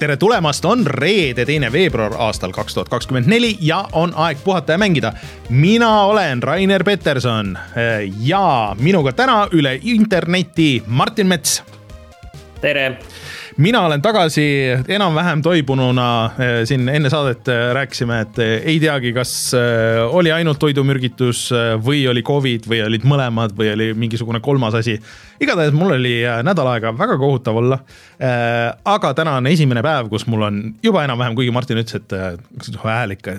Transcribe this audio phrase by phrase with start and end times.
[0.00, 4.72] tere tulemast, on reede, teine veebruar aastal kaks tuhat kakskümmend neli ja on aeg puhata
[4.72, 5.12] ja mängida.
[5.48, 7.58] mina olen Rainer Peterson
[8.20, 11.62] ja minuga täna üle interneti Martin Mets.
[12.60, 12.98] tere
[13.60, 14.42] mina olen tagasi
[14.88, 19.32] enam-vähem toibununa, eh, siin enne saadet eh, rääkisime, et eh, ei teagi, kas
[20.10, 21.48] oli ainult toidumürgitus
[21.84, 24.96] või oli Covid või olid mõlemad või oli mingisugune kolmas asi.
[25.40, 26.14] igatahes mul oli
[26.44, 27.78] nädal aega väga kohutav olla.
[28.84, 33.14] aga täna on esimene päev, kus mul on juba enam-vähem, kuigi Martin ütles, et hääl
[33.16, 33.32] ikka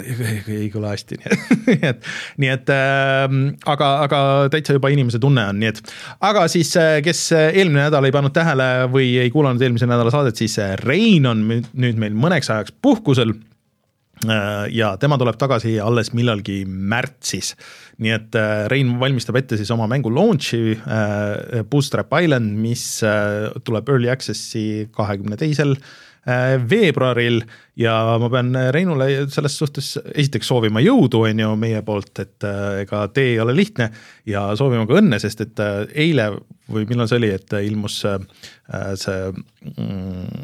[0.47, 1.19] ei kõla hästi,
[1.67, 2.09] nii et,
[2.41, 5.81] nii et aga, aga täitsa juba inimese tunne on, nii et.
[6.21, 10.57] aga siis, kes eelmine nädal ei pannud tähele või ei kuulanud eelmise nädala saadet, siis
[10.61, 13.33] äh, Rein on nüüd meil mõneks ajaks puhkusel.
[14.21, 17.55] Äh, ja tema tuleb tagasi alles millalgi märtsis.
[18.01, 20.77] nii et äh, Rein valmistab ette siis oma mängu launch'i
[21.69, 22.85] Bootstrap Island, mis
[23.65, 25.75] tuleb early access'i kahekümne teisel
[26.69, 27.39] veebruaril
[27.81, 32.45] ja ma pean Reinule selles suhtes esiteks soovima jõudu, on ju, meie poolt, et
[32.83, 33.89] ega tee ei ole lihtne
[34.29, 35.63] ja soovima ka õnne, sest et
[35.97, 36.29] eile
[36.71, 38.19] või millal see oli, et ilmus äh,
[38.99, 40.43] see mm,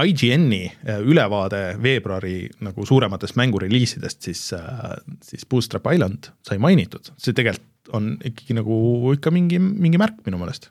[0.00, 7.36] IGN-i äh, ülevaade veebruari nagu suurematest mängureliisidest, siis, äh, siis Bootstrap Island sai mainitud, see
[7.36, 8.76] tegelikult on ikkagi nagu
[9.12, 10.70] ikka mingi, mingi märk minu meelest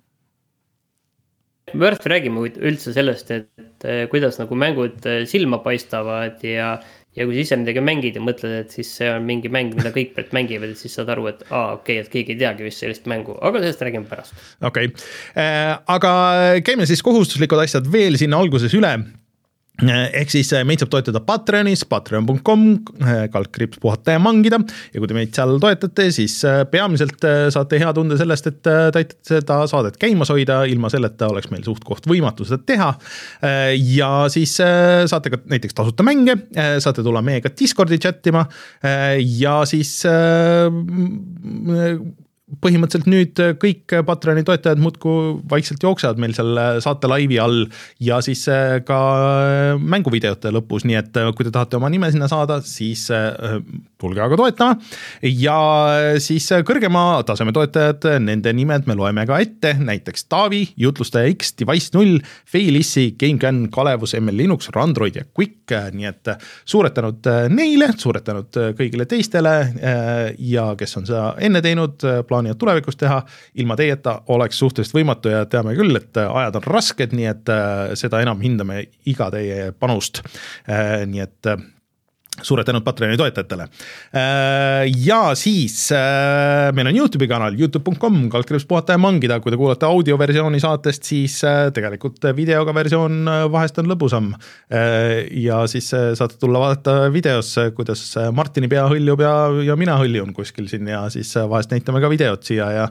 [1.71, 6.75] Worth räägime üldse sellest, et kuidas nagu mängud silma paistavad ja
[7.13, 9.93] ja kui sa ise midagi mängid ja mõtled, et siis see on mingi mäng, mida
[9.93, 12.81] kõik mängivad, et siis saad aru, et aa, okei okay,, et keegi ei teagi vist
[12.81, 14.37] sellist mängu, aga sellest räägime pärast.
[14.61, 16.13] okei okay., äh, aga
[16.65, 18.95] käime siis kohustuslikud asjad veel sinna alguses üle
[19.81, 22.65] ehk siis äh, meid saab toetada Patreonis, patreon.com,
[23.01, 24.59] äh, kaldkriips puhata ja mangida
[24.93, 28.75] ja kui te meid seal toetate, siis äh, peamiselt saate hea tunde sellest, et te
[28.91, 32.91] aitate seda saadet käimas hoida, ilma selleta oleks meil suht-koht võimatu seda teha.
[33.97, 34.53] ja siis
[35.09, 36.35] saate ka näiteks tasuta mänge,
[36.83, 38.45] saate tulla meiega Discordi chat ima
[39.19, 39.95] ja siis
[42.61, 47.65] põhimõtteliselt nüüd kõik Patreoni toetajad muudkui vaikselt jooksevad meil seal saate laivi all
[48.03, 48.99] ja siis äh, ka
[49.79, 53.59] mänguvideote lõpus, nii et äh, kui te tahate oma nime sinna saada, siis äh,
[54.03, 54.77] tulge aga toetama.
[55.23, 55.57] ja
[56.23, 61.93] siis kõrgema taseme toetajad, nende nimed me loeme ka ette, näiteks Taavi, jutlustaja X, Device
[61.95, 62.19] null,
[62.49, 66.33] Feilissi, GameCAN, Kalevus, ML Linux, Randroid ja Quick, nii et
[66.65, 69.55] suured tänud neile, suured tänud kõigile teistele
[70.39, 73.21] ja kes on seda enne teinud, plaanivad tulevikus teha.
[73.55, 77.53] ilma teieta oleks suhteliselt võimatu ja teame küll, et ajad on rasked, nii et
[77.99, 80.23] seda enam hindame iga teie panust.
[80.67, 81.53] nii et
[82.41, 83.67] suured tänud Patreoni toetajatele.
[84.17, 89.59] Äh, ja siis äh, meil on Youtube'i kanal, Youtube.com, kaldkriips puhata ja mangida, kui te
[89.59, 94.31] kuulate audioversiooni saatest, siis äh, tegelikult videoga versioon vahest on lõbusam.
[95.37, 98.01] ja siis saate tulla vaadata videos, kuidas
[98.35, 99.33] Martini pea hõljub ja,
[99.67, 102.87] ja mina hõljun kuskil siin ja siis vahest näitame ka videot siia ja,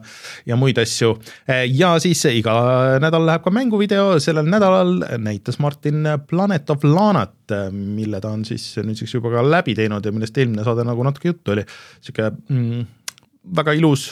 [0.46, 1.14] ja muid asju.
[1.72, 2.54] ja siis iga
[3.02, 7.34] nädal läheb ka mänguvideo, sellel nädalal näitas Martin Planet of Lanat,
[7.72, 11.32] mille ta on siis nüüdseks juba ka läbi teinud ja millest eelmine saade nagu natuke
[11.32, 11.64] juttu oli.
[12.00, 12.86] sihuke mm,
[13.56, 14.08] väga ilus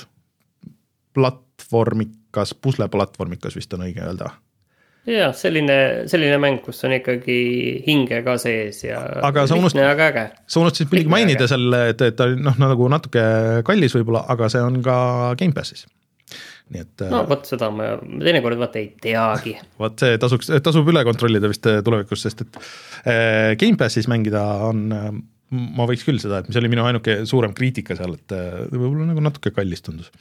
[1.14, 4.32] platvormikas, pusleplatvormikas vist on õige öelda
[5.08, 5.76] jah, selline,
[6.10, 7.38] selline mäng, kus on ikkagi
[7.86, 9.00] hinge ka sees ja.
[9.26, 13.24] aga sa unustasid, sa unustasid muidugi mainida seal, et, et ta noh, nagu natuke
[13.66, 14.98] kallis võib-olla, aga see on ka
[15.40, 15.86] Gamepassis
[16.70, 17.04] nii et.
[17.10, 19.56] no vot seda ma teinekord vaata ei teagi.
[19.82, 24.86] vot see tasuks, tasub üle kontrollida vist eh, tulevikus, sest et äh, Gamepassis mängida on
[24.94, 25.10] äh,
[25.50, 28.34] ma võiks küll seda, et see oli minu ainuke suurem kriitika seal, et
[28.70, 30.12] võib-olla nagu natuke kallis tundus.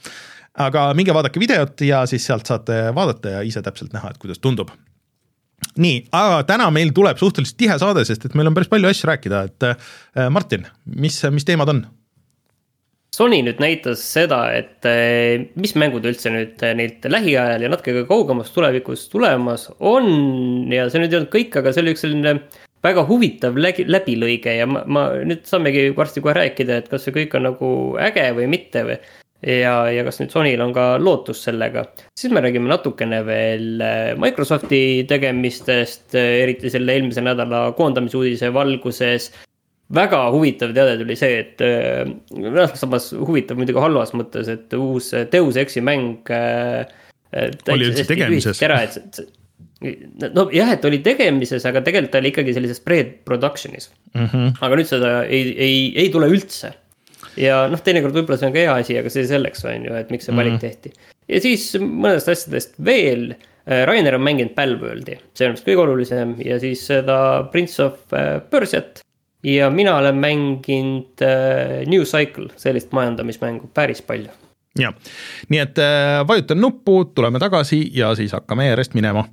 [0.58, 4.42] aga minge vaadake videot ja siis sealt saate vaadata ja ise täpselt näha, et kuidas
[4.42, 4.72] tundub.
[5.78, 9.12] nii, aga täna meil tuleb suhteliselt tihe saade, sest et meil on päris palju asju
[9.12, 10.66] rääkida, et Martin,
[10.98, 11.84] mis, mis teemad on?
[13.10, 17.94] Sony nüüd näitas seda, et eh, mis mängud üldse nüüd eh, neilt lähiajal ja natuke
[17.96, 22.04] ka kaugemas tulevikus tulemas on ja see nüüd ei olnud kõik, aga see oli üks
[22.06, 22.36] selline
[22.86, 27.16] väga huvitav läbi, läbilõige ja ma, ma nüüd saamegi varsti kohe rääkida, et kas see
[27.18, 28.96] kõik on nagu äge või mitte või.
[29.42, 34.14] ja, ja kas nüüd Sonyl on ka lootus sellega, siis me räägime natukene veel eh,
[34.22, 39.32] Microsofti tegemistest, eriti selle eelmise nädala koondamisuudise valguses
[39.94, 45.58] väga huvitav teade tuli see, et äh, samas huvitav muidugi halvas mõttes, et uus Deus
[45.60, 46.30] Exi mäng.
[46.30, 46.86] Äh,
[47.70, 48.62] oli üldse tegemises?
[48.66, 49.20] ära, et
[50.34, 54.26] nojah, et oli tegemises, aga tegelikult ta oli ikkagi sellises pre-production'is mm.
[54.26, 54.48] -hmm.
[54.60, 56.74] aga nüüd seda ei, ei, ei tule üldse.
[57.40, 60.10] ja noh, teinekord võib-olla see on ka hea asi, aga see selleks on ju, et
[60.12, 60.82] miks see valik mm -hmm.
[60.82, 60.92] tehti.
[61.28, 63.32] ja siis mõnedest asjadest veel
[63.70, 68.00] Rainer on mänginud Palworldi, see on vist kõige olulisem ja siis seda Prince of
[68.50, 69.04] Persiat.
[69.42, 71.24] Ja mina olen mänginud
[71.86, 74.30] New Cycle, sellist majandamismängu päris palju.
[74.78, 74.94] jah,
[75.48, 75.78] nii et
[76.28, 79.24] vajutan nuppu, tuleme tagasi ja siis hakkame järjest minema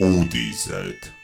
[0.00, 1.17] uudised.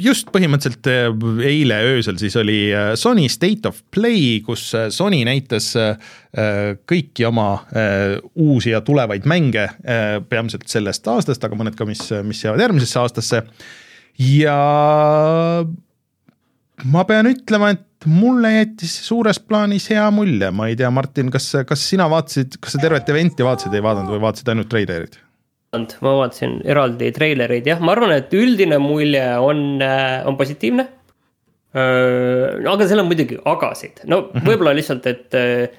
[0.00, 0.88] Just põhimõtteliselt
[1.46, 2.58] eile öösel siis oli
[2.98, 5.72] Sony State of Play, kus Sony näitas
[6.90, 7.48] kõiki oma
[8.34, 9.66] uusi ja tulevaid mänge,
[10.30, 13.44] peamiselt sellest aastast, aga mõned ka, mis, mis jäävad järgmisesse aastasse.
[14.20, 14.58] ja
[16.88, 21.50] ma pean ütlema, et mulle jättis suures plaanis hea mulje, ma ei tea, Martin, kas,
[21.68, 25.18] kas sina vaatasid, kas sa tervet event'i vaatasid, ei vaadanud või vaatasid ainult treilerid?
[25.78, 30.88] Ma vaatasin eraldi treilereid, jah, ma arvan, et üldine mulje on, äh, on positiivne.
[31.70, 34.48] aga seal on muidugi agasid, no mhm.
[34.48, 35.76] võib-olla lihtsalt, et äh,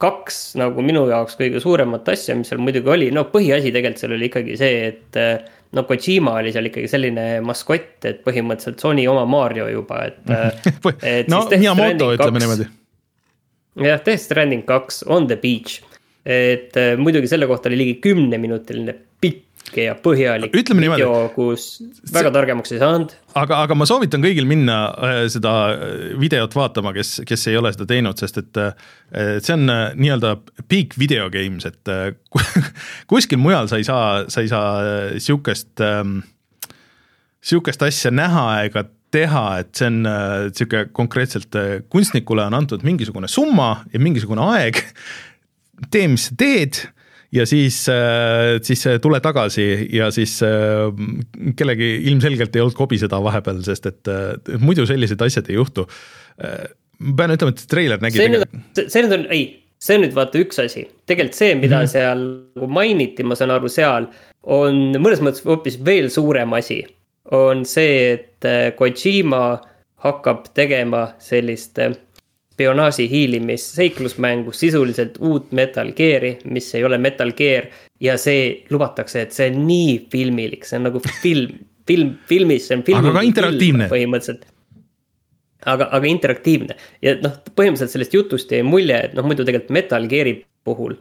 [0.00, 4.16] kaks nagu minu jaoks kõige suuremat asja, mis seal muidugi oli, no põhiasi tegelikult seal
[4.16, 5.44] oli ikkagi see, et äh,
[5.76, 10.32] no Kojima oli seal ikkagi selline maskott, et põhimõtteliselt Sony oma Mario juba, et
[11.18, 12.70] et no Miyamoto ütleme niimoodi.
[13.84, 15.82] jah, Death Stranding kaks on the beach
[16.28, 21.80] et muidugi selle kohta oli ligi kümneminutiline pikk ja põhjalik Ütleme video, kus
[22.14, 23.12] väga targemaks ei saanud.
[23.38, 27.72] aga, aga ma soovitan kõigil minna äh, seda äh, videot vaatama, kes, kes ei ole
[27.74, 28.62] seda teinud, sest et
[29.44, 30.36] see on äh, nii-öelda
[30.70, 31.92] peak video games, et
[33.10, 34.68] kuskil mujal sa ei saa, sa ei saa
[35.20, 36.20] sihukest, ähm,
[37.44, 40.02] sihukest asja näha ega teha, et see on
[40.52, 41.54] sihuke konkreetselt
[41.88, 44.82] kunstnikule on antud mingisugune summa ja mingisugune aeg.
[45.90, 46.80] Tee, mis sa teed
[47.32, 50.88] ja siis, äh, siis äh, tule tagasi ja siis äh,
[51.56, 54.12] kellegi ilmselgelt ei olnud kobiseda vahepeal, sest et
[54.62, 55.86] muidu sellised asjad ei juhtu.
[56.98, 58.20] ma pean ütlema, et treiler nägi.
[58.20, 59.42] see nüüd, see nüüd on, ei,
[59.82, 61.92] see on nüüd vaata üks asi, tegelikult see, mida mm -hmm.
[61.92, 62.22] seal
[62.56, 64.08] nagu mainiti, ma saan aru, seal
[64.42, 66.84] on mõnes mõttes hoopis veel suurem asi.
[67.30, 69.60] on see, et Kojima
[70.00, 71.78] hakkab tegema sellist
[72.58, 77.68] spionaaži hiilimis seiklusmängu, sisuliselt uut Metal Gear'i, mis ei ole Metal Gear.
[78.00, 81.54] ja see lubatakse, et see on nii filmilik, see on nagu film,
[81.86, 82.98] film, filmis, see on film.
[82.98, 83.86] aga ka interaktiivne.
[83.90, 84.48] põhimõtteliselt.
[85.66, 90.10] aga, aga interaktiivne ja noh, põhimõtteliselt sellest jutust jäi mulje, et noh, muidu tegelikult Metal
[90.10, 90.34] Gear'i
[90.66, 90.98] puhul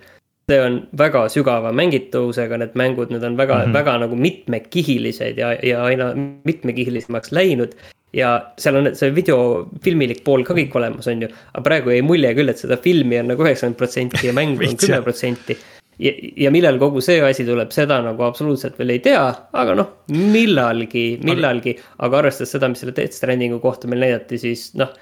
[0.47, 3.73] see on väga sügava mängitavusega, need mängud, need on väga mm, -hmm.
[3.81, 6.13] väga nagu mitmekihilised ja, ja aina
[6.45, 7.73] mitmekihilisemaks läinud
[8.15, 9.39] ja seal on see video,
[9.83, 11.31] filmilik pool ka kõik olemas, on ju.
[11.53, 14.79] aga praegu jäi mulje küll, et seda filmi on nagu üheksakümmend protsenti ja mängu on
[14.81, 15.57] kümme protsenti.
[15.99, 16.13] ja,
[16.45, 19.25] ja millal kogu see asi tuleb, seda nagu absoluutselt veel ei tea,
[19.63, 21.75] aga noh, millalgi, millalgi,
[22.05, 24.93] aga arvestades seda, mis selle Death Strandingu kohta meil näidati, siis noh.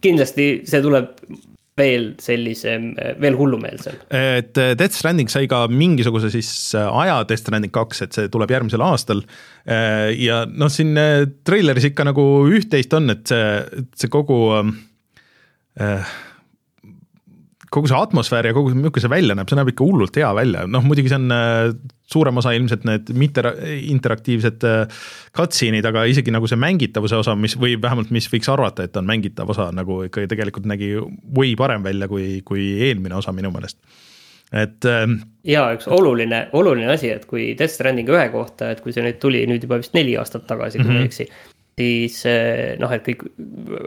[0.00, 1.16] kindlasti see tuleb
[1.80, 2.90] veel sellisem,
[3.22, 3.98] veel hullumeelsem.
[4.12, 8.30] et eh, Death Stranding sai ka mingisuguse siis eh, aja Death Stranding kaks, et see
[8.32, 9.24] tuleb järgmisel aastal.
[9.64, 10.94] Eh, ja noh, siin
[11.46, 16.16] treileris ikka nagu üht-teist on, et see, see kogu äh,
[17.70, 20.66] kogu see atmosfäär ja kogu, milline see välja näeb, see näeb ikka hullult hea välja,
[20.70, 21.70] noh muidugi see on äh,
[22.10, 23.44] suurem osa ilmselt need mitte
[23.94, 25.00] interaktiivsed äh,
[25.36, 29.08] cutscene'id, aga isegi nagu see mängitavuse osa, mis või vähemalt, mis võiks arvata, et on
[29.08, 30.96] mängitav osa nagu ikka tegelikult nägi
[31.36, 33.78] way parem välja kui, kui eelmine osa minu meelest
[34.52, 35.20] et ähm,.
[35.46, 39.20] ja üks oluline, oluline asi, et kui Death Stranding ühe kohta, et kui see nüüd
[39.22, 40.92] tuli nüüd juba vist neli aastat tagasi, kui mm -hmm.
[40.92, 41.12] ma ei mhm.
[41.12, 41.49] eksi
[41.80, 42.22] siis
[42.80, 43.26] noh, et kõik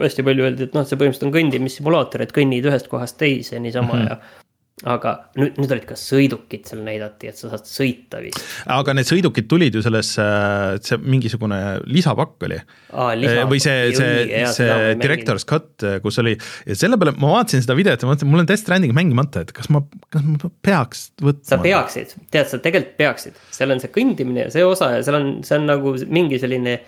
[0.02, 3.94] hästi palju öeldi, et noh, see põhimõtteliselt on kõndimissimulaator, et kõnnid ühest kohast teise niisama
[3.94, 4.10] mm -hmm.
[4.10, 4.42] ja
[4.82, 8.40] aga nüüd, nüüd olid ka sõidukid seal näidati, et sa saad sõita vist.
[8.70, 12.58] aga need sõidukid tulid ju selles, äh, see mingisugune lisapakk oli.
[12.90, 17.78] või see, see, see director's cut, äh, kus oli ja selle peale ma vaatasin seda
[17.78, 21.46] videot ja mõtlesin, mul on Death Stranding mängimata, et kas ma, kas ma peaks võtma.
[21.54, 25.20] sa peaksid, tead, sa tegelikult peaksid, seal on see kõndimine ja see osa ja seal
[25.20, 26.80] on, see on nagu mingi selline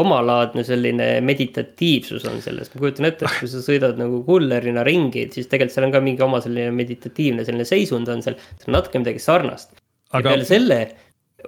[0.00, 5.26] omalaadne selline meditatiivsus on selles, ma kujutan ette, et kui sa sõidad nagu kullerina ringi,
[5.34, 8.78] siis tegelikult seal on ka mingi oma selline meditatiivne selline seisund on seal, see on
[8.78, 9.74] natuke midagi sarnast.
[10.12, 10.28] Aga....
[10.28, 10.78] peale selle,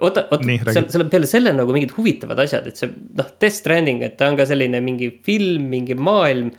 [0.01, 3.57] oota, oota, seal, seal on peale selle nagu mingid huvitavad asjad, et see noh, Death
[3.57, 6.53] Stranding, et ta on ka selline mingi film, mingi maailm.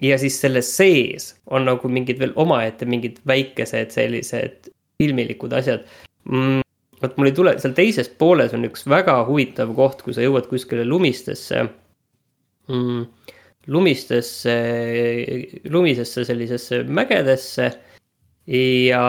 [0.00, 5.84] ja siis selle sees on nagu mingid veel omaette mingid väikesed sellised filmilikud asjad.
[6.24, 6.62] Mm
[7.02, 10.48] vot mul ei tule, seal teises pooles on üks väga huvitav koht, kui sa jõuad
[10.50, 11.64] kuskile lumistesse
[12.68, 13.06] mm,.
[13.72, 14.56] lumistesse,
[15.70, 17.70] lumisesse sellisesse mägedesse.
[18.52, 19.02] ja,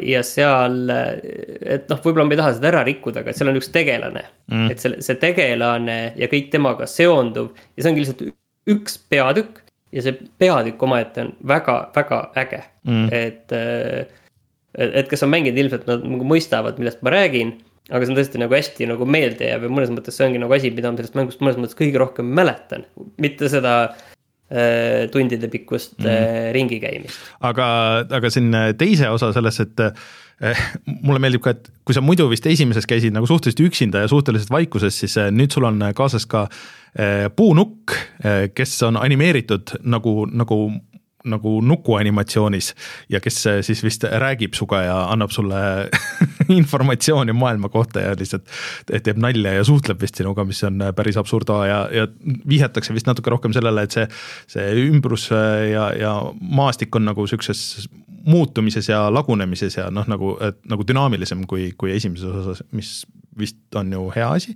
[0.00, 3.68] ja seal, et noh, võib-olla ma ei taha seda ära rikkuda, aga seal on üks
[3.72, 4.70] tegelane mm..
[4.72, 8.22] et see, see tegelane ja kõik temaga seonduv ja see ongi lihtsalt
[8.72, 9.60] üks peatükk.
[9.92, 13.52] ja see peatükk omaette on väga-väga äge mm., et,
[14.78, 17.56] et, kes on mänginud, ilmselt nad nagu mõistavad, millest ma räägin
[17.88, 20.52] aga see on tõesti nagu hästi nagu meelde jääb ja mõnes mõttes see ongi nagu
[20.52, 22.84] asi, mida ma sellest mängust mõnes mõttes kõige rohkem mäletan.
[23.16, 23.78] mitte seda
[24.48, 26.52] Äh, tundide pikkust mm -hmm.
[26.52, 27.16] ringi käimist.
[27.40, 27.64] aga,
[28.10, 29.80] aga siin äh, teise osa selles, et
[30.40, 30.56] eh,
[31.02, 34.50] mulle meeldib ka, et kui sa muidu vist esimeses käisid nagu suhteliselt üksinda ja suhteliselt
[34.50, 36.48] vaikuses, siis nüüd sul on kaasas ka
[37.36, 37.92] puunukk
[38.54, 40.72] kes on animeeritud nagu, nagu
[41.24, 42.74] nagu nukuanimatsioonis
[43.10, 45.56] ja kes siis vist räägib sinuga ja annab sulle
[46.60, 48.46] informatsiooni maailma kohta ja lihtsalt
[48.86, 52.06] teeb nalja ja suhtleb vist sinuga, mis on päris absurda ja, ja
[52.48, 54.06] vihjatakse vist natuke rohkem sellele, et see,
[54.46, 55.28] see ümbrus
[55.72, 57.88] ja, ja maastik on nagu sihukeses
[58.28, 60.36] muutumises ja lagunemises ja noh, nagu,
[60.68, 63.00] nagu dünaamilisem kui, kui esimeses osas, mis
[63.38, 64.54] vist on ju hea asi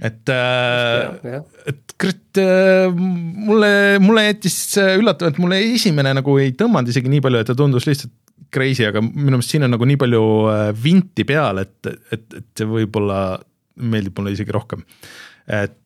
[0.00, 1.36] et, äh,
[1.70, 7.24] et kurat, äh, mulle, mulle jättis üllatav, et mulle esimene nagu ei tõmmanud isegi nii
[7.24, 8.14] palju, et ta tundus lihtsalt
[8.50, 12.48] crazy, aga minu meelest siin on nagu nii palju äh, vinti peal, et, et, et
[12.58, 13.20] see võib-olla
[13.80, 14.82] meeldib mulle isegi rohkem.
[15.50, 15.76] et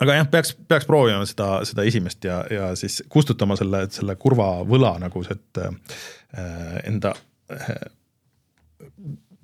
[0.00, 4.52] aga jah, peaks, peaks proovima seda, seda esimest ja, ja siis kustutama selle, selle kurva
[4.68, 5.96] võla nagu, et äh,
[6.88, 7.14] enda
[7.52, 7.72] äh,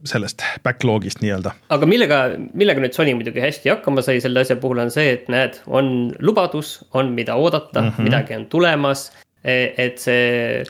[0.09, 1.53] sellest backlog'ist nii-öelda.
[1.75, 2.23] aga millega,
[2.55, 6.11] millega nüüd Sony muidugi hästi hakkama sai selle asja puhul on see, et näed, on
[6.21, 8.11] lubadus, on mida oodata mm, -hmm.
[8.11, 9.11] midagi on tulemas.
[9.47, 10.65] E, et see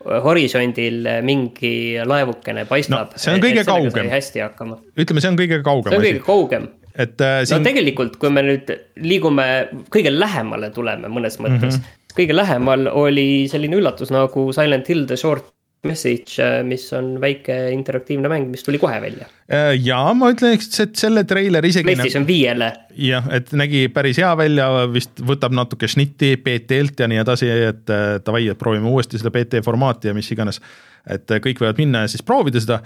[0.00, 3.20] horisondil mingi laevukene paistab no,.
[3.20, 4.10] see on kõige kaugem.
[4.10, 4.78] hästi hakkama.
[4.96, 5.90] ütleme, see on kõige kaugem.
[5.90, 7.60] see on kõige kaugem et äh, siin.
[7.60, 8.70] no tegelikult, kui me nüüd
[9.04, 9.46] liigume
[9.92, 11.84] kõige lähemale tuleme mõnes mõttes mm.
[11.84, 12.14] -hmm.
[12.16, 15.50] kõige lähemal oli selline üllatus nagu Silent Hill The Short
[15.82, 19.24] Message, äh, mis on väike interaktiivne mäng, mis tuli kohe välja.
[19.48, 21.86] Äh, ja ma ütleks, et selle treiler isegi.
[21.88, 22.68] PlayStation viiele.
[23.00, 27.94] jah, et nägi päris hea välja, vist võtab natuke šnitti BT-lt ja nii edasi, et
[27.96, 30.60] äh, davai, et proovime uuesti seda BT formaati ja mis iganes.
[31.08, 32.82] et kõik võivad minna ja siis proovida seda,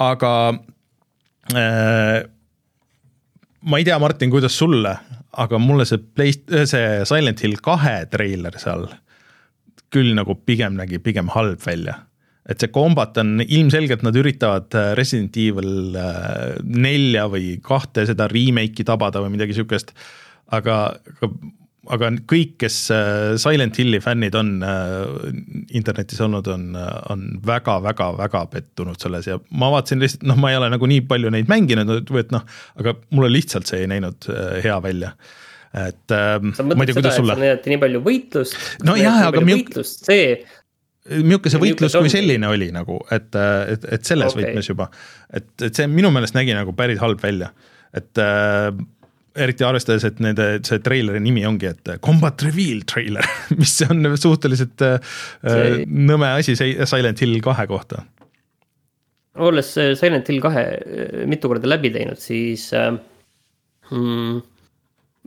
[0.00, 0.32] aga
[1.52, 2.24] äh,
[3.60, 4.96] ma ei tea, Martin, kuidas sulle,
[5.36, 6.32] aga mulle see Play,
[6.64, 8.88] see Silent Hill kahe treiler seal
[9.92, 12.07] küll nagu pigem nägi pigem halb välja
[12.48, 18.28] et see kombat on ilmselgelt nad üritavad äh, Resident Evil äh, nelja või kahte seda
[18.32, 19.92] remake'i tabada või midagi sihukest.
[20.56, 20.78] aga,
[21.18, 21.30] aga,
[21.96, 24.54] aga kõik, kes äh, Silent Hilli fännid on
[25.76, 26.70] internetis olnud, on,
[27.12, 31.34] on väga-väga-väga pettunud selles ja ma vaatasin lihtsalt, noh, ma ei ole nagu nii palju
[31.34, 32.48] neid mänginud, et noh,
[32.80, 34.30] aga mulle lihtsalt see ei näinud
[34.64, 35.12] hea välja
[35.76, 37.36] et äh, ma ei tea, kuidas sulle.
[37.36, 38.56] näidati nii palju võitlust.
[38.88, 39.42] no jah, aga.
[39.44, 40.38] võitlust, see
[41.08, 44.50] milline see võitlus kui selline oli nagu, et, et, et selles okay.
[44.50, 44.88] võtmes juba.
[45.32, 47.50] et, et see minu meelest nägi nagu päris halb välja,
[47.96, 48.70] et äh,
[49.38, 53.26] eriti arvestades, et nende, see treileri nimi ongi, et Combat Reveal treiler
[53.60, 54.98] mis on suhteliselt äh,
[55.44, 55.82] see...
[55.86, 58.04] nõme asi Silent Hill kahe kohta.
[59.48, 62.92] olles Silent Hill kahe äh, mitu korda läbi teinud, siis äh,
[63.90, 64.40] mm,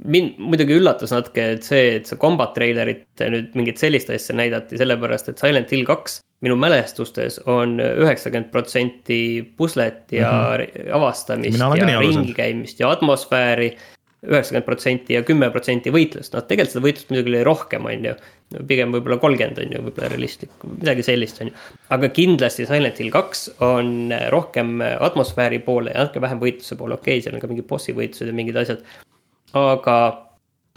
[0.05, 4.79] mind muidugi üllatas natuke, et see, et see combat trailerit nüüd mingit sellist asja näidati,
[4.81, 9.21] sellepärast et Silent Hill kaks minu mälestustes on üheksakümmend protsenti
[9.57, 10.93] puslet ja mm -hmm.
[10.97, 13.77] avastamist ja ringi käimist ja atmosfääri.
[14.21, 18.13] üheksakümmend protsenti ja kümme protsenti võitlust, noh tegelikult seda võitlust muidugi oli rohkem, on ju.
[18.67, 21.53] pigem võib-olla kolmkümmend on ju võib-olla realistlik, midagi sellist on ju.
[21.89, 27.17] aga kindlasti Silent Hill kaks on rohkem atmosfääri poole ja natuke vähem võitluse poole, okei
[27.17, 28.85] okay,, seal on ka mingid bossi võitlused ja mingid asjad
[29.57, 29.97] aga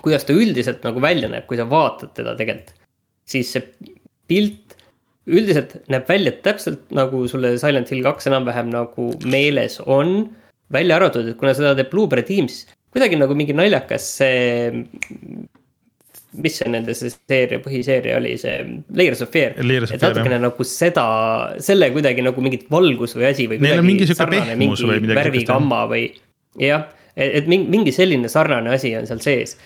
[0.04, 2.74] kuidas ta üldiselt nagu välja näeb, kui sa vaatad teda tegelikult,
[3.28, 3.64] siis see
[4.28, 4.76] pilt
[5.24, 10.34] üldiselt näeb välja täpselt nagu sulle Silent Hill kaks enam-vähem nagu meeles on.
[10.72, 14.72] välja arvatud, et kuna seda teeb Blueberry Teams, kuidagi nagu mingi naljakas see.
[16.34, 19.54] mis see nende see seeria, põhiseeria oli, see Layers of Fear.
[19.54, 21.06] et natukene nagu seda,
[21.62, 23.60] selle kuidagi nagu mingit valgus või asi või.
[23.62, 25.20] Neil on mingi sihuke pehmus või midagi.
[25.20, 26.08] värvigamma või
[26.58, 29.56] jah et, et mingi selline sarnane asi on seal sees.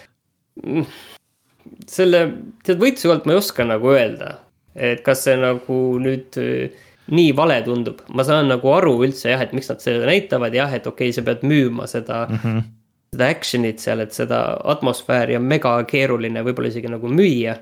[1.89, 2.23] selle,
[2.67, 4.39] tead võitluse kohalt ma ei oska nagu öelda,
[4.75, 9.45] et kas see nagu nüüd äh, nii vale tundub, ma saan nagu aru üldse jah,
[9.45, 12.43] et miks nad seda näitavad, jah, et okei okay,, sa pead müüma seda mm.
[12.43, 12.67] -hmm
[13.15, 14.39] seda action'it seal, et seda
[14.69, 17.57] atmosfääri on mega keeruline võib-olla isegi nagu müüa.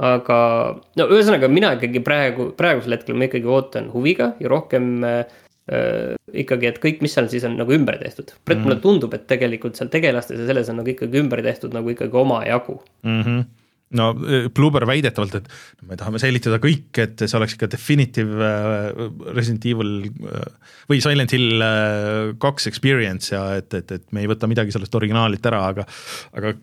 [0.00, 0.36] aga
[0.96, 5.49] no ühesõnaga, mina ikkagi praegu, praegusel hetkel ma ikkagi ootan huviga ja rohkem äh, äh,
[5.70, 8.32] ikkagi, et kõik, mis seal siis on nagu ümber tehtud.
[8.32, 8.66] Brett mm, -hmm.
[8.66, 12.22] mulle tundub, et tegelikult seal tegelastes ja selles on nagu ikkagi ümber tehtud nagu ikkagi
[12.24, 13.22] omajagu mm.
[13.22, 13.48] -hmm
[13.98, 14.12] no
[14.54, 15.48] Bloober väidetavalt, et
[15.88, 18.50] me tahame säilitada kõik, et see oleks ikka definitive
[19.34, 19.94] Resident Evil
[20.90, 21.64] või Silent Hill
[22.42, 25.86] kaks experience ja et, et, et me ei võta midagi sellest originaalilt ära, aga,
[26.38, 26.54] aga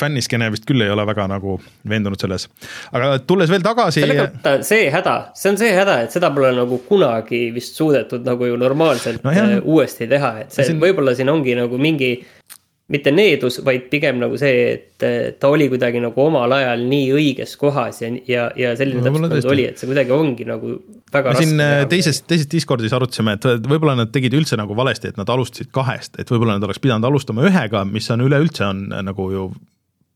[0.00, 1.58] fänniskeene vist küll ei ole väga nagu
[1.88, 2.48] veendunud selles.
[2.92, 4.04] aga tulles veel tagasi.
[4.66, 8.58] see häda, see on see häda, et seda pole nagu kunagi vist suudetud nagu ju
[8.60, 9.56] normaalselt no, jah.
[9.62, 10.82] uuesti teha, et see siin...
[10.82, 12.16] võib-olla siin ongi nagu mingi
[12.92, 15.04] mitte needus, vaid pigem nagu see, et
[15.40, 19.24] ta oli kuidagi nagu omal ajal nii õiges kohas ja, ja, ja selline no, täpselt
[19.30, 20.74] nagu oli, et see kuidagi ongi nagu
[21.14, 25.14] väga me siin äh, teises, teises Discordis arutasime, et võib-olla nad tegid üldse nagu valesti,
[25.14, 28.84] et nad alustasid kahest, et võib-olla nad oleks pidanud alustama ühega, mis on üleüldse on
[28.92, 29.48] äh, nagu ju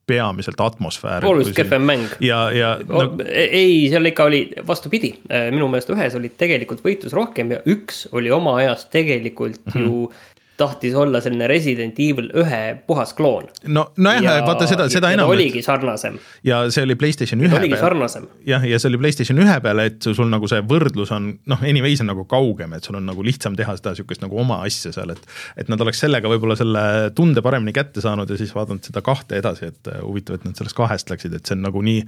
[0.09, 1.27] peamiselt atmosfäär.
[1.27, 2.07] oluliselt kehvem mäng.
[2.25, 3.05] ja, ja no...
[3.29, 8.07] ei, seal ikka oli vastupidi, äh, minu meelest ühes oli tegelikult võitlus rohkem ja üks
[8.13, 9.87] oli oma ajast tegelikult mm -hmm.
[9.87, 10.13] ju
[10.59, 13.47] tahtis olla selline Resident Evil ühe puhas kloon.
[13.71, 15.31] no, nojah, vaata seda, seda enam.
[15.31, 16.19] oligi sarnasem.
[16.45, 17.63] ja see oli Playstation ühe peal.
[17.63, 18.27] oligi sarnasem.
[18.47, 22.03] jah, ja see oli Playstation ühe peal, et sul nagu see võrdlus on noh, anyways
[22.03, 25.15] on nagu kaugem, et sul on nagu lihtsam teha seda sihukest nagu oma asja seal,
[25.15, 25.31] et.
[25.63, 26.85] et nad oleks sellega võib-olla selle
[27.15, 30.59] tunde paremini kätte saanud ja siis vaadanud seda kahte edasi, et uh, huvitav, et nad
[30.59, 32.03] sellest kahest läksid, et see on nagu nii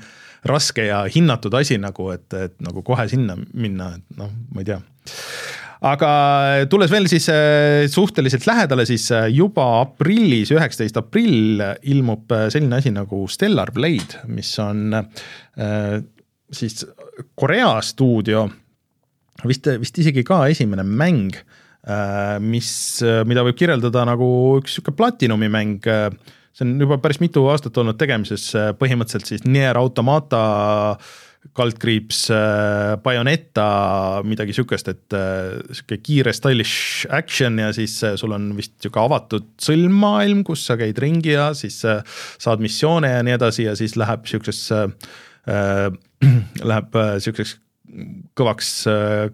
[0.51, 4.73] raske ja hinnatud asi nagu, et, et nagu kohe sinna minna, et noh, ma ei
[4.73, 4.83] tea
[5.87, 6.11] aga
[6.71, 12.81] tulles veel siis äh, suhteliselt lähedale, siis äh, juba aprillis, üheksateist aprill ilmub äh, selline
[12.81, 14.93] asi nagu Stellar Blade, mis on
[16.51, 16.83] siis
[17.39, 18.45] Korea stuudio,
[19.47, 21.37] vist, vist isegi ka esimene mäng,
[22.45, 22.71] mis,
[23.29, 24.27] mida võib kirjeldada nagu
[24.59, 29.79] üks sihuke Platinumi mäng see on juba päris mitu aastat olnud tegemises, põhimõtteliselt siis Nier
[29.81, 30.43] Automata
[30.93, 31.11] äh,
[31.57, 38.35] kaldkriips äh, Bayoneta, midagi sihukest, et äh, sihuke kiire stylish action ja siis äh, sul
[38.37, 43.37] on vist sihuke avatud sõlmmaailm, kus sa käid ringi ja siis saad missioone ja nii
[43.39, 44.85] edasi ja siis läheb sihukesesse
[45.51, 45.91] äh,,
[46.71, 47.59] läheb sihukeseks
[48.39, 48.69] kõvaks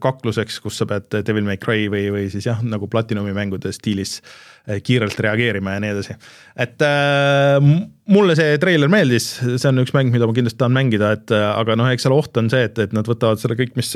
[0.00, 4.22] kakluseks, kus sa pead Devil May Cry või, või siis jah, nagu Platinumi mängude stiilis
[4.22, 6.16] äh, kiirelt reageerima ja nii edasi.
[6.58, 7.72] et äh,
[8.10, 11.48] mulle see treiler meeldis, see on üks mäng, mida ma kindlasti tahan mängida, et äh,
[11.54, 13.94] aga noh, eks seal oht on see, et, et nad võtavad selle kõik, mis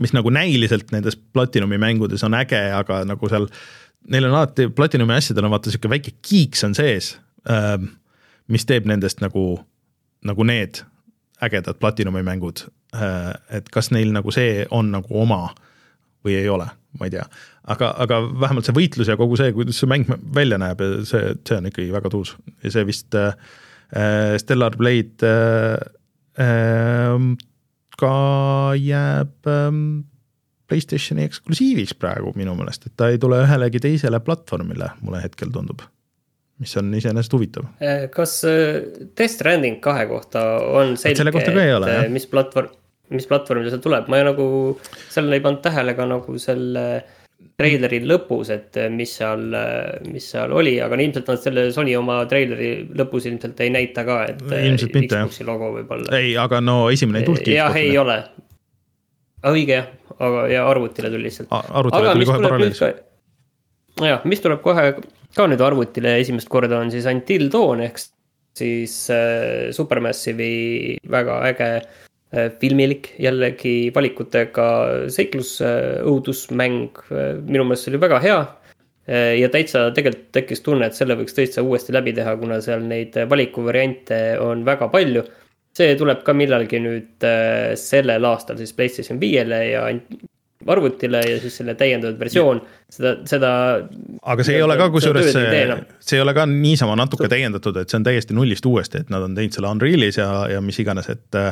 [0.00, 3.46] mis nagu näiliselt nendes Platinumi mängudes on äge, aga nagu seal
[4.10, 7.14] neil on alati, Platinumi asjadel on vaata sihuke väike kiiks on sees
[7.50, 7.76] äh,,
[8.50, 9.60] mis teeb nendest nagu,
[10.26, 10.82] nagu need
[11.42, 13.34] ägedad Platinumi mängud äh,.
[13.50, 15.48] et kas neil nagu see on nagu oma
[16.24, 16.66] või ei ole,
[17.00, 17.24] ma ei tea
[17.74, 21.58] aga, aga vähemalt see võitlus ja kogu see, kuidas see mäng välja näeb, see, see
[21.58, 23.34] on ikkagi väga tuus ja see vist äh,
[24.40, 25.78] Stellar Blade äh,
[26.44, 27.28] äh,
[28.00, 28.16] ka
[28.80, 29.70] jääb äh,
[30.64, 35.84] Playstationi eksklusiiviks praegu minu meelest, et ta ei tule ühelegi teisele platvormile, mulle hetkel tundub.
[36.62, 37.64] mis on iseenesest huvitav.
[37.82, 38.78] Äh, kas äh,
[39.18, 42.70] Death Stranding kahe kohta on selge, et äh, mis platvorm,
[43.12, 44.46] mis platvormil see tuleb, ma ei nagu,
[45.12, 46.86] seal ei pannud tähele ka nagu selle
[47.58, 51.94] treileri lõpus, et eh, mis seal, eh, mis seal oli, aga ilmselt nad selle Sony
[51.98, 54.40] oma treileri lõpus ilmselt ei näita ka, et.
[54.48, 55.36] Eh, ilmselt mitte jah.
[55.46, 56.08] logo võib-olla.
[56.18, 57.56] ei, aga no esimene ei tulnudki.
[57.58, 58.18] jah, ei ole.
[59.50, 61.52] õige jah, aga ja arvutile tuli lihtsalt.
[61.52, 63.04] arvutile tuli kohe paralleelselt.
[64.02, 64.88] jah, mis tuleb kohe
[65.34, 68.00] ka nüüd arvutile esimest korda on siis Until Dawn ehk
[68.54, 71.70] siis äh, Supermassive'i väga äge
[72.60, 74.66] filmilik jällegi valikutega
[75.12, 78.38] seiklusõudusmäng, äh, minu meelest see oli väga hea.
[79.04, 82.84] Äh, ja täitsa tegelikult tekkis tunne, et selle võiks täitsa uuesti läbi teha, kuna seal
[82.88, 85.24] neid valikuvariante on väga palju.
[85.74, 87.24] see tuleb ka millalgi nüüd
[87.74, 89.88] sellel aastal siis Playstation viiele ja
[90.70, 93.52] arvutile ja siis selle täiendatud versioon, seda, seda.
[94.22, 97.92] aga see ei ole ka kusjuures, see, see ei ole ka niisama natuke täiendatud, et
[97.92, 101.10] see on täiesti nullist uuesti, et nad on teinud selle Unrealis ja, ja mis iganes,
[101.12, 101.42] et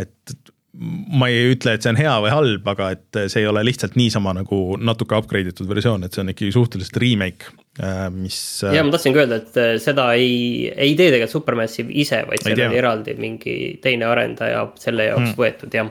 [0.00, 0.38] et
[0.78, 3.96] ma ei ütle, et see on hea või halb, aga et see ei ole lihtsalt
[3.98, 7.50] niisama nagu natuke upgrade itud versioon, et see on ikkagi suhteliselt remake,
[7.82, 8.38] äh, mis.
[8.66, 12.44] Äh, ja ma tahtsingi öelda, et äh, seda ei, ei tee tegelikult Supermassive ise, vaid
[12.46, 15.40] seal oli eraldi mingi teine arendaja selle jaoks hmm.
[15.40, 15.90] võetud, jah.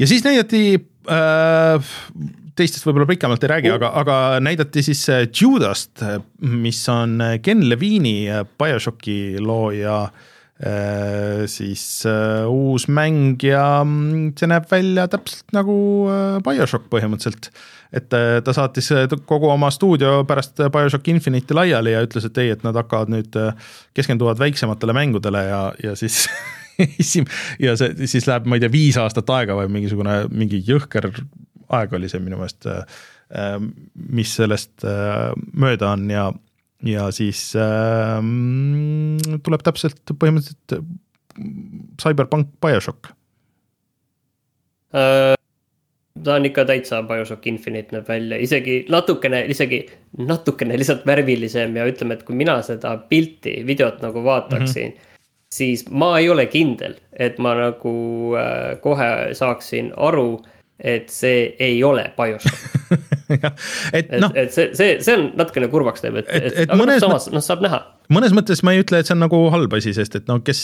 [0.00, 0.64] ja siis näidati
[1.02, 6.04] teistest võib-olla pikemalt ei räägi uh., aga, aga näidati siis Judast,
[6.40, 8.28] mis on Ken Levini
[8.60, 10.28] BioShocki looja äh,
[10.62, 15.74] Äh, siis äh, uus mäng ja mm, see näeb välja täpselt nagu
[16.06, 17.48] äh, BioShock põhimõtteliselt.
[17.92, 18.86] et ta saatis
[19.28, 23.36] kogu oma stuudio pärast BioShock Infinite'i laiali ja ütles, et ei, et nad hakkavad nüüd,
[23.92, 26.22] keskenduvad väiksematele mängudele ja, ja siis
[27.00, 27.28] esim-
[27.62, 31.10] ja see siis läheb, ma ei tea, viis aastat aega või mingisugune, mingi jõhker
[31.72, 32.66] aeg oli see minu meelest,
[34.12, 36.26] mis sellest mööda on ja
[36.86, 38.18] ja siis äh,
[39.46, 40.86] tuleb täpselt põhimõtteliselt äh,
[42.02, 43.12] Cyberpunk BioShock
[44.96, 45.34] äh,.
[46.22, 49.84] ta on ikka täitsa BioShock Infinite näeb välja, isegi natukene, isegi
[50.18, 54.98] natukene lihtsalt värvilisem ja ütleme, et kui mina seda pilti, videot nagu vaataksin mm.
[54.98, 55.08] -hmm
[55.52, 57.94] siis ma ei ole kindel, et ma nagu
[58.38, 60.40] äh, kohe saaksin aru,
[60.82, 62.68] et see ei ole BioShock.
[63.32, 66.72] Et, et, no, et see, see, see on natukene kurvaks teeb, et, et, et, et
[66.74, 67.78] aga mõnes, samas, noh, saab näha.
[68.12, 70.60] mõnes mõttes ma ei ütle, et see on nagu halb asi, sest et no kes,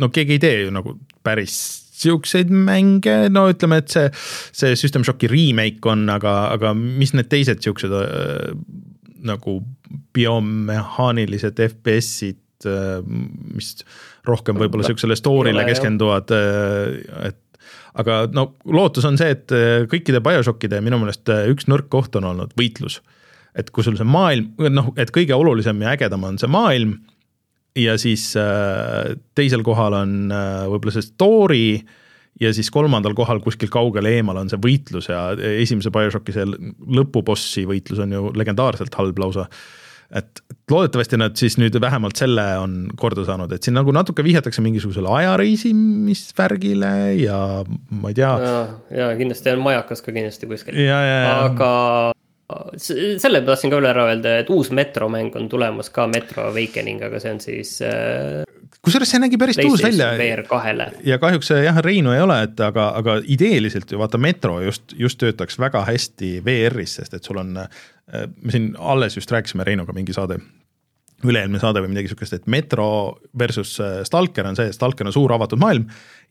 [0.00, 0.94] no keegi ei tee ju nagu
[1.26, 1.58] päris
[1.98, 4.08] siukseid mänge, no ütleme, et see,
[4.56, 8.54] see System Shocki remake on, aga, aga mis need teised siuksed äh,
[9.28, 9.58] nagu
[10.16, 13.74] biomehaanilised FPS-id äh,, mis
[14.26, 17.42] rohkem võib-olla siuksele story'le keskenduvad, äh, et
[17.98, 22.16] aga no lootus on see, et äh, kõikide BioShockide minu meelest äh, üks nõrk koht
[22.18, 23.00] on olnud võitlus.
[23.58, 26.98] et kui sul see maailm, noh, et kõige olulisem ja ägedam on see maailm
[27.78, 31.64] ja siis äh, teisel kohal on võib-olla see story
[32.38, 37.66] ja siis kolmandal kohal kuskil kaugel eemal on see võitlus ja esimese BioShocki see lõpubossi
[37.68, 39.48] võitlus on ju legendaarselt halb lausa
[40.16, 40.40] et
[40.70, 45.10] loodetavasti nad siis nüüd vähemalt selle on korda saanud, et siin nagu natuke vihjatakse mingisugusele
[45.20, 48.32] ajareisimisvärgile ja ma ei tea.
[48.94, 51.72] ja, kindlasti on majakas ka kindlasti kuskil, aga
[52.80, 57.02] selle tahtsin ka veel ära öelda, et uus Metro mäng on tulemas ka Metro Awakening,
[57.04, 58.40] aga see on siis äh,
[58.84, 60.12] kusjuures see nägi päris tuus välja.
[61.04, 65.18] Ja kahjuks jah, Reinu ei ole, et aga, aga ideeliselt ju vaata Metro just, just
[65.20, 67.56] töötaks väga hästi VR-is, sest et sul on
[68.14, 70.38] Äh, me siin alles just rääkisime Reinuga mingi saade,
[71.28, 72.88] üle-eelmine saade või midagi sihukest, et Metro
[73.38, 75.84] versus äh, Stalker on see, Stalker on suur avatud maailm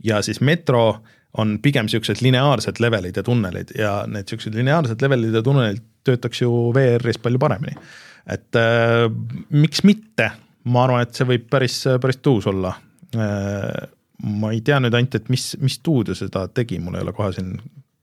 [0.03, 1.03] ja siis Metro
[1.37, 6.41] on pigem siuksed lineaarsed levelid ja tunnelid ja need siuksed lineaarsed levelid ja tunnelid töötaks
[6.41, 7.77] ju VR-is palju paremini.
[8.25, 9.05] et äh,
[9.49, 10.31] miks mitte,
[10.67, 12.73] ma arvan, et see võib päris, päris tuus olla
[13.17, 17.31] ma ei tea nüüd ainult, et mis, mis stuudio seda tegi, mul ei ole kohe
[17.35, 17.55] siin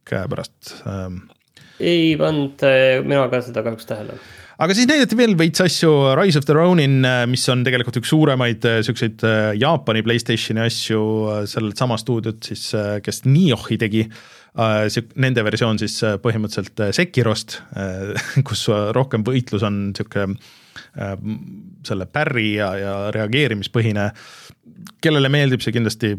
[0.09, 1.09] käepärast äh,
[1.83, 4.17] ei pannud äh, mina ka seda kahjuks tähele
[4.55, 8.13] aga siis näidati veel veits asju, Rise of the Ronin, äh, mis on tegelikult üks
[8.13, 9.25] suuremaid äh, siukseid
[9.59, 11.03] Jaapani Playstationi asju,
[11.51, 12.71] sellelt sama stuudiot siis,
[13.05, 14.07] kes Niohi tegi.
[14.55, 17.57] Nende versioon siis põhimõtteliselt Sekirost,
[18.47, 20.29] kus rohkem võitlus on sihuke
[21.89, 24.11] selle pärri ja, ja reageerimispõhine.
[25.05, 26.15] kellele meeldib see kindlasti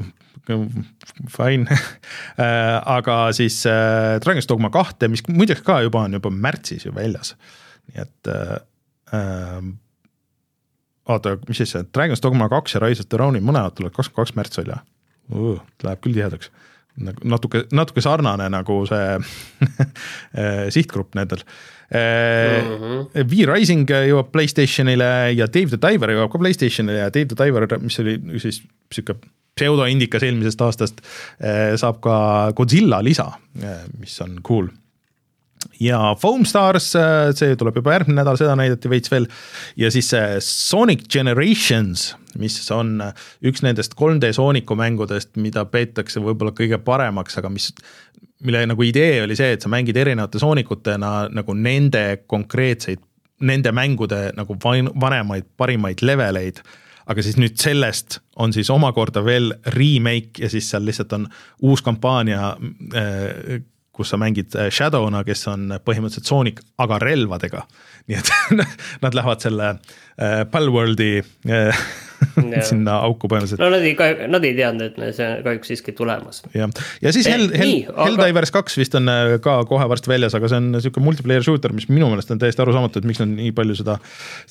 [1.30, 1.68] fine
[2.44, 6.94] äh, aga siis äh, Dragon's Dogma kahte, mis muideks ka juba on juba märtsis ju
[6.96, 7.36] väljas,
[7.90, 8.54] nii et äh,
[9.14, 9.74] äh
[11.06, 14.22] oota, mis siis see Dragon's Dogma kaks ja Rise of the Ronin mõlemad tulevad kakskümmend
[14.22, 14.80] kaks märts välja
[15.34, 15.60] uh,.
[15.84, 16.50] Läheb küll tihedaks,
[17.02, 19.20] nagu natuke, natuke sarnane nagu see
[20.76, 21.46] sihtgrupp nendel
[21.94, 22.76] mm.
[22.82, 23.30] -hmm.
[23.30, 28.00] V-Rising jõuab Playstationile ja Dave the Diver jõuab ka Playstationile ja Dave the Diver, mis
[28.00, 29.20] oli siis sihuke
[29.56, 31.04] pseudoindikas eelmisest aastast,
[31.40, 32.16] eh, saab ka
[32.56, 34.68] Godzilla lisa, eh, mis on cool
[35.82, 39.28] ja Foam Stars, eh, see tuleb juba järgmine nädal, seda näidati veits veel.
[39.76, 40.12] ja siis
[40.44, 43.00] Sonic Generations, mis on
[43.44, 47.72] üks nendest 3D Sooniku mängudest, mida peetakse võib-olla kõige paremaks, aga mis,
[48.46, 53.04] mille nagu idee oli see, et sa mängid erinevate soonikutena nagu nende konkreetseid,
[53.46, 56.62] nende mängude nagu vanemaid, parimaid leveleid
[57.10, 61.28] aga siis nüüd sellest on siis omakorda veel remake ja siis seal lihtsalt on
[61.66, 62.56] uus kampaania,
[62.98, 63.62] äh,
[63.96, 67.66] kus sa mängid äh, Shadow'na, kes on põhimõtteliselt Sonic, aga relvadega.
[68.10, 68.32] nii et
[69.06, 71.14] nad lähevad selle äh, Palworldi
[72.70, 73.62] sinna auku põhimõtteliselt.
[73.62, 73.96] no nad ei,
[74.32, 76.42] nad ei teadnud, et see on kahjuks siiski tulemas.
[76.56, 76.72] jah,
[77.04, 80.62] ja siis Hell, Hell, Helldivers kaks vist on äh, ka kohe varsti väljas, aga see
[80.62, 83.78] on sihuke multiplayer shooter, mis minu meelest on täiesti arusaamatu, et miks nad nii palju
[83.82, 83.98] seda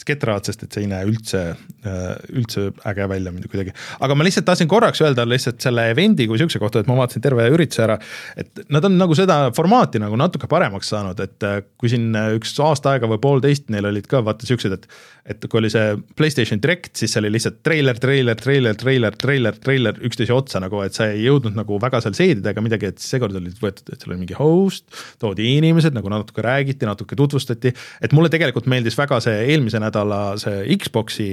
[0.00, 1.44] sketravad, sest et see ei näe üldse,
[1.86, 3.74] äh, üldse äge välja kuidagi.
[4.00, 7.24] aga ma lihtsalt tahtsin korraks öelda lihtsalt selle event'i kui sihukese kohta, et ma vaatasin
[7.24, 7.98] terve ürituse ära,
[8.40, 12.56] et nad on nagu seda formaati nagu natuke paremaks saanud, et äh, kui siin üks
[12.64, 14.88] aasta aega või poolteist neil olid ka vaata siuksed, et
[15.24, 19.56] et kui oli see Playstation Direct, siis see oli lihtsalt treiler, treiler, treiler, treiler, treiler,
[19.58, 23.02] treiler üksteise otsa nagu, et sa ei jõudnud nagu väga seal seedida ega midagi, et
[23.02, 24.86] seekord olid võetud, et seal oli mingi host,
[25.22, 30.22] toodi inimesed nagu natuke räägiti, natuke tutvustati, et mulle tegelikult meeldis väga see eelmise nädala
[30.40, 31.28] see Xbox'i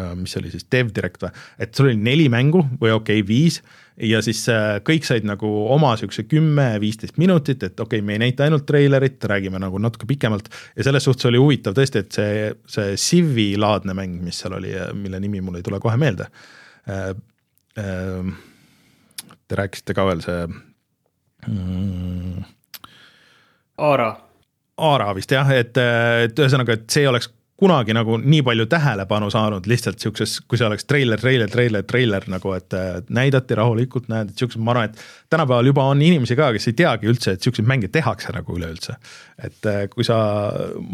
[0.00, 1.30] Äh, mis oli siis DevDirect või,
[1.64, 3.62] et sul oli neli mängu või okei okay,, viis
[3.96, 8.20] ja siis äh, kõik said nagu oma siukse kümme-viisteist minutit, et okei okay,, me ei
[8.26, 12.50] näita ainult treilerit, räägime nagu natuke pikemalt ja selles suhtes oli huvitav tõesti, et see,
[12.68, 16.28] see Civi laadne mäng, mis seal oli, mille nimi mul ei tule kohe meelde.
[16.92, 17.08] Äh,
[19.48, 20.44] te rääkisite ka veel see
[21.48, 22.44] mm,.
[23.86, 24.12] Aara.
[24.76, 25.76] Aara vist jah, et,
[26.28, 30.66] et ühesõnaga, et see oleks kunagi nagu nii palju tähelepanu saanud lihtsalt siukses, kui see
[30.68, 32.76] oleks treiler, treiler, treiler, treiler nagu, et
[33.16, 36.76] näidati rahulikult, näed, et siuksed, ma arvan, et tänapäeval juba on inimesi ka, kes ei
[36.82, 38.98] teagi üldse, et siukseid mänge tehakse nagu üleüldse.
[39.46, 40.18] et kui sa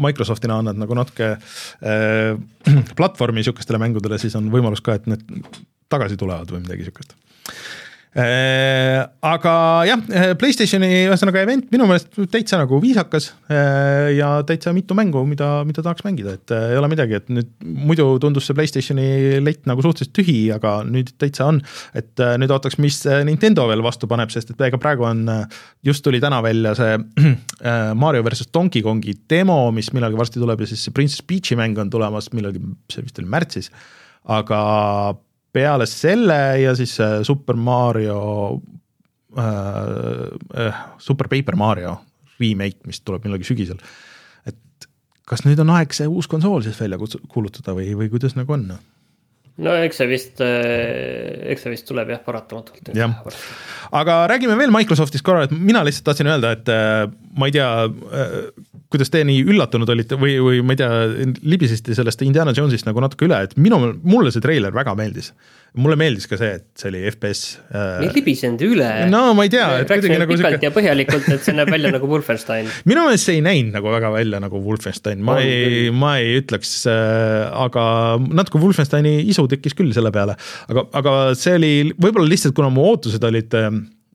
[0.07, 2.39] Microsoftina annad nagu natuke äh,
[2.99, 5.27] platvormi sihukestele mängudele, siis on võimalus ka, et need
[5.91, 7.82] tagasi tulevad või midagi sihukest Äh,
[8.13, 9.53] aga
[9.89, 15.23] jah, äh, Playstationi ühesõnaga event minu meelest täitsa nagu viisakas äh, ja täitsa mitu mängu,
[15.25, 19.65] mida, mida tahaks mängida, et ei ole midagi, et nüüd muidu tundus see Playstationi lett
[19.69, 21.63] nagu suhteliselt tühi, aga nüüd täitsa on.
[21.97, 25.25] et nüüd ootaks, mis Nintendo veel vastu paneb, sest et ega praegu on,
[25.85, 27.33] just tuli täna välja see
[28.03, 31.81] Mario versus Donkey Kongi demo, mis millalgi varsti tuleb ja siis see Princess Peach'i mäng
[31.81, 32.61] on tulemas millalgi,
[32.93, 33.73] see vist oli märtsis,
[34.29, 34.61] aga
[35.53, 38.61] peale selle ja siis äh, Super Mario
[39.37, 41.97] äh,, äh, Super Paper Mario
[42.39, 43.77] remake, mis tuleb millalgi sügisel.
[44.49, 44.89] et
[45.29, 48.71] kas nüüd on aeg see uus konsool siis välja kuulutada või, või kuidas nagu on?
[49.63, 52.93] no eks see vist, äh, eks see vist tuleb jah, paratamatult.
[52.97, 53.19] jah,
[53.93, 56.73] aga räägime veel Microsoftist korra, et mina lihtsalt tahtsin öelda, et
[57.37, 57.69] ma ei tea,
[58.93, 60.91] kuidas te nii üllatunud olite või, või ma ei tea,
[61.49, 65.31] libisesite sellest Indiana Jones'ist nagu natuke üle, et minu, mulle see treiler väga meeldis.
[65.73, 67.41] mulle meeldis ka see, et see oli FPS
[67.73, 68.03] äh....
[68.05, 68.89] ei libisenud üle.
[69.09, 69.65] no ma ei tea.
[69.81, 70.69] rääkisime nagu pikalt siuke...
[70.69, 74.13] ja põhjalikult, et see näeb välja nagu Wolfenstein minu meelest see ei näinud nagu väga
[74.13, 77.85] välja nagu Wolfenstein, ma on, ei, ma ei ütleks äh,, aga
[78.29, 80.37] natuke Wolfensteini isu tekkis küll selle peale.
[80.69, 83.71] aga, aga see oli võib-olla lihtsalt, kuna mu ootused olid äh,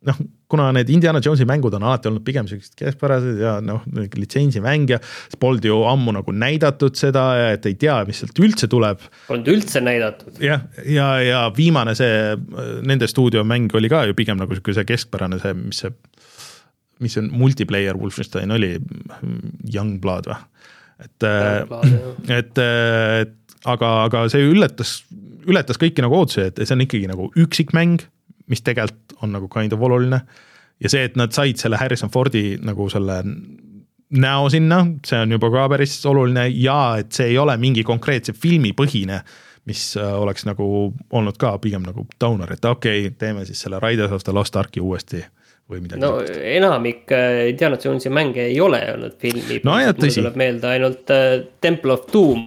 [0.09, 3.85] noh, kuna need Indiana Jonesi mängud on alati olnud pigem siuksed keskpärased ja noh,
[4.17, 4.99] litsentsimäng ja
[5.41, 9.05] polnud ju ammu nagu näidatud seda ja et ei tea, mis sealt üldse tuleb.
[9.29, 10.41] Polnud üldse näidatud.
[10.43, 12.37] jah, ja, ja, ja viimane see
[12.89, 15.93] nende stuudiomäng oli ka ju pigem nagu sihuke see keskpärane see, mis see,
[17.05, 18.77] mis see multiplayer Wolfenstein oli,
[19.69, 20.41] Youngblood või?
[21.05, 21.29] et,
[22.41, 22.63] et,
[23.21, 23.35] et
[23.69, 25.03] aga, aga see ületas,
[25.47, 28.09] ületas kõiki nagu ootusi, et see on ikkagi nagu üksikmäng
[28.49, 30.21] mis tegelikult on nagu kind of oluline.
[30.81, 33.23] ja see, et nad said selle Harrison Fordi nagu selle
[34.11, 38.33] näo sinna, see on juba ka päris oluline ja et see ei ole mingi konkreetse
[38.33, 39.21] filmi põhine,
[39.69, 40.69] mis äh, oleks nagu
[41.11, 44.57] olnud ka pigem nagu downer, et okei okay,, teeme siis selle Riders of the Lost
[44.57, 45.25] Arki uuesti
[45.69, 46.01] või midagi.
[46.01, 46.45] no sellist.
[46.57, 49.61] enamik äh, Indiana Jonesi mänge ei ole olnud filmi.
[49.65, 50.23] no jah, tõsi.
[50.23, 52.47] tuleb meelde ainult äh, Temple of Doom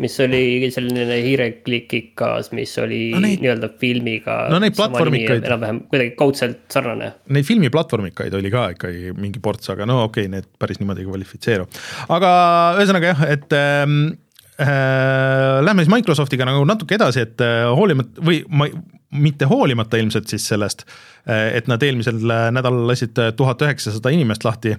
[0.00, 4.38] mis oli selline hiireklikikas, mis oli no neid, nii-öelda filmiga.
[4.52, 5.44] no neid platvormikaid.
[5.44, 7.10] enam-vähem kuidagi kaudselt sarnane.
[7.34, 11.10] Neid filmiplatvormikaid oli ka ikkagi mingi ports, aga no okei okay,, need päris niimoodi ei
[11.10, 11.68] kvalifitseeru.
[12.16, 12.30] aga
[12.78, 14.23] ühesõnaga jah, et ähm, äh,
[14.58, 18.68] lähme siis Microsoftiga nagu natuke edasi, et äh, hoolimata või ma
[19.14, 20.84] mitte hoolimata ilmselt siis sellest,
[21.26, 22.18] eh, et nad eelmisel
[22.54, 24.72] nädalal lasid tuhat üheksasada inimest lahti,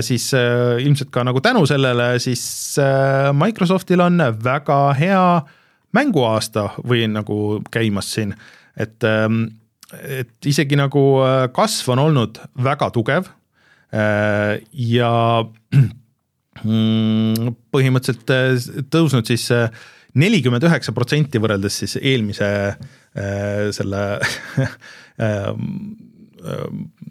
[0.00, 0.30] siis
[0.80, 2.42] ilmselt ka nagu tänu sellele, siis
[3.36, 5.26] Microsoftil on väga hea
[5.92, 7.36] mänguaasta või nagu
[7.70, 8.32] käimas siin,
[8.80, 9.04] et,
[10.00, 11.04] et isegi nagu
[11.52, 13.28] kasv on olnud väga tugev
[13.92, 15.12] ja
[17.72, 19.48] põhimõtteliselt tõusnud siis
[20.20, 24.02] nelikümmend üheksa protsenti võrreldes siis eelmise äh, selle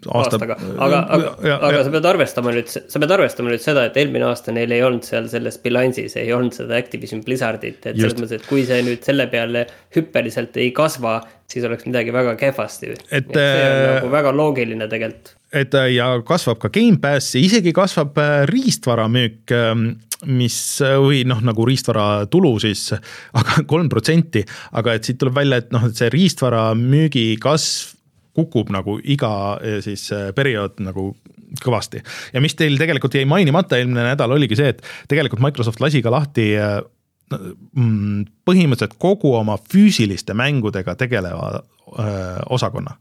[0.06, 1.32] äh, aastaga, aga, aga,
[1.68, 4.84] aga sa pead arvestama nüüd, sa pead arvestama nüüd seda, et eelmine aasta neil ei
[4.86, 8.02] olnud seal selles bilansis, ei olnud seda Activision Blizzardit, et Just.
[8.02, 11.20] selles mõttes, et kui see nüüd selle peale hüppeliselt ei kasva,
[11.52, 12.94] siis oleks midagi väga kehvasti.
[13.10, 15.34] et see on äh, nagu väga loogiline tegelikult.
[15.52, 18.18] et ja kasvab ka Gamepass ja isegi kasvab
[18.50, 19.92] riistvara müük ähm,
[20.26, 20.56] mis
[21.02, 22.90] või noh, nagu riistvara tulu siis,
[23.38, 24.44] aga kolm protsenti,
[24.78, 27.98] aga et siit tuleb välja, et noh, et see riistvara müügi kasv
[28.36, 31.10] kukub nagu iga eh, siis eh, periood nagu
[31.62, 32.00] kõvasti.
[32.32, 36.12] ja mis teil tegelikult jäi mainimata eelmine nädal, oligi see, et tegelikult Microsoft lasi ka
[36.14, 36.80] lahti eh,
[37.32, 41.60] mm, põhimõtteliselt kogu oma füüsiliste mängudega tegeleva
[42.52, 42.94] osakonna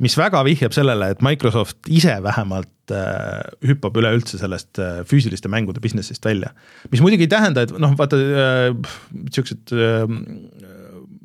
[0.00, 5.82] mis väga vihjab sellele, et Microsoft ise vähemalt äh, hüppab üleüldse sellest äh, füüsiliste mängude
[5.84, 6.54] business'ist välja.
[6.90, 8.92] mis muidugi ei tähenda, et noh, vaata äh,
[9.34, 10.06] siuksed äh,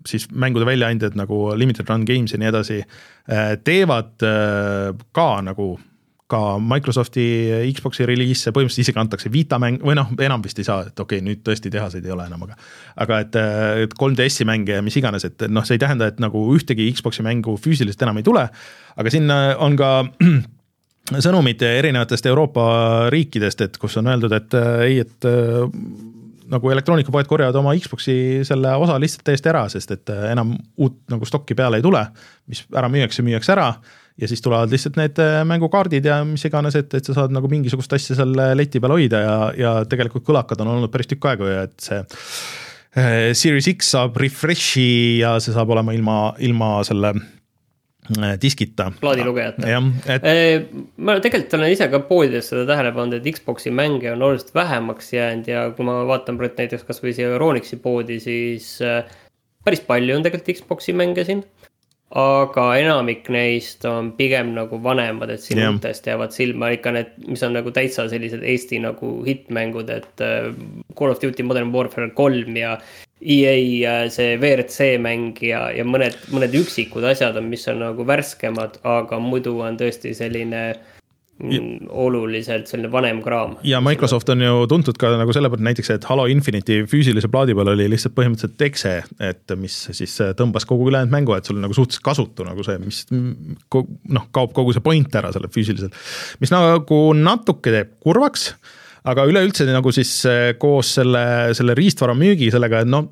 [0.10, 5.76] siis mängude väljaandjad nagu Limited Run Games ja nii edasi äh, teevad äh, ka nagu
[6.32, 7.24] ka Microsofti
[7.78, 11.20] Xbox'i reliise põhimõtteliselt isegi antakse Vita mäng või noh, enam vist ei saa, et okei
[11.20, 12.58] okay,, nüüd tõesti tehaseid ei ole enam, aga.
[13.06, 13.38] aga et,
[13.86, 17.26] et 3DS-i mänge ja mis iganes, et noh, see ei tähenda, et nagu ühtegi Xbox'i
[17.26, 18.48] mängu füüsiliselt enam ei tule.
[18.96, 19.92] aga siin on ka
[21.28, 22.66] sõnumid erinevatest Euroopa
[23.14, 25.30] riikidest, et kus on öeldud, et ei, et
[26.52, 31.28] nagu elektroonikapoed korjavad oma Xbox'i selle osa lihtsalt täiesti ära, sest et enam uut nagu
[31.28, 32.04] stokki peale ei tule.
[32.52, 33.70] mis ära müüakse, müüakse ära
[34.22, 37.94] ja siis tulevad lihtsalt need mängukaardid ja mis iganes, et, et sa saad nagu mingisugust
[37.98, 41.66] asja seal leti peal hoida ja, ja tegelikult kõlakad on olnud päris tükk aega ja
[41.70, 42.04] et see
[43.36, 47.35] Series X saab refresh'i ja see saab olema ilma, ilma selle Äh,
[48.42, 48.92] diskita.
[49.02, 49.68] plaadilugejata.
[49.70, 50.24] jah, et.
[50.24, 50.66] Äh,
[50.98, 55.14] ma tegelikult olen ise ka poodides seda tähele pannud, et Xbox'i mänge on oluliselt vähemaks
[55.14, 59.04] jäänud ja kui ma vaatan praegu näiteks kasvõi siia Euronixi poodi, siis äh,
[59.66, 61.46] päris palju on tegelikult Xbox'i mänge siin.
[62.16, 67.42] aga enamik neist on pigem nagu vanemad, et siin uutest jäävad silma ikka need, mis
[67.44, 70.24] on nagu täitsa sellised Eesti nagu hittmängud, et
[70.96, 72.78] Call of Duty Modern Warfare kolm ja
[73.22, 78.82] EA see WRC mäng ja, ja mõned, mõned üksikud asjad on, mis on nagu värskemad,
[78.84, 80.66] aga muidu on tõesti selline
[81.40, 83.56] mm, oluliselt selline vanem kraam.
[83.64, 87.56] ja Microsoft on ju tuntud ka nagu selle pealt näiteks, et Halo Infinite'i füüsilise plaadi
[87.56, 88.96] peal oli lihtsalt põhimõtteliselt exe,
[89.32, 93.06] et mis siis tõmbas kogu ülejäänud mängu, et sul nagu suhteliselt kasutu nagu see, mis
[93.16, 95.96] noh, kaob kogu see point ära selle füüsiliselt.
[96.44, 98.52] mis nagu natuke teeb kurvaks
[99.06, 101.22] aga üleüldse nagu siis eh, koos selle,
[101.58, 103.12] selle riistvara müügi sellega, et noh,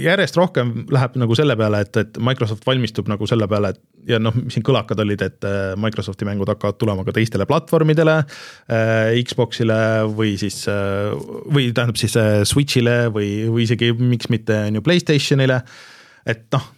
[0.00, 4.20] järjest rohkem läheb nagu selle peale, et, et Microsoft valmistub nagu selle peale, et ja
[4.22, 9.80] noh, siin kõlakad olid, et eh, Microsofti mängud hakkavad tulema ka teistele platvormidele äh,, Xbox'ile
[10.16, 11.12] või siis äh,
[11.52, 15.60] või tähendab siis äh, Switch'ile või, või isegi miks mitte on ju Playstationile.
[16.26, 16.70] et noh,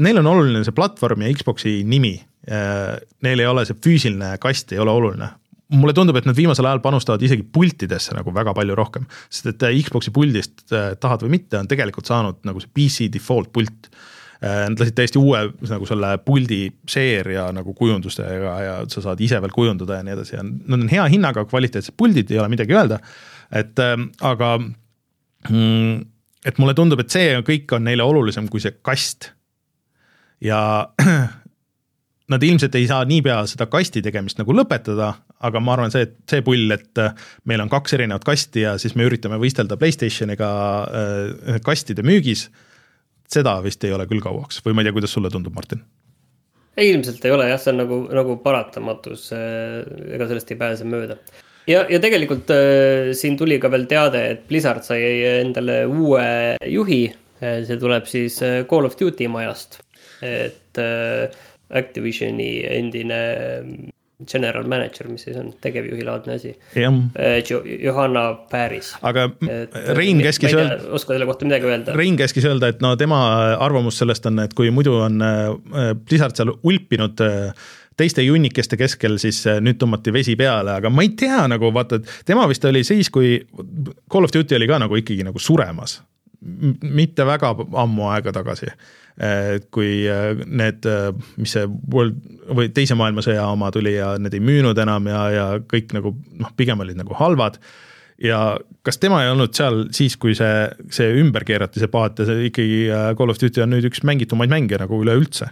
[0.00, 2.16] neil on oluline see platvorm ja Xbox'i nimi.
[2.46, 5.26] Neil ei ole see füüsiline kast ei ole oluline,
[5.74, 9.64] mulle tundub, et nad viimasel ajal panustavad isegi pultidesse nagu väga palju rohkem, sest et
[9.66, 13.90] äh, Xbox'i puldist äh, tahad või mitte, on tegelikult saanud nagu see PC default pult.
[14.36, 19.40] Äh, nad lasid täiesti uue nagu selle puldi seeria nagu kujundustega ja sa saad ise
[19.42, 22.76] veel kujundada ja nii edasi ja nad on hea hinnaga, kvaliteetsed puldid, ei ole midagi
[22.76, 23.00] öelda.
[23.50, 26.04] et aga mm,
[26.46, 29.32] et mulle tundub, et see kõik on neile olulisem kui see kast.
[30.44, 30.60] ja
[32.32, 36.44] nad ilmselt ei saa niipea seda kasti tegemist nagu lõpetada, aga ma arvan, see, see
[36.44, 37.12] pull, et äh,
[37.48, 40.50] meil on kaks erinevat kasti ja siis me üritame võistelda Playstationiga
[40.86, 42.48] äh, kastide müügis.
[43.28, 45.82] seda vist ei ole küll kauaks või ma ei tea, kuidas sulle tundub, Martin?
[46.76, 49.82] ei, ilmselt ei ole jah, see on nagu, nagu paratamatus, äh,
[50.16, 51.18] ega sellest ei pääse mööda.
[51.68, 52.52] ja, ja tegelikult
[53.18, 55.02] siin tuli ka veel teade, et Blizzard sai
[55.42, 57.02] endale uue juhi.
[57.40, 58.38] see tuleb siis
[58.70, 59.82] Call of Duty majast,
[60.24, 60.80] et
[61.76, 63.20] Activisioni endine
[64.24, 66.54] general manager, mis siis on tegevjuhilaadne asi.
[66.76, 67.42] Äh,
[67.82, 68.94] Johanna Päris.
[69.02, 70.78] aga et, Rein käskis öelda.
[70.88, 71.96] oska selle kohta midagi öelda.
[71.96, 73.20] Rein käskis öelda, et no tema
[73.60, 79.20] arvamus sellest on, et kui muidu on äh, Blizzard seal ulpinud äh, teiste junnikeste keskel,
[79.20, 82.84] siis nüüd tõmmati vesi peale, aga ma ei tea nagu vaata, et tema vist oli
[82.84, 83.38] siis, kui
[84.12, 86.00] Call of Duty oli ka nagu ikkagi nagu suremas.
[86.82, 87.48] mitte väga
[87.82, 88.68] ammu aega tagasi
[89.16, 91.08] et kui äh, need, äh,
[91.40, 92.18] mis see World
[92.56, 96.52] või teise maailmasõja oma tuli ja need ei müünud enam ja, ja kõik nagu noh,
[96.56, 97.56] pigem olid nagu halvad.
[98.22, 102.28] ja kas tema ei olnud seal siis, kui see, see ümber keerati, see paat ja
[102.28, 102.78] see ikkagi
[103.16, 105.48] Call of Duty on nüüd üks mängitumaid mänge nagu üleüldse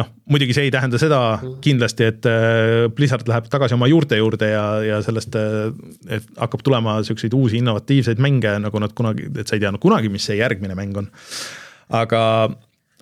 [0.00, 1.20] noh, muidugi see ei tähenda seda
[1.60, 2.28] kindlasti, et
[2.96, 5.36] Blizzard läheb tagasi oma juurte juurde ja, ja sellest,
[6.08, 9.80] et hakkab tulema siukseid uusi innovatiivseid mänge, nagu nad kunagi, et sa ei tea no,
[9.82, 11.12] kunagi, mis see järgmine mäng on.
[11.92, 12.22] aga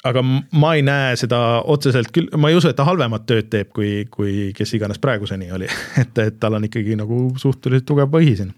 [0.07, 3.71] aga ma ei näe seda otseselt küll, ma ei usu, et ta halvemat tööd teeb,
[3.77, 5.69] kui, kui kes iganes praeguseni oli
[6.03, 8.55] et, et tal on ikkagi nagu suhteliselt tugev põhi siin.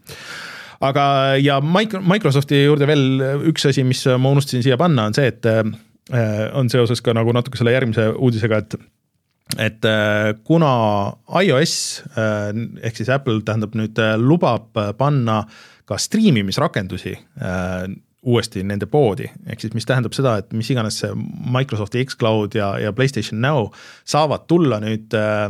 [0.83, 1.05] aga,
[1.42, 5.62] ja Microsofti juurde veel üks asi, mis ma unustasin siia panna, on see, et äh,
[6.59, 8.78] on seoses ka nagu natuke selle järgmise uudisega, et
[9.61, 10.72] et äh, kuna
[11.42, 11.74] iOS
[12.14, 12.55] äh,
[12.87, 15.42] ehk siis Apple tähendab nüüd lubab panna
[15.85, 17.16] ka striimimisrakendusi
[18.23, 21.11] uuesti nende poodi, ehk siis mis tähendab seda, et mis iganes see
[21.53, 23.73] Microsofti X-Cloud ja, ja Playstation Now
[24.09, 25.49] saavad tulla nüüd äh,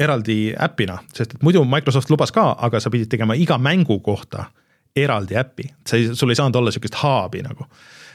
[0.00, 4.46] eraldi äpina, sest et muidu Microsoft lubas ka, aga sa pidid tegema iga mängu kohta
[4.96, 7.66] eraldi äppi, sa ei, sul ei saanud olla sihukest hub'i nagu.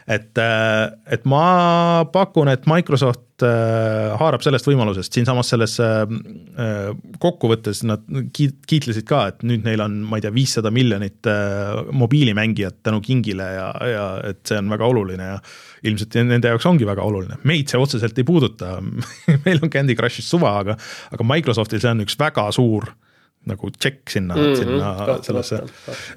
[0.07, 6.03] Et, äh, et ma pakun, et Microsoft äh, haarab sellest võimalusest, siinsamas selles äh,
[7.23, 8.03] kokkuvõttes nad
[8.35, 11.29] kiit-, kiitlesid ka, et nüüd neil on, ma ei tea, viissada miljonit
[11.91, 15.39] mobiilimängijat tänu Kingile ja, ja et see on väga oluline ja
[15.87, 18.77] ilmselt nende jaoks ongi väga oluline, meid see otseselt ei puuduta.
[19.45, 20.77] Meil on Candy Crushist suva, aga,
[21.13, 22.89] aga Microsoftil see on üks väga suur
[23.47, 25.61] nagu tšekk sinna mm, -hmm, sinna kahtlemata, sellesse,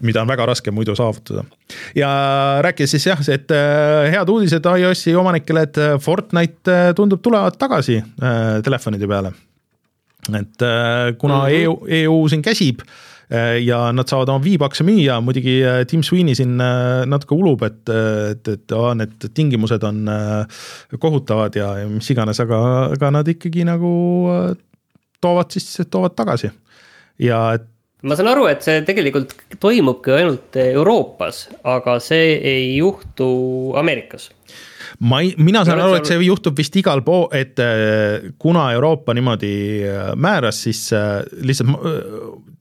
[0.07, 1.45] mida on väga raske muidu saavutada.
[1.95, 2.09] ja
[2.67, 7.59] rääkides siis jah, et äh, head uudised iOS-i omanikele, et äh, Fortnite äh, tundub tulevat
[7.59, 8.03] tagasi
[8.65, 9.33] telefonide peale.
[10.39, 10.59] et
[11.19, 11.63] kuna mm -hmm.
[11.63, 12.81] EU, EU siin käsib
[13.65, 16.57] ja nad saavad oma viibakse müüa, muidugi Tim Sweeney siin
[17.07, 17.89] natuke ulub, et,
[18.31, 20.09] et, et aa, need tingimused on
[20.99, 22.59] kohutavad ja, ja mis iganes, aga,
[22.97, 23.93] aga nad ikkagi nagu
[25.21, 26.51] toovad siis, toovad tagasi
[27.21, 27.69] ja et
[28.07, 33.29] ma saan aru, et see tegelikult toimubki ainult Euroopas, aga see ei juhtu
[33.77, 34.31] Ameerikas.
[35.05, 39.15] ma ei, mina saan aru, et see juhtub vist igal pool, et äh, kuna Euroopa
[39.17, 39.53] niimoodi
[39.85, 41.77] äh, määras, siis äh, lihtsalt,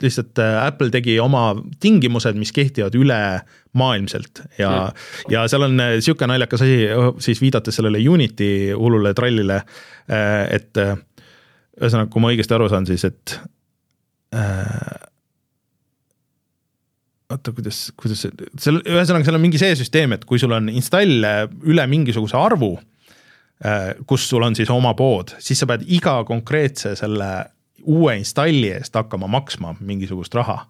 [0.04, 6.66] lihtsalt Apple tegi oma tingimused, mis kehtivad ülemaailmselt ja mm., ja seal on sihuke naljakas
[6.68, 6.82] asi,
[7.24, 9.62] siis viidates sellele Unity hullule trallile,
[10.10, 13.40] et ühesõnaga, kui ma õigesti aru saan, siis et
[17.30, 20.70] oota, kuidas, kuidas see, seal, ühesõnaga, seal on mingi see süsteem, et kui sul on
[20.74, 21.34] installe
[21.70, 22.74] üle mingisuguse arvu,
[23.66, 27.30] äh, kus sul on siis oma pood, siis sa pead iga konkreetse selle
[27.90, 30.66] uue installi eest hakkama maksma mingisugust raha.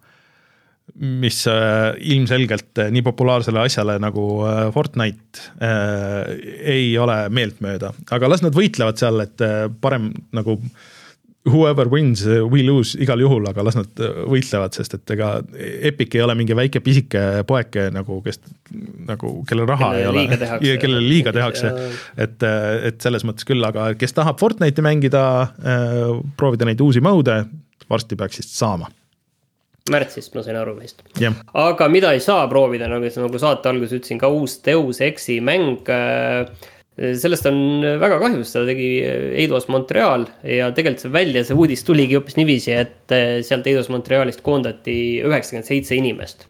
[0.98, 4.24] mis äh, ilmselgelt äh, nii populaarsele asjale nagu
[4.74, 5.44] Fortnite
[6.66, 9.44] ei ole meeltmööda, aga las nad võitlevad seal, et
[9.80, 10.88] parem nagu äh,
[11.48, 15.30] whoever wins, we lose igal juhul, aga las nad võitlevad, sest et ega
[15.88, 18.42] Epic ei ole mingi väike pisike poeke nagu, kes
[19.08, 20.50] nagu, kellel raha kelle ei ole.
[20.68, 21.72] ja kellele liiga tehakse.
[22.20, 22.44] et,
[22.90, 25.24] et selles mõttes küll, aga kes tahab Fortnite'i mängida,
[26.36, 27.40] proovida neid uusi mode,
[27.90, 28.90] varsti peaks siis saama.
[29.90, 31.34] Märtsist ma sain aru vist yeah..
[31.56, 35.88] aga mida ei saa proovida, nagu, nagu saate alguses ütlesin, ka uus Deus Exi mäng
[35.88, 36.44] äh,
[36.98, 37.60] sellest on
[38.00, 38.88] väga kahju, seda tegi
[39.40, 43.90] Eidos Montreal ja tegelikult see välja, see uudis tuligi hoopis niiviisi, et eh, sealt Eidos
[43.92, 46.48] Montrealist koondati üheksakümmend seitse inimest.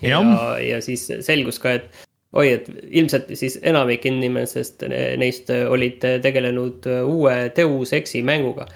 [0.00, 4.86] ja, ja, ja siis selgus ka, et oi, et ilmselt siis enamik inimestest
[5.20, 8.68] neist olid tegelenud uue Deus Exi mänguga.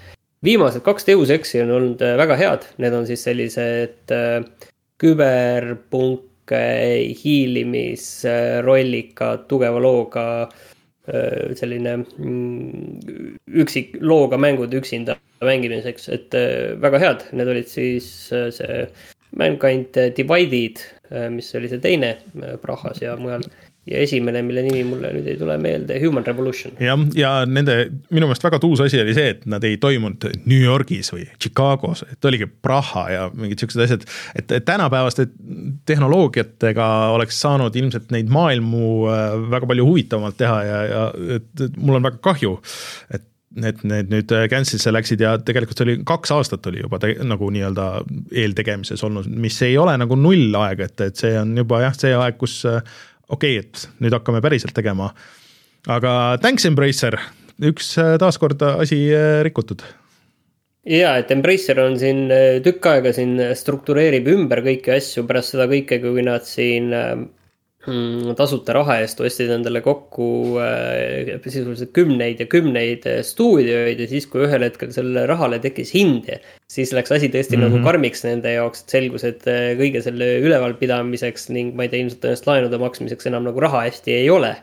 [0.45, 4.69] viimased kaks Deus Exi on olnud väga head, need on siis sellised eh,
[5.01, 10.49] küberpunk hiilimisrollika, tugeva looga
[11.05, 12.99] selline mm,
[13.61, 15.13] üksik looga mängud üksinda
[15.45, 16.33] mängimiseks, et
[16.81, 18.89] väga head, need olid siis see
[19.37, 20.77] Mankind Divided,
[21.35, 22.15] mis oli see teine
[22.63, 23.43] Prahas ja mujal
[23.85, 26.73] ja esimene, mille nimi mulle nüüd ei tule meelde, Human Revolution.
[26.81, 27.75] jah, ja nende
[28.09, 32.01] minu meelest väga tuus asi oli see, et nad ei toimunud New Yorgis või Chicagos,
[32.09, 34.07] et oligi Praha ja mingid siuksed asjad.
[34.35, 35.27] et tänapäevaste
[35.85, 41.05] tehnoloogiatega oleks saanud ilmselt neid maailmu äh, väga palju huvitavamalt teha ja, ja
[41.37, 42.57] et, et mul on väga kahju,
[43.13, 47.13] et need, need nüüd cancel'isse läksid ja tegelikult see oli kaks aastat oli juba te,
[47.23, 47.89] nagu nii-öelda
[48.33, 52.15] eeltegemises olnud, mis ei ole nagu null aeg, et, et see on juba jah, see
[52.17, 52.63] aeg, kus
[53.29, 55.11] okei okay,, et nüüd hakkame päriselt tegema.
[55.87, 57.19] aga thanks, Embracer,
[57.61, 59.83] üks äh, taaskord asi äh, rikutud
[60.85, 65.69] ja, et Embracer on siin äh, tükk aega siin struktureerib ümber kõiki asju pärast seda
[65.71, 66.93] kõike, kui nad siin
[68.37, 70.27] tasuta raha eest ostsid endale kokku
[70.63, 75.93] äh, sisuliselt kümneid ja kümneid äh, stuudioid ja siis, kui ühel hetkel sellele rahale tekkis
[75.93, 76.31] hind,
[76.71, 77.67] siis läks asi tõesti mm -hmm.
[77.67, 77.85] nagu mhm.
[77.85, 82.23] karmiks nende jaoks, et selgus, et äh, kõige selle ülevalpidamiseks ning ma ei tea, ilmselt
[82.23, 84.55] tõenäoliselt laenude maksmiseks enam nagu raha hästi ei ole.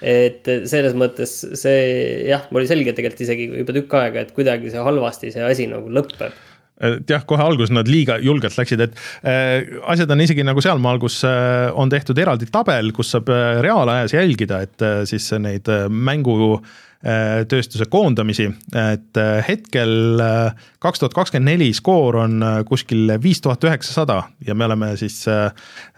[0.00, 4.70] et selles mõttes see jah, mul oli selge tegelikult isegi juba tükk aega, et kuidagi
[4.72, 6.32] see halvasti see asi nagu lõpeb
[6.80, 11.00] et jah, kohe alguses nad liiga julgelt läksid, et äh, asjad on isegi nagu sealmaal,
[11.02, 15.68] kus äh, on tehtud eraldi tabel, kus saab äh, reaalajas jälgida, et äh, siis neid
[15.70, 22.40] äh, mängu äh, tööstuse koondamisi, et äh, hetkel äh, kaks tuhat kakskümmend neli skoor on
[22.44, 25.50] äh, kuskil viis tuhat üheksasada ja me oleme siis äh,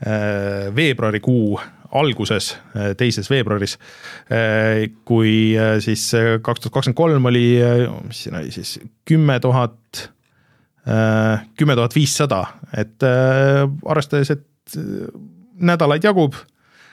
[0.07, 1.61] äh veebruarikuu
[1.93, 3.75] alguses, äh, teises veebruaris,
[5.05, 5.53] kui
[5.85, 6.07] siis
[6.41, 7.47] kaks tuhat kakskümmend kolm oli,
[8.07, 10.22] mis siin oli siis, kümme tuhat Äh,
[10.83, 12.43] kümme tuhat viissada,
[12.75, 15.07] et äh, arvestades, et äh,
[15.63, 16.39] nädalaid jagub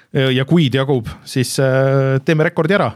[0.09, 1.51] ja kuid jagub, siis
[2.25, 2.87] teeme rekordi ära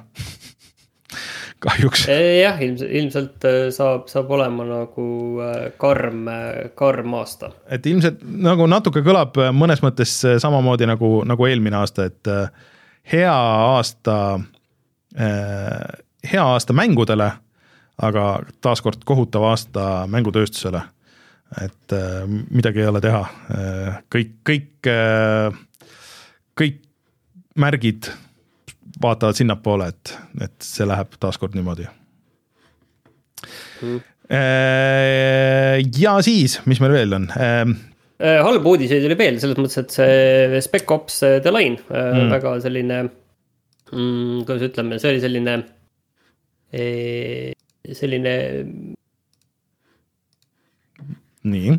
[1.66, 2.08] kahjuks.
[2.10, 5.06] jah, ilmselt, ilmselt saab, saab olema nagu
[5.78, 6.24] karm,
[6.74, 7.52] karm aasta.
[7.70, 12.34] et ilmselt nagu natuke kõlab mõnes mõttes samamoodi nagu, nagu eelmine aasta, et
[13.14, 14.18] hea aasta,
[15.14, 17.30] hea aasta mängudele
[18.02, 18.26] aga
[18.64, 20.82] taaskord kohutav aasta mängutööstusele.
[21.62, 23.20] et äh, midagi ei ole teha,
[23.54, 25.54] äh, kõik, kõik, äh,
[26.58, 26.80] kõik
[27.62, 28.10] märgid
[29.02, 31.86] vaatavad sinnapoole, et, et see läheb taaskord niimoodi
[33.84, 34.02] mm..
[36.02, 37.30] ja siis, mis meil veel on?
[38.18, 42.34] halbu uudiseid oli veel selles mõttes, et see Spec Ops The Line mm.
[42.34, 45.60] väga selline mm,, kuidas ütleme, see oli selline
[47.92, 48.36] selline.
[51.44, 51.74] nii.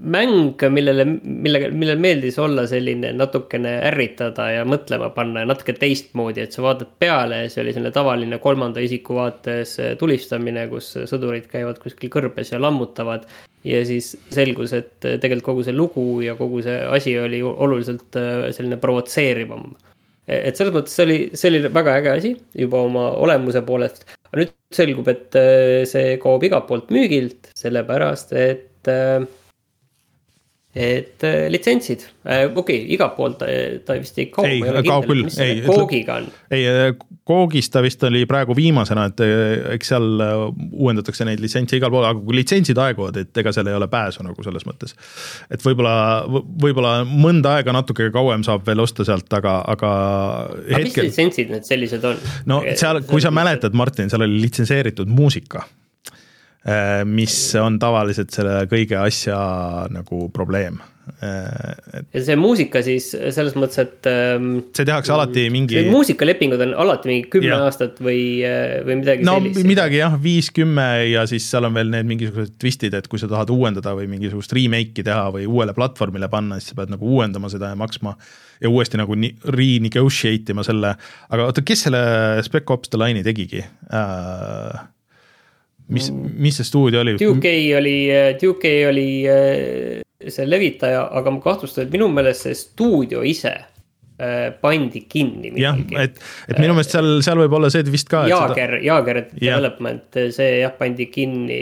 [0.00, 6.40] mäng, millele, millega, millel meeldis olla selline natukene ärritada ja mõtlema panna ja natuke teistmoodi,
[6.46, 11.50] et sa vaatad peale ja see oli selline tavaline kolmanda isiku vaates tulistamine, kus sõdurid
[11.52, 13.28] käivad kuskil kõrbes ja lammutavad.
[13.68, 18.48] ja siis selgus, et tegelikult kogu see lugu ja kogu see asi oli oluliselt äh,
[18.56, 19.74] selline provotseerivam.
[20.24, 24.08] et selles mõttes see oli, see oli väga äge asi juba oma olemuse poolest.
[24.30, 29.24] aga nüüd selgub, et äh, see kaob igalt poolt müügilt, sellepärast et äh,
[30.76, 33.46] et äh, litsentsid äh,, okei okay,, igalt poolt ta,
[33.86, 34.44] ta vist ei kao.
[34.44, 35.62] ei, kaob küll, ei.
[35.64, 36.28] Koogiga on.
[36.52, 36.90] ei, äh,
[37.28, 40.06] Koogis ta vist oli praegu viimasena, et äh, eks seal
[40.68, 44.26] uuendatakse neid litsentse igal pool, aga kui litsentsid aeguvad, et ega seal ei ole pääsu
[44.26, 44.92] nagu selles mõttes.
[45.48, 45.96] et võib-olla,
[46.28, 49.96] võib-olla mõnda aega natuke kauem saab veel osta sealt, aga, aga.
[50.52, 50.86] aga hetkel...
[50.86, 52.20] mis litsentsid need sellised on?
[52.52, 55.87] no seal, kui sa mäletad, Martin, seal oli litsenseeritud muusika Äh,
[57.08, 59.38] mis on tavaliselt selle kõige asja
[59.94, 60.80] nagu probleem.
[61.22, 64.08] Äh, ja see muusika siis selles mõttes, et.
[64.10, 65.80] Ähm, see tehakse alati mingi.
[65.88, 67.60] muusikalepingud on alati mingi kümme ja.
[67.66, 69.60] aastat või, äh, või midagi no, sellist.
[69.62, 73.20] no midagi jah, viis, kümme ja siis seal on veel need mingisugused twist'id, et kui
[73.20, 77.08] sa tahad uuendada või mingisugust remake'i teha või uuele platvormile panna, siis sa pead nagu
[77.16, 78.14] uuendama seda ja maksma
[78.62, 80.94] ja uuesti nagu renegotiate ima selle,
[81.30, 82.04] aga oota, kes selle
[82.46, 84.86] Spec Ops The Line'i tegigi äh,?
[85.88, 87.16] Mis, mis see stuudio oli?
[87.20, 87.96] Duke oli,
[88.40, 94.48] Duke oli äh, see levitaja, aga ma kahtlustan, et minu meelest see stuudio ise äh,
[94.60, 95.54] pandi kinni.
[95.60, 98.26] jah, et, et minu meelest seal, seal võib olla see vist ka.
[98.30, 101.60] Jaager seda..., Jaager Development, see jah, pandi kinni.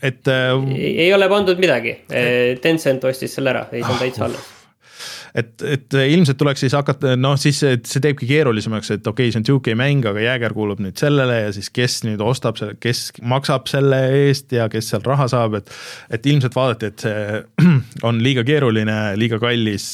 [0.00, 0.54] et äh,.
[0.76, 1.98] ei, ei ole pandud midagi,
[2.62, 4.56] Tencent ostis selle ära, ei, see on täitsa alles
[5.34, 9.42] et, et ilmselt tuleks siis hakata, noh siis see teebki keerulisemaks, et okei okay,, see
[9.42, 13.06] on 2K mäng, aga Jääger kuulub nüüd sellele ja siis kes nüüd ostab selle, kes
[13.22, 15.72] maksab selle eest ja kes seal raha saab, et
[16.10, 17.70] et ilmselt vaadati, et see
[18.08, 19.88] on liiga keeruline, liiga kallis,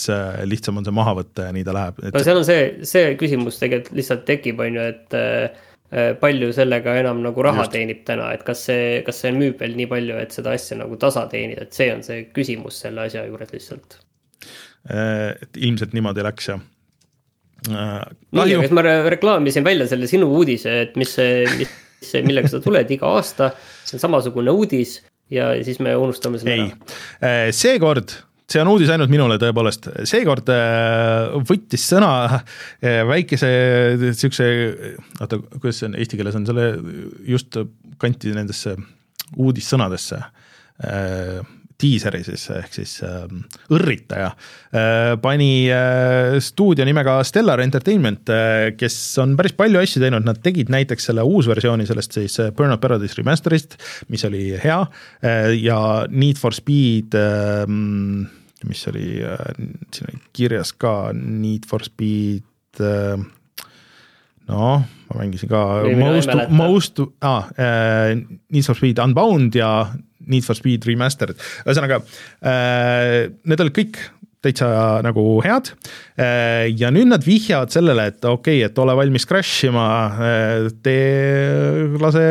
[0.48, 2.12] lihtsam on see maha võtta ja nii ta läheb et....
[2.16, 6.96] no seal on see, see küsimus tegelikult lihtsalt tekib, on ju, et äh, palju sellega
[7.00, 7.76] enam nagu raha Just.
[7.76, 10.98] teenib täna, et kas see, kas see müüb veel nii palju, et seda asja nagu
[11.00, 14.00] tasa teenida, et see on see küsimus selle asja juures lihtsalt
[14.86, 16.58] et ilmselt niimoodi läks ja
[17.72, 18.04] äh,
[18.46, 21.16] siis ma reklaamisin välja selle sinu uudise, et mis,
[21.58, 21.74] mis,
[22.26, 23.50] millega sa tuled iga aasta.
[23.86, 25.00] see on samasugune uudis
[25.32, 26.68] ja siis me unustame selle ei.
[26.70, 26.96] ära.
[27.26, 28.14] Äh, seekord,
[28.46, 30.52] see on uudis ainult minule tõepoolest, seekord
[31.48, 32.42] võttis sõna
[33.10, 33.50] väikese
[34.14, 34.46] siukse,
[35.18, 36.68] oota, kuidas see on eesti keeles on selle
[37.26, 37.58] just
[37.98, 38.76] kanti nendesse
[39.34, 40.20] uudissõnadesse
[41.82, 43.26] diiseri siis, ehk siis äh,
[43.74, 50.24] õrritaja äh,, pani äh, stuudio nimega Stellar Entertainment äh,, kes on päris palju asju teinud,
[50.26, 53.76] nad tegid näiteks selle uusversiooni sellest siis äh, Burnout Paradise Remasterist,
[54.12, 54.80] mis oli hea
[55.20, 55.78] äh, ja
[56.10, 57.64] Need for Speed äh,
[58.66, 59.48] mis oli äh,,
[59.92, 63.20] siin oli kirjas ka Need for Speed äh,
[64.48, 65.62] noh, ma mängisin ka
[65.98, 68.16] Most, Most ah,, äh,
[68.48, 69.90] Need for Speed Unbound ja
[70.26, 72.00] Need for Speed Remastered, ühesõnaga
[72.42, 74.00] äh, need olid kõik
[74.46, 74.68] täitsa
[75.04, 75.72] nagu head.
[76.18, 80.68] Äh, ja nüüd nad vihjavad sellele, et okei okay,, et ole valmis crash ima, äh,
[80.84, 82.26] tee, lase,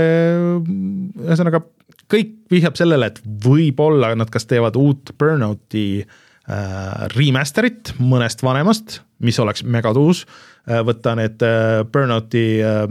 [1.25, 1.63] ühesõnaga
[2.11, 9.39] kõik vihjab sellele, et võib-olla nad kas teevad uut Burnouti äh, remaster'it mõnest vanemast, mis
[9.41, 10.25] oleks megatuus
[10.65, 12.83] võtta need äh, Burnouti äh,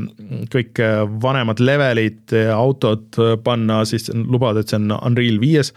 [0.52, 0.78] kõik
[1.22, 5.72] vanemad levelid, autod, panna siis, lubada, et see on Unreal viies,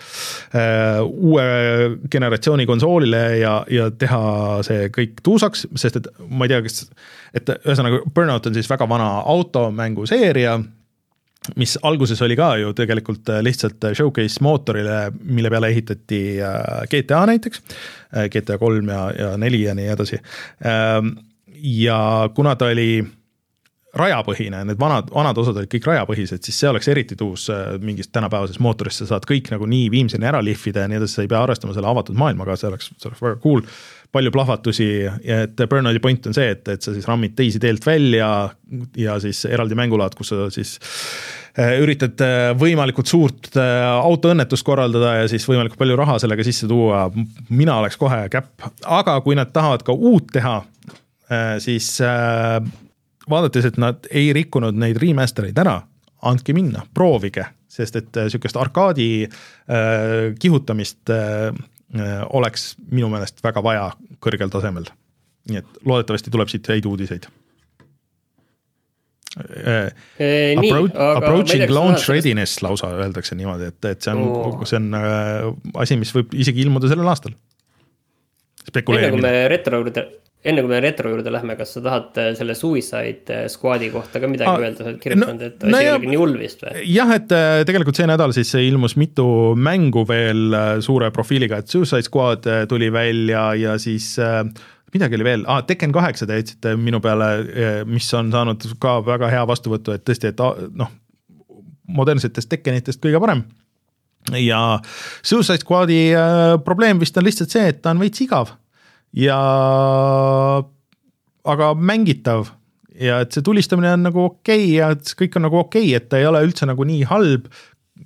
[1.07, 1.45] uue
[2.11, 4.21] generatsiooni konsoolile ja, ja teha
[4.67, 6.87] see kõik tuusaks, sest et ma ei tea, kas,
[7.37, 10.57] et ühesõnaga Burnout on siis väga vana automänguseeria
[11.55, 16.19] mis alguses oli ka ju tegelikult lihtsalt showcase mootorile, mille peale ehitati
[16.91, 17.63] GTA näiteks,
[18.33, 20.19] GTA kolm ja, ja neli ja nii edasi
[21.61, 23.01] ja kuna ta oli
[23.97, 28.11] rajapõhine, need vanad, vanad osad olid kõik rajapõhised, siis see oleks eriti tuus äh, mingist
[28.15, 31.31] tänapäevasest mootorist, sa saad kõik nagu nii viimseni ära lihvida ja nii edasi, sa ei
[31.31, 33.63] pea arvestama selle avatud maailmaga, see oleks, see oleks väga cool.
[34.11, 34.85] palju plahvatusi
[35.37, 38.29] et Burnouti point on see, et, et sa siis rammid teisi teelt välja
[38.97, 40.77] ja siis eraldi mängulaad, kus sa siis
[41.59, 47.07] äh, üritad äh, võimalikult suurt autoõnnetust korraldada ja siis võimalikult palju raha sellega sisse tuua.
[47.49, 50.61] mina oleks kohe käpp, aga kui nad tahavad ka uut teha
[51.59, 52.61] siis äh,
[53.29, 55.79] vaadates, et nad ei rikkunud neid remaster eid ära,
[56.27, 59.09] andke minna, proovige, sest et äh, sihukest arkaadi
[60.39, 61.11] kihutamist
[62.35, 63.89] oleks minu meelest väga vaja
[64.23, 64.87] kõrgel tasemel.
[65.47, 67.27] nii et loodetavasti tuleb siit häid uudiseid.
[69.37, 69.91] äh,
[70.57, 75.47] Approach, approaching launch readiness lausa öeldakse niimoodi, et, et see on oh., see on äh,
[75.83, 77.35] asi, mis võib isegi ilmuda sellel aastal.
[78.67, 80.03] enne kui me retro juurde,
[80.47, 84.29] enne kui me retro juurde lähme, kas sa tahad äh, selle Suicide Squad'i kohta ka
[84.31, 86.63] midagi ah, öelda, sa oled kirjutanud no,, et asi no ei olegi nii hull vist
[86.63, 86.85] või?
[86.93, 87.35] jah, et
[87.67, 89.27] tegelikult see nädal siis ilmus mitu
[89.57, 94.43] mängu veel suure profiiliga, et Suicide Squad tuli välja ja siis äh,
[94.93, 97.33] midagi oli veel ah,, Tekken kaheksa te jätsite minu peale,
[97.89, 100.93] mis on saanud ka väga hea vastuvõtu, et tõesti, et noh,
[101.87, 103.43] modernsetest Tekkenitest kõige parem.
[104.35, 104.79] ja
[105.23, 108.51] Suicide Squad'i äh, probleem vist on lihtsalt see, et ta on veits igav
[109.15, 109.39] ja
[111.47, 112.51] aga mängitav
[112.97, 115.97] ja et see tulistamine on nagu okei okay ja et kõik on nagu okei okay,,
[115.99, 117.49] et ta ei ole üldse nagu nii halb,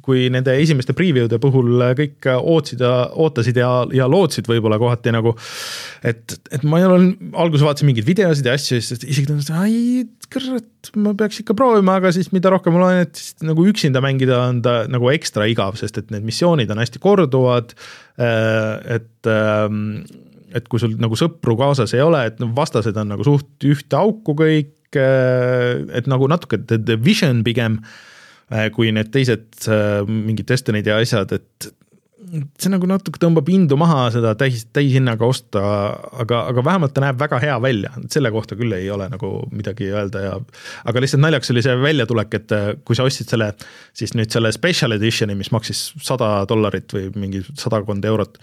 [0.06, 5.34] kui nende esimeste preview'de puhul kõik ootsid ja ootasid ja, ja lootsid võib-olla kohati nagu,
[6.08, 10.06] et, et ma ei ole, alguses vaatasin mingeid videosid ja asju, siis isegi tundus, ai
[10.32, 14.02] kurat, ma peaks ikka proovima, aga siis mida rohkem ma loen, et siis nagu üksinda
[14.04, 17.76] mängida on ta nagu ekstra igav, sest et need missioonid on hästi korduvad.
[18.22, 20.04] Äh, et, ähm,
[20.56, 24.36] et kui sul nagu sõpru kaasas ei ole, et vastased on nagu suht ühte auku
[24.38, 27.82] kõik, äh, et nagu natuke The Vision pigem
[28.52, 31.70] Äh, kui need teised äh, mingid Destiny'd ja asjad, et
[32.32, 35.62] see nagu natuke tõmbab indu maha seda täis, täishinnaga osta,
[36.24, 39.90] aga, aga vähemalt ta näeb väga hea välja, selle kohta küll ei ole nagu midagi
[39.92, 40.34] öelda ja
[40.88, 43.52] aga lihtsalt naljakas oli see väljatulek, et äh, kui sa ostsid selle,
[43.98, 48.40] siis nüüd selle special edition'i, mis maksis sada dollarit või mingi sadakond eurot,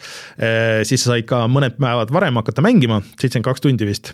[0.89, 4.12] siis sa said ka mõned päevad varem hakata mängima, seitsekümmend kaks tundi vist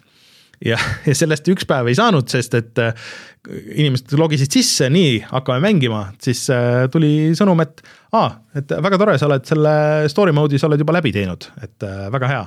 [0.64, 3.06] ja, ja sellest üks päev ei saanud, sest et äh,
[3.76, 7.84] inimesed logisid sisse, nii, hakkame mängima, siis äh, tuli sõnum, et
[8.16, 9.74] aa, et väga tore, sa oled selle
[10.12, 12.44] story mode'i, sa oled juba läbi teinud, et äh, väga hea.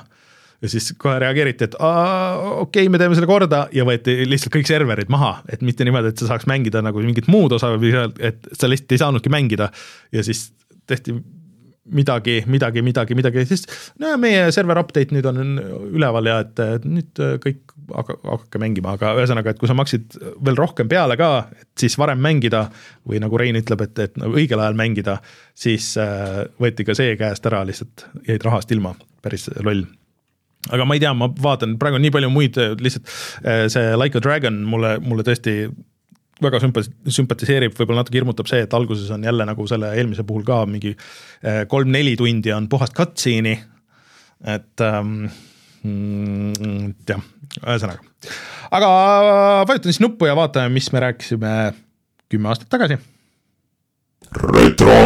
[0.66, 3.68] ja siis kohe reageeriti, et okei okay,, me teeme selle korda.
[3.78, 7.30] Ja võeti lihtsalt kõik serverid maha, et mitte niimoodi, et sa saaks mängida nagu mingit
[7.30, 9.70] muud osa või et sa lihtsalt ei saanudki mängida.
[10.10, 10.48] Ja siis
[10.90, 11.14] tehti
[11.94, 13.68] midagi, midagi, midagi, midagi, siis
[14.02, 15.62] no meie server update nüüd on
[15.94, 20.90] üleval ja et nüüd kõik hakake mängima, aga ühesõnaga, et kui sa maksid veel rohkem
[20.92, 22.66] peale ka, et siis varem mängida
[23.08, 25.20] või nagu Rein ütleb, et, et nagu õigel ajal mängida,
[25.58, 29.86] siis äh, võeti ka see käest ära, lihtsalt jäid rahast ilma, päris loll.
[30.74, 33.14] Aga ma ei tea, ma vaatan, praegu nii palju muid, lihtsalt
[33.44, 35.62] äh, see Like a Dragon mulle, mulle tõesti
[36.44, 40.46] väga sümpa-, sümpatiseerib, võib-olla natuke hirmutab see, et alguses on jälle nagu selle eelmise puhul
[40.48, 43.56] ka mingi eh, kolm-neli tundi on puhast cutscene'i,
[44.54, 45.16] et ähm,
[45.84, 47.24] mm, jah,
[47.62, 48.04] ühesõnaga.
[48.72, 48.90] aga
[49.68, 51.54] vajutan siis nuppu ja vaatame, mis me rääkisime
[52.32, 53.00] kümme aastat tagasi.
[54.54, 54.98] retro.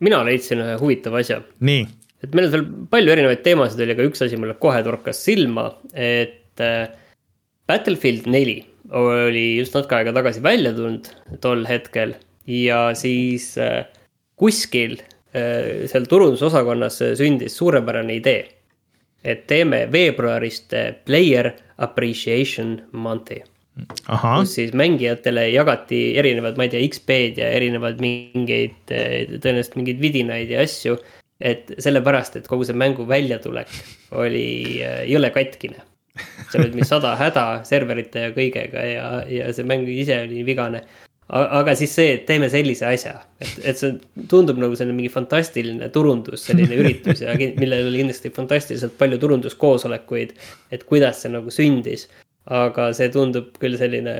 [0.00, 1.40] mina leidsin ühe huvitava asja.
[1.60, 1.86] nii.
[2.24, 5.70] et meil on seal palju erinevaid teemasid oli, aga üks asi mulle kohe torkas silma,
[5.92, 6.88] et äh,
[7.66, 8.60] Battlefield neli
[8.94, 11.08] oli just natuke aega tagasi välja tulnud
[11.42, 12.14] tol hetkel
[12.46, 13.86] ja siis äh,
[14.38, 18.44] kuskil äh, seal turundusosakonnas sündis suurepärane idee.
[19.26, 21.52] Et teeme veebruarist äh, Player
[21.82, 23.42] Appreciation Month'i.
[24.22, 30.54] kus siis mängijatele jagati erinevad, ma ei tea, XP-d ja erinevaid mingeid, tõenäoliselt mingeid vidinaid
[30.54, 30.96] ja asju.
[31.36, 33.68] et sellepärast, et kogu see mängu väljatulek
[34.16, 35.82] oli jõle katkine
[36.50, 40.82] seal olid mingi sada häda serverite ja kõigega ja, ja see mäng ise oli vigane.
[41.28, 43.96] Aga siis see, et teeme sellise asja, et, et see
[44.30, 50.36] tundub nagu selline mingi fantastiline turundus, selline üritus ja millel oli kindlasti fantastiliselt palju turunduskoosolekuid.
[50.70, 52.06] et kuidas see nagu sündis,
[52.46, 54.16] aga see tundub küll selline,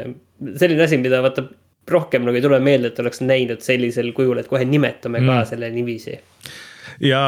[0.58, 1.46] selline asi, mida vaata
[1.86, 5.50] rohkem nagu ei tule meelde, et oleks näinud sellisel kujul, et kohe nimetame ka mm.
[5.52, 6.18] selle niiviisi
[7.06, 7.20] ja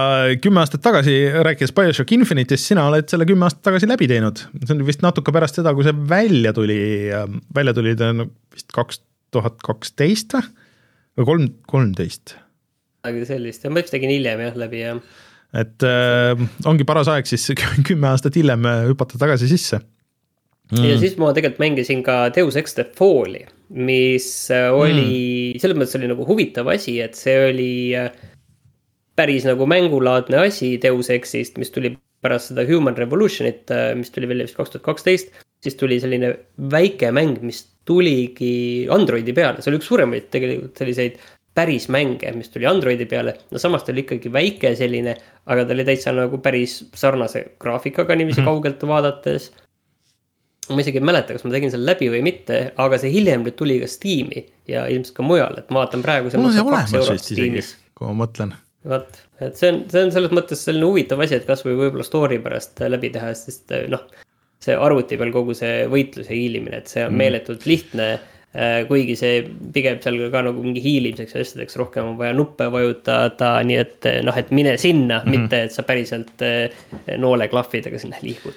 [0.42, 1.14] kümme aastat tagasi,
[1.44, 4.42] rääkides BioShock Infinite'ist, sina oled selle kümme aastat tagasi läbi teinud.
[4.64, 6.80] see on vist natuke pärast seda, kui see välja tuli,
[7.54, 9.02] välja tuli ta vist kaks
[9.34, 11.26] tuhat kaksteist või?
[11.26, 12.36] kolm, kolmteist?
[13.08, 15.02] midagi sellist, ma vist tegin hiljem jah, läbi jah.
[15.56, 17.46] et äh, ongi paras aeg siis
[17.88, 20.82] kümme aastat hiljem äh, hüpata tagasi sisse mm..
[20.84, 25.06] ja siis ma tegelikult mängisin ka Deus Ex The Falli, mis äh, oli
[25.54, 28.10] mm., selles mõttes oli nagu huvitav asi, et see oli äh,
[29.18, 34.46] päris nagu mängulaadne asi Deus Exist, mis tuli pärast seda Human Revolutionit, mis tuli välja
[34.46, 35.30] vist kaks tuhat kaksteist.
[35.62, 36.34] Siis tuli selline
[36.70, 41.16] väike mäng, mis tuligi Androidi peale, see oli üks suuremaid tegelikult selliseid
[41.58, 43.34] päris mänge, mis tuli Androidi peale.
[43.50, 45.16] no samas ta oli ikkagi väike selline,
[45.50, 48.52] aga ta oli täitsa nagu päris sarnase graafikaga niiviisi mm -hmm.
[48.52, 49.50] kaugelt vaadates.
[50.68, 53.56] ma isegi ei mäleta, kas ma tegin selle läbi või mitte, aga see hiljem nüüd
[53.56, 56.30] tuli ka Steam'i ja ilmselt ka mujal, et ma vaatan praegu.
[56.36, 57.62] mul on see olemas vist isegi,
[57.94, 58.52] kui ma mõtlen
[58.88, 62.38] vot, et see on, see on selles mõttes selline huvitav asi, et kasvõi võib-olla story
[62.44, 64.04] pärast läbi teha, sest noh.
[64.62, 67.22] See arvuti peal kogu see võitluse hiilimine, et see on mm.
[67.22, 68.08] meeletult lihtne
[68.56, 69.42] Äh, kuigi see
[69.74, 74.08] pigem seal ka nagu mingi hiilimiseks ja asjadeks rohkem on vaja nuppe vajutada, nii et
[74.08, 75.36] äh, noh, et mine sinna mm, -hmm.
[75.36, 76.72] mitte et sa päriselt äh,
[77.20, 78.56] nooleklahvidega sinna liigud.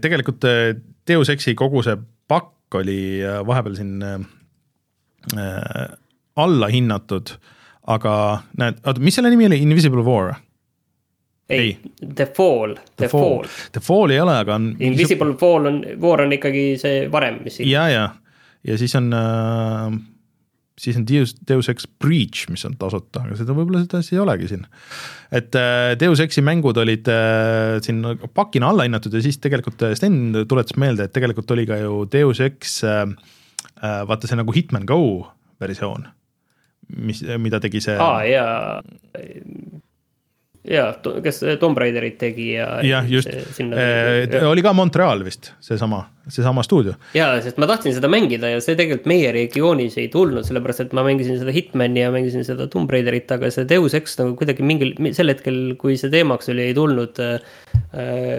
[0.00, 0.46] tegelikult
[1.08, 1.96] Deus Exi kogu see
[2.28, 4.22] pakk oli vahepeal siin äh,
[6.36, 7.34] alla hinnatud,
[7.86, 10.34] aga näed, oota, mis selle nimi oli, Invisible War?
[11.48, 13.48] Ei, The Fall, The, Fall.
[13.72, 14.72] The Fall ei ole, aga on.
[14.80, 17.60] Invisible Fall on, War on ikkagi see varem, mis.
[17.60, 18.08] ja, ja
[18.64, 19.98] ja siis on äh,
[20.78, 24.22] siis on Deus, Deus Ex Breach, mis on tasuta, aga seda võib-olla seda asja ei
[24.24, 24.64] olegi siin.
[25.34, 28.02] et äh, Deus Exi mängud olid äh, siin
[28.34, 32.04] pakina alla hinnatud ja siis tegelikult äh, Sten tuletas meelde, et tegelikult oli ka ju
[32.12, 33.04] Deus Ex äh,
[33.82, 35.00] äh, vaata see nagu Hitman Go
[35.62, 36.08] versioon,
[36.96, 37.98] mis, mida tegi see.
[38.00, 38.82] aa jaa,
[40.70, 42.68] jaa, kes Tomb Raiderit tegi ja.
[42.86, 43.28] jah, just,
[44.48, 46.94] oli ka Montreal vist, seesama seesama stuudio.
[47.14, 50.94] jaa, sest ma tahtsin seda mängida ja see tegelikult meie regioonis ei tulnud, sellepärast et
[50.96, 54.64] ma mängisin seda Hitmani ja mängisin seda Tomb Raiderit, aga see Deus Ex nagu kuidagi
[54.66, 57.60] mingil, sel hetkel, kui see teemaks oli, ei tulnud äh,.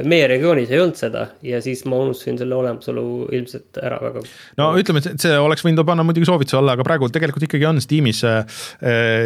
[0.08, 3.06] meie regioonis ei olnud seda ja siis ma unustasin selle olemasolu
[3.36, 4.26] ilmselt ära väga.
[4.60, 7.82] no ütleme, et see oleks võinud panna muidugi soovituse alla, aga praegu tegelikult ikkagi on
[7.84, 8.60] Steamis äh,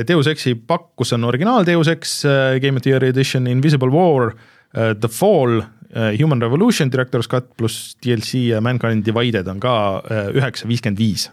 [0.08, 3.94] Deus Exi pakk, kus on originaal Deus Ex äh, Game of the Year edition, Invisible
[3.94, 9.60] War äh,, The Fall Äh, Human Revolution Director's Cut pluss DLC ja Mankind Divided on
[9.64, 9.74] ka
[10.06, 11.30] äh, üheksa viiskümmend viis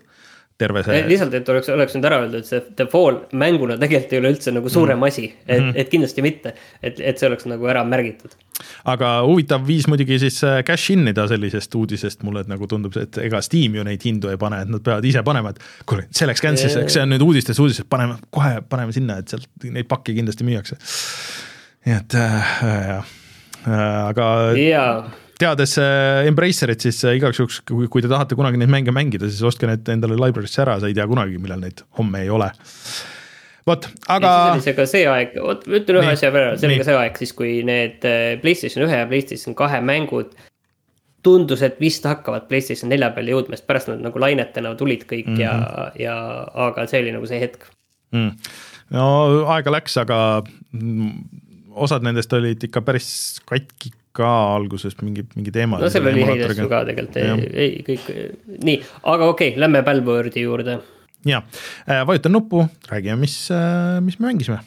[0.59, 1.03] terve see.
[1.09, 4.31] lihtsalt, et oleks, oleks nüüd ära öeldud, et see The Fall mänguna tegelikult ei ole
[4.33, 5.09] üldse nagu suurem mm.
[5.11, 5.81] asi, et mm, -hmm.
[5.83, 8.37] et kindlasti mitte, et, et see oleks nagu ära märgitud.
[8.85, 13.43] aga huvitav viis muidugi siis cash in ida sellisest uudisest mulle, nagu tundub, et ega
[13.45, 16.41] Steam ju neid hindu ei pane, et nad peavad ise panema, et kuule, see läks
[16.41, 20.17] cancel'isse, eks see on nüüd uudistes, uudistes, paneme kohe, paneme sinna, et sealt neid pakke
[20.17, 20.81] kindlasti müüakse.
[21.87, 23.15] nii et äh, jah
[23.67, 25.11] aga yeah.
[25.41, 29.29] teades äh, Embracerit, siis äh, igaks juhuks, kui, kui te tahate kunagi neid mänge mängida,
[29.31, 32.51] siis ostke need endale library'sse ära, sa ei tea kunagi, millal neid homme ei ole
[33.67, 34.33] vot, aga.
[34.63, 37.23] see oli ka see aeg, vot ütlen ühe asja veel, see oli ka see aeg
[37.23, 38.05] siis, kui need
[38.43, 40.37] Playstation ühe ja Playstation kahe mängud.
[41.27, 45.27] tundus, et vist hakkavad Playstation nelja peale jõudma, sest pärast nad nagu lainetena tulid kõik
[45.27, 45.43] mm -hmm.
[45.43, 45.99] ja, mhm.
[46.05, 46.15] ja
[46.69, 47.67] aga see oli nagu see hetk
[48.15, 48.31] mm..
[48.95, 49.09] no
[49.51, 50.21] aega läks, aga
[51.77, 53.09] osad nendest olid ikka päris
[53.49, 55.81] katki ka alguses mingi, mingi teema.
[55.83, 58.07] no seal oli häid asju ka tegelikult, ei, ei kõik,
[58.65, 60.79] nii, aga okei okay,, lähme Palwordi juurde.
[61.29, 61.43] ja,
[61.85, 64.63] äh, vajutan nuppu, räägime, mis, äh, mis me mängisime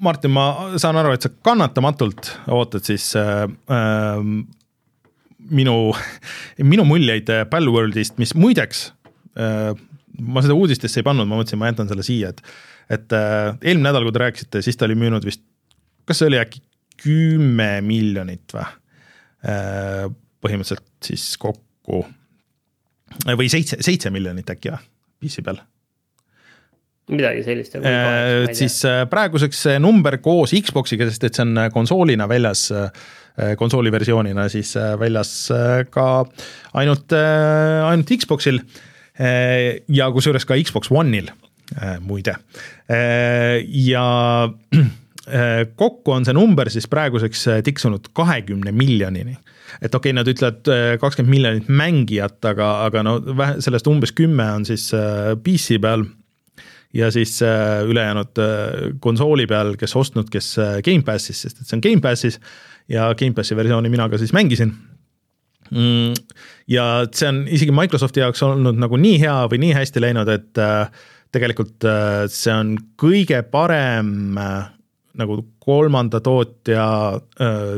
[0.00, 0.46] Martin, ma
[0.80, 4.22] saan aru, et sa kannatamatult ootad siis äh, äh,
[5.50, 5.76] minu,
[6.72, 8.90] minu muljeid Palworldist, mis muideks
[9.36, 9.72] äh,
[10.20, 12.44] ma seda uudistesse ei pannud, ma mõtlesin, ma jätan selle siia, et
[12.90, 15.44] et äh, eelmine nädal, kui te rääkisite, siis ta oli müünud vist,
[16.08, 16.62] kas see oli äkki
[17.00, 18.66] kümme miljonit või
[19.46, 20.08] äh,?
[20.40, 22.00] põhimõtteliselt siis kokku
[23.28, 24.80] või seitse, seitse miljonit äkki või,
[25.20, 25.60] PC peal
[27.14, 27.76] midagi sellist.
[27.80, 32.68] et siis äh, praeguseks see number koos Xbox'iga, sest et see on äh, konsoolina väljas,
[32.74, 35.30] äh, konsooli versioonina siis väljas
[35.94, 36.06] ka
[36.76, 38.58] ainult, ainult Xbox'il
[39.88, 41.30] ja kusjuures ka Xbox One'il
[42.04, 42.34] muide.
[43.86, 44.04] ja
[45.80, 49.38] kokku on see number siis praeguseks tiksunud kahekümne miljonini.
[49.80, 53.16] et okei okay,, nad ütlevad kakskümmend miljonit mängijat, aga, aga no
[53.62, 54.90] sellest umbes kümme on siis
[55.46, 56.04] PC peal
[56.94, 61.78] ja siis äh, ülejäänud äh, konsooli peal, kes ostnud, kes äh, Gamepassis, sest et see
[61.78, 62.40] on Gamepassis
[62.90, 64.72] ja Gamepassi versiooni mina ka siis mängisin
[65.70, 66.18] mm,.
[66.68, 70.62] ja see on isegi Microsofti jaoks olnud nagu nii hea või nii hästi läinud, et
[71.30, 71.86] tegelikult
[72.32, 74.34] see on kõige parem
[75.20, 76.84] nagu kolmanda tootja,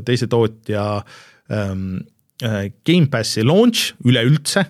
[0.06, 0.86] teise tootja
[1.52, 1.98] ähm,
[2.86, 4.64] Gamepassi launch üleüldse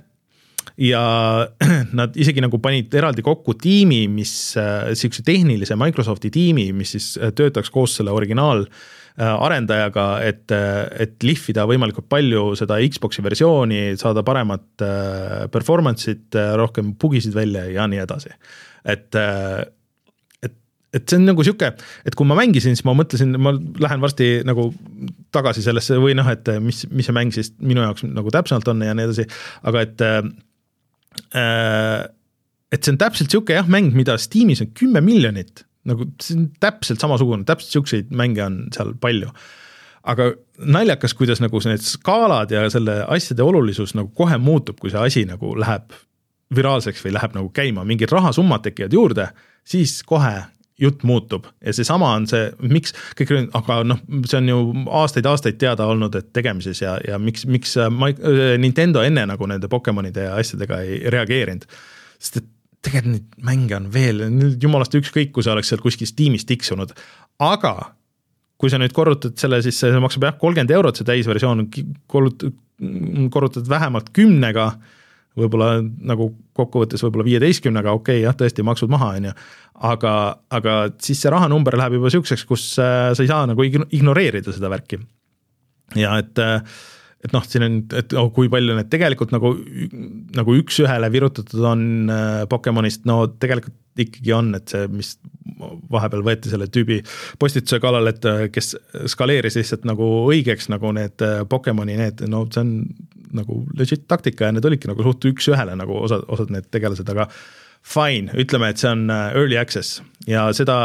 [0.80, 1.02] ja
[1.98, 7.14] nad isegi nagu panid eraldi kokku tiimi, mis äh,, sihukese tehnilise Microsofti tiimi, mis siis
[7.18, 13.84] äh, töötaks koos selle originaal äh, arendajaga, et, et lihvida võimalikult palju seda Xbox'i versiooni,
[14.00, 14.86] saada paremat
[15.52, 18.34] performance'it, rohkem bugisid välja ja nii edasi.
[18.84, 19.14] et
[20.42, 20.54] et,
[20.96, 21.68] et see on nagu sihuke,
[22.06, 24.70] et kui ma mängisin, siis ma mõtlesin, ma lähen varsti nagu
[25.32, 28.82] tagasi sellesse või noh, et mis, mis see mäng siis minu jaoks nagu täpsemalt on
[28.86, 29.28] ja nii edasi,
[29.68, 30.08] aga et
[31.32, 36.46] et see on täpselt sihuke jah, mäng, mida Steamis on kümme miljonit, nagu see on
[36.62, 39.32] täpselt samasugune, täpselt siukseid mänge on seal palju.
[40.02, 44.98] aga naljakas, kuidas nagu need skaalad ja selle asjade olulisus nagu kohe muutub, kui see
[44.98, 45.94] asi nagu läheb
[46.54, 49.28] viraalseks või läheb nagu käima, mingid rahasummad tekivad juurde,
[49.64, 50.34] siis kohe
[50.83, 54.62] jutt muutub ja seesama on see, miks kõik, aga noh, see on ju
[55.03, 57.76] aastaid-aastaid teada olnud, et tegemises ja, ja miks, miks
[58.62, 61.68] Nintendo enne nagu nende Pokemonide ja asjadega ei reageerinud.
[62.18, 62.51] sest et
[62.83, 64.22] tegelikult neid mänge on veel,
[64.61, 66.95] jumalast ükskõik, kui see oleks seal kuskil Steamis tiksunud,
[67.43, 67.74] aga
[68.62, 71.64] kui sa nüüd korrutad selle, siis see maksab jah, kolmkümmend eurot, see täisversioon,
[72.11, 74.68] korrutad vähemalt kümnega,
[75.39, 79.35] võib-olla nagu kokkuvõttes võib-olla viieteistkümnega, okei okay, jah, tõesti maksud maha, on ju,
[79.93, 80.14] aga,
[80.53, 84.72] aga siis see rahanumber läheb juba niisuguseks, kus äh, sa ei saa nagu ignoreerida seda
[84.72, 85.01] värki.
[85.99, 86.61] ja et äh,
[87.22, 89.53] et noh, siin on, et oh, kui palju need tegelikult nagu,
[90.35, 95.14] nagu üks-ühele virutatud on äh, Pokemonist, no tegelikult ikkagi on, et see, mis
[95.93, 96.99] vahepeal võeti selle tüübi
[97.39, 98.72] postituse kallal, et kes
[99.12, 101.22] skaleeris lihtsalt nagu õigeks nagu need
[101.53, 102.72] Pokemoni need, no see on
[103.37, 107.28] nagu legit taktika ja need olidki nagu suht üks-ühele nagu osad, osad need tegelased, aga
[107.83, 110.01] fine, ütleme, et see on äh, early access.
[110.28, 110.76] Ja seda,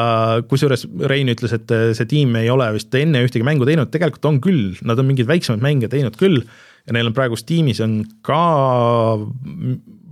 [0.49, 4.25] kusjuures Rein ütles, et äh, see tiim ei ole vist enne ühtegi mängu teinud, tegelikult
[4.31, 6.41] on küll, nad on mingeid väiksemaid mänge teinud küll
[6.87, 8.39] ja neil on praegu Steamis on ka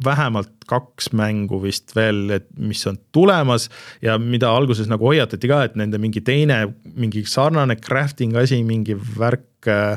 [0.05, 3.69] vähemalt kaks mängu vist veel, et mis on tulemas
[4.03, 6.65] ja mida alguses nagu hoiatati ka, et nende mingi teine,
[6.99, 9.95] mingi sarnane crafting asi, mingi värk, äh,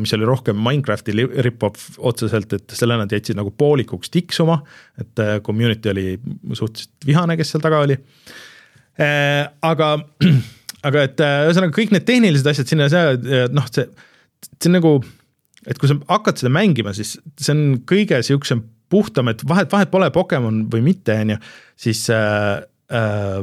[0.00, 1.14] mis oli rohkem Minecrafti
[1.46, 4.60] rip-off otseselt, et selle nad jätsid nagu poolikuks tiksuma,
[5.00, 6.06] et äh, community oli
[6.52, 7.96] suhteliselt vihane, kes seal taga oli.
[9.00, 9.94] Äh, aga,
[10.88, 12.90] aga et ühesõnaga kõik need tehnilised asjad sinna,
[13.54, 13.88] noh, see,
[14.56, 14.98] see on nagu
[15.68, 19.90] et kui sa hakkad seda mängima, siis see on kõige sihukesem puhtam, et vahet, vahet
[19.92, 21.40] pole Pokemon või mitte, on ju,
[21.78, 22.62] siis äh,
[22.92, 23.42] äh,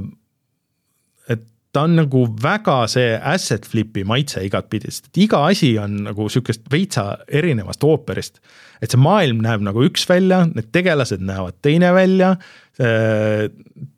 [1.76, 6.68] ta on nagu väga see asset flip'i maitse igatpidi, sest iga asi on nagu sihukest
[6.72, 8.40] veitsa erinevast ooperist.
[8.82, 12.36] et see maailm näeb nagu üks välja, need tegelased näevad teine välja
[12.80, 13.50] äh,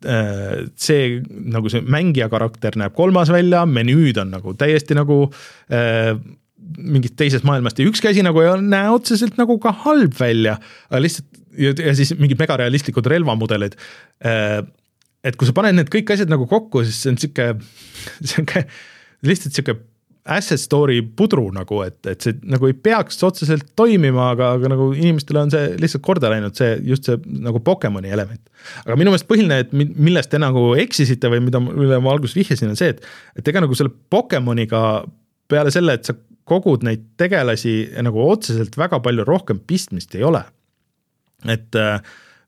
[0.06, 0.66] äh,.
[0.76, 5.26] see nagu see mängija karakter näeb kolmas välja, menüüd on nagu täiesti nagu
[5.72, 6.16] äh,
[6.80, 10.58] mingist teisest maailmast ja ükski asi nagu ei näe otseselt nagu ka halb välja,
[10.90, 13.78] aga lihtsalt ja, ja siis mingid megarealistlikud relvamudelid.
[15.26, 17.52] Et kui sa paned need kõik asjad nagu kokku, siis see on sihuke,
[18.32, 18.64] sihuke
[19.28, 19.76] lihtsalt sihuke
[20.30, 24.90] asset story pudru nagu, et, et see nagu ei peaks otseselt toimima, aga, aga nagu
[24.94, 28.44] inimestele on see lihtsalt korda läinud, see just see nagu Pokemoni element.
[28.86, 32.76] aga minu meelest põhiline, et millest te nagu eksisite või mida, mille ma alguses vihjasin,
[32.76, 33.02] on see, et,
[33.40, 34.84] et ega nagu selle Pokemoniga
[35.50, 36.16] peale selle, et sa
[36.50, 37.74] kogud neid tegelasi
[38.06, 40.44] nagu otseselt väga palju rohkem pistmist ei ole
[41.48, 42.02] et äh,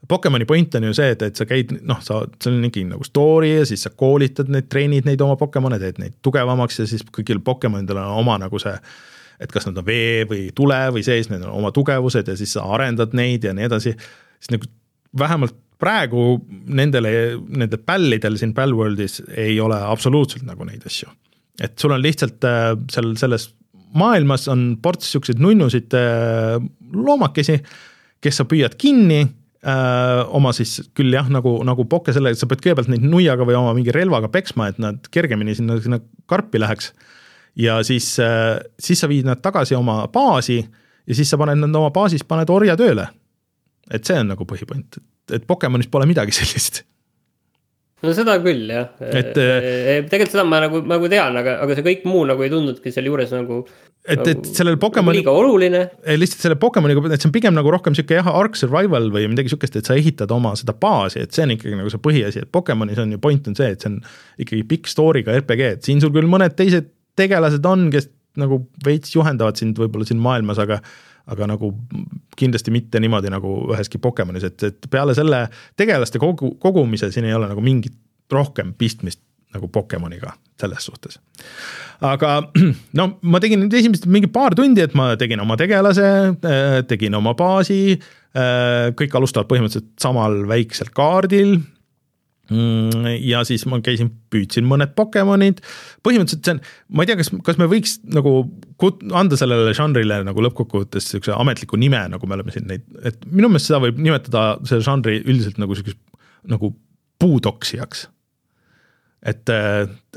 [0.08, 3.06] Pokemoni point on ju see, et, et sa käid, noh, sa, seal on mingi nagu
[3.06, 7.06] story ja siis sa koolitad neid, treenid neid oma Pokemone, teed neid tugevamaks ja siis
[7.14, 8.74] kõigil Pokemonidel on oma nagu see
[9.42, 12.54] et kas nad on vee või tule või sees, neil on oma tugevused ja siis
[12.58, 13.94] sa arendad neid ja nii edasi,
[14.38, 14.70] siis nagu
[15.18, 16.26] vähemalt praegu
[16.70, 17.12] nendele,
[17.50, 21.10] nendel pällidel siin Palworldis ei ole absoluutselt nagu neid asju.
[21.62, 23.52] et sul on lihtsalt äh, seal selles
[23.98, 26.62] maailmas on ports siukseid nunnusid äh,
[26.94, 27.60] loomakesi
[28.22, 29.24] kes sa püüad kinni
[29.66, 33.48] äh, oma siis küll jah, nagu, nagu pokke selle, et sa pead kõigepealt neid nuiaga
[33.48, 36.02] või oma mingi relvaga peksma, et nad kergemini sinna, sinna
[36.32, 36.94] karpi läheks.
[37.56, 41.76] ja siis äh,, siis sa viid nad tagasi oma baasi ja siis sa paned nad
[41.76, 43.08] oma baasis, paned orja tööle.
[43.92, 45.02] et see on nagu põhipoint,
[45.32, 46.84] et Pokemonis pole midagi sellist
[48.02, 52.06] no seda küll jah, et tegelikult seda ma nagu, nagu tean, aga, aga see kõik
[52.10, 53.62] muu nagu ei tundnudki seal juures nagu
[54.02, 55.20] et, et sellel Pokemoni.
[55.20, 55.84] liiga oluline.
[56.18, 59.54] lihtsalt selle Pokemoniga, et see on pigem nagu rohkem sihuke jah, arc survival või midagi
[59.54, 62.52] sihukest, et sa ehitad oma seda baasi, et see on ikkagi nagu see põhiasi, et
[62.54, 64.00] Pokemonis on ju point on see, et see on
[64.42, 66.90] ikkagi pikk story'ga RPG, et siin sul küll mõned teised
[67.20, 70.80] tegelased on, kes nagu veits juhendavad sind võib-olla siin maailmas, aga
[71.28, 71.74] aga nagu
[72.38, 75.46] kindlasti mitte niimoodi nagu üheski Pokemonis, et, et peale selle
[75.78, 77.98] tegelaste kogu, kogumise siin ei ole nagu mingit
[78.32, 79.22] rohkem pistmist
[79.54, 81.20] nagu Pokemoniga selles suhtes.
[82.02, 82.38] aga
[82.98, 86.08] no ma tegin nüüd esimesed mingi paar tundi, et ma tegin oma tegelase,
[86.48, 91.60] äh, tegin oma baasi, äh, kõik alustavad põhimõtteliselt samal väiksel kaardil.
[92.52, 95.62] Mm, ja siis ma käisin, püüdsin mõned Pokemonid,
[96.04, 98.34] põhimõtteliselt see on, ma ei tea, kas, kas me võiks nagu
[98.82, 103.24] kut-, anda sellele žanrile nagu lõppkokkuvõttes niisuguse ametliku nime, nagu me oleme siin neid, et
[103.30, 106.74] minu meelest seda võib nimetada selle žanri üldiselt nagu niisuguseks nagu
[107.22, 108.10] puutoksijaks
[109.22, 109.52] et,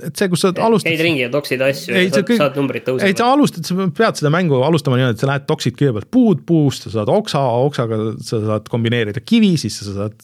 [0.01, 0.89] et see, kus sa alustad.
[0.89, 3.11] käid ringi ja toksid asju ei, ja saad, kõik, saad numbrid tõusema.
[3.11, 6.45] ei, sa alustad, sa pead seda mängu alustama niimoodi, et sa lähed toksid kõigepealt puud
[6.49, 10.17] puust, sa saad oksa, oksaga sa saad kombineerida kivi, siis sa saad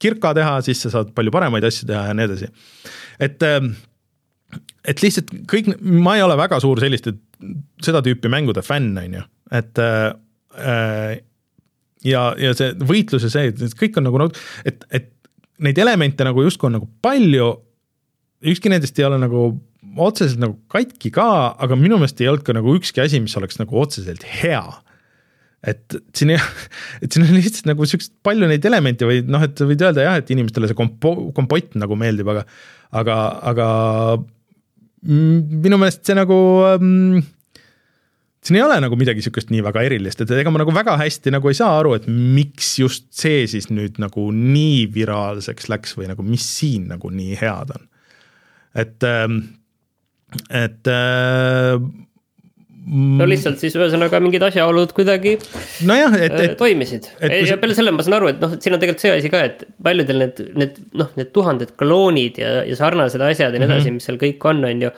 [0.00, 2.50] kirka teha, siis sa saad palju paremaid asju teha ja nii edasi.
[3.20, 3.46] et,
[4.92, 7.14] et lihtsalt kõik, ma ei ole väga suur selliste,
[7.84, 9.24] seda tüüpi mängude fänn, on ju,
[9.60, 11.16] et äh,
[12.06, 14.30] ja, ja see võitlus ja see, et kõik on nagu,
[14.68, 15.10] et, et
[15.60, 17.50] neid elemente nagu justkui on nagu palju,
[18.50, 19.50] ükski nendest ei ole nagu
[20.00, 23.60] otseselt nagu katki ka, aga minu meelest ei olnud ka nagu ükski asi, mis oleks
[23.60, 24.62] nagu otseselt hea
[25.60, 26.40] et siin ei,
[27.04, 30.20] et siin on lihtsalt nagu siukest palju neid elemente või noh, et võid öelda jah,
[30.20, 32.46] et inimestele see kompo-, kompott nagu meeldib, aga,
[33.02, 33.18] aga,
[33.52, 33.68] aga
[35.04, 36.38] minu meelest see nagu
[36.68, 37.20] ähm,
[38.44, 41.32] siin ei ole nagu midagi sihukest nii väga erilist, et ega ma nagu väga hästi
[41.34, 46.08] nagu ei saa aru, et miks just see siis nüüd nagu nii viraalseks läks või
[46.10, 47.88] nagu mis siin nagu nii head on.
[48.80, 49.40] et, ähm,
[50.48, 51.76] et äh,
[52.88, 55.34] no lihtsalt siis ühesõnaga mingid asjaolud kuidagi
[55.88, 57.10] nojah, et, et toimisid.
[57.20, 59.42] ja peale selle ma saan aru, et noh, et siin on tegelikult see asi ka,
[59.50, 63.82] et paljudel need, need noh, need tuhanded kloonid ja, ja sarnased asjad ja nii edasi
[63.82, 64.00] mm, -hmm.
[64.00, 64.92] mis seal kõik on, on ju.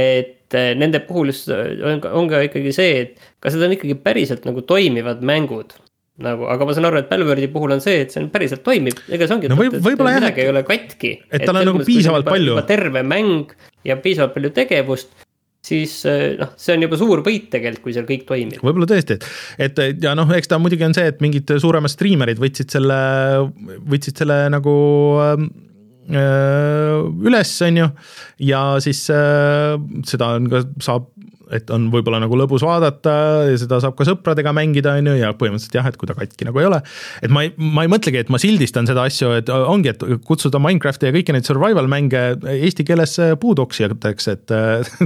[0.00, 3.96] et eh, nende puhul just on, on ka ikkagi see, et kas need on ikkagi
[4.02, 5.78] päriselt nagu toimivad mängud
[6.20, 8.98] nagu, aga ma saan aru, et Balverdi puhul on see, et see on päriselt toimib,
[9.08, 11.12] ega see ongi no, võib, võib-olla jah, midagi ei ole katki.
[11.30, 12.58] et tal on nagu piisavalt palju.
[12.68, 13.54] terve mäng
[13.86, 15.14] ja piisavalt palju tegevust
[15.64, 18.62] siis eh, noh, see on juba suur võit tegelikult, kui seal kõik toimib.
[18.64, 19.18] võib-olla tõesti,
[19.60, 23.00] et, et ja noh, eks ta muidugi on see, et mingid suuremad striimerid võtsid selle,
[23.90, 24.74] võtsid selle nagu
[25.26, 25.44] äh,
[26.10, 27.88] üles, on ju,
[28.48, 29.76] ja siis äh,
[30.08, 31.10] seda on ka, saab
[31.54, 33.14] et on võib-olla nagu lõbus vaadata
[33.48, 36.48] ja seda saab ka sõpradega mängida, on ju, ja põhimõtteliselt jah, et kui ta katki
[36.48, 36.80] nagu ei ole.
[37.22, 40.60] et ma ei, ma ei mõtlegi, et ma sildistan seda asju, et ongi, et kutsuda
[40.62, 42.22] Minecrafti ja kõiki neid survival mänge
[42.56, 44.54] eesti keeles puudoksijateks, et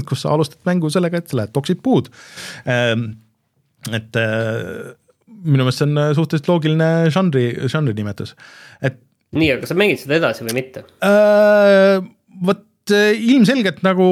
[0.08, 2.10] kus sa alustad mängu sellega, et sa lähed toksid puud.
[2.70, 3.08] Ehm,
[3.92, 4.92] et äh,
[5.44, 8.36] minu meelest see on suhteliselt loogiline žanri, žanri nimetus,
[8.84, 9.00] et.
[9.34, 11.98] nii, aga sa mängid seda edasi või mitte äh,?
[12.44, 14.06] vot Äh, ilmselgelt nagu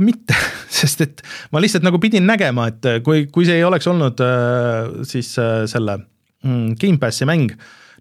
[0.00, 0.36] mitte,
[0.78, 1.22] sest et
[1.52, 5.34] ma lihtsalt nagu pidin nägema, et äh, kui, kui see ei oleks olnud äh, siis
[5.36, 7.52] selle mm, Gamepassi mäng,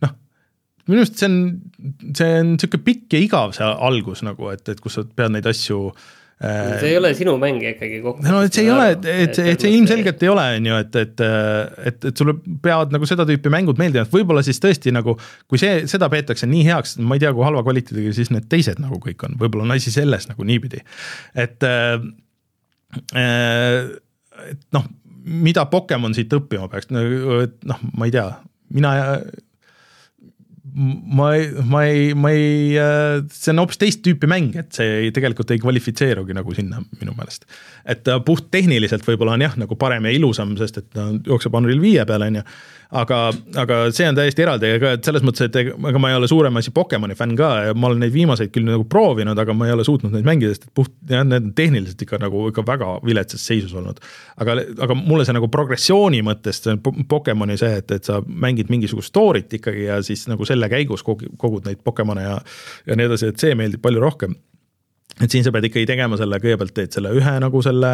[0.05, 0.17] noh,
[0.87, 1.39] minu arust see on,
[2.15, 5.49] see on niisugune pikk ja igav see algus nagu, et, et kus sa pead neid
[5.49, 8.23] asju Äh, see ei ole sinu mäng ikkagi kokku.
[8.25, 10.97] no et see ei ole, et, et, et see ilmselgelt ei ole, on ju, et,
[11.03, 11.23] et,
[11.91, 15.15] et, et sulle peavad nagu seda tüüpi mängud meeldima, et võib-olla siis tõesti nagu
[15.51, 18.81] kui see, seda peetakse nii heaks, ma ei tea, kui halva kvaliteediga siis need teised
[18.83, 20.83] nagu kõik on, võib-olla on asi selles nagu niipidi.
[21.45, 21.95] et äh,,
[24.43, 24.85] et noh,
[25.23, 28.27] mida Pokemon siit õppima peaks, noh, ma ei tea,
[28.73, 28.93] mina
[30.73, 31.29] ma
[31.69, 35.51] ma ei, ma ei, äh, see on hoopis teist tüüpi mäng, et see ei, tegelikult
[35.53, 37.45] ei kvalifitseerugi nagu sinna minu meelest.
[37.85, 41.81] et puht tehniliselt võib-olla on jah, nagu parem ja ilusam, sest et ta jookseb Unreal
[41.83, 42.45] viie peal, on ju
[42.93, 43.19] aga,
[43.59, 46.73] aga see on täiesti eraldi, ega selles mõttes, et ega ma ei ole suurem asi
[46.75, 49.85] Pokemoni fänn ka ja ma olen neid viimaseid küll nagu proovinud, aga ma ei ole
[49.87, 53.45] suutnud neid mängida, sest et puht, jah, need on tehniliselt ikka nagu ikka väga viletsas
[53.49, 54.01] seisus olnud.
[54.37, 56.79] aga, aga mulle see nagu progressiooni mõttes, see
[57.09, 61.67] Pokemoni see, et, et sa mängid mingisugust story't ikkagi ja siis nagu selle käigus kogud
[61.67, 62.39] neid Pokemone ja
[62.87, 64.35] ja nii edasi, et see meeldib palju rohkem
[65.21, 67.91] et siin sa pead ikkagi tegema selle, kõigepealt teed selle ühe nagu selle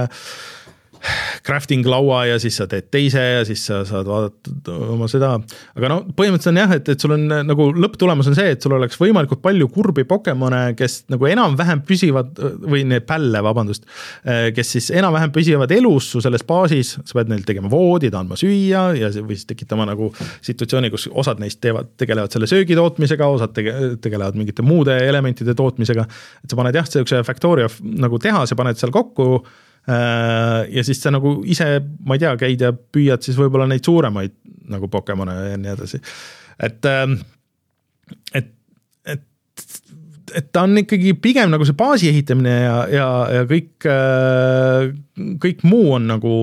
[1.45, 5.31] crafting laua ja siis sa teed teise ja siis sa saad vaadata oma seda.
[5.77, 8.75] aga no põhimõtteliselt on jah, et, et sul on nagu lõpptulemus on see, et sul
[8.75, 13.87] oleks võimalikult palju kurbi Pokemone, kes nagu enam-vähem püsivad või need pälle, vabandust.
[14.55, 18.83] kes siis enam-vähem püsivad elus su selles baasis, sa pead neil tegema voodid, andma süüa
[18.97, 20.11] ja või siis tekitama nagu
[20.45, 25.55] situatsiooni, kus osad neist teevad, tegelevad selle söögi tootmisega, osad tege-, tegelevad mingite muude elementide
[25.57, 26.05] tootmisega.
[26.43, 27.69] et sa paned jah, sihukese Factoria
[27.99, 29.57] nagu tehase paned seal kokku Äh,
[29.89, 31.65] ja siis sa nagu ise,
[32.05, 34.35] ma ei tea, käid ja püüad siis võib-olla neid suuremaid
[34.69, 36.01] nagu Pokemone ja nii edasi.
[36.61, 37.15] et, ähm,
[38.33, 38.51] et,
[39.05, 39.23] et,
[40.35, 43.07] et ta on ikkagi pigem nagu see baasi ehitamine ja, ja,
[43.39, 44.91] ja kõik, äh,
[45.45, 46.33] kõik muu on nagu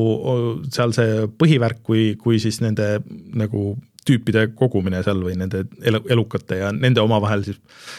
[0.75, 2.97] seal see põhivärk, kui, kui siis nende
[3.37, 3.77] nagu
[4.07, 7.59] tüüpide kogumine seal või nende elu, elukate ja nende omavahel siis,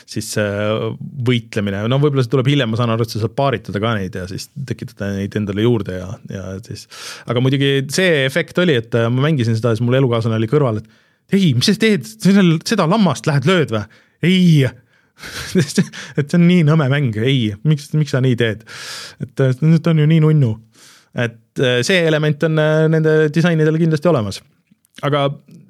[0.09, 0.87] siis äh,
[1.27, 4.17] võitlemine, no võib-olla see tuleb hiljem, ma saan aru, et sa saad paaritada ka neid
[4.17, 6.87] ja siis tekitada neid endale juurde ja, ja siis.
[7.27, 10.81] aga muidugi see efekt oli, et äh, ma mängisin seda, siis mul elukaaslane oli kõrval,
[10.81, 13.85] et ei, mis sa teed, seda lammast lähed lööd või?
[14.25, 14.43] ei
[15.57, 18.63] et see on nii nõme mäng, ei, miks, miks sa nii teed?
[19.23, 19.49] et ta
[19.91, 20.53] on ju nii nunnu.
[21.17, 22.61] et äh, see element on
[22.93, 24.39] nende disainidel kindlasti olemas
[25.05, 25.27] aga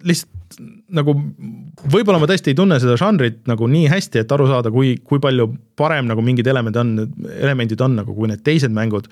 [0.08, 0.36] lihtsalt
[0.96, 1.14] nagu
[1.92, 5.20] võib-olla ma tõesti ei tunne seda žanrit nagu nii hästi, et aru saada, kui, kui
[5.24, 5.50] palju
[5.80, 6.94] parem nagu mingid elemendid on,
[7.36, 9.10] elemendid on nagu kui need teised mängud,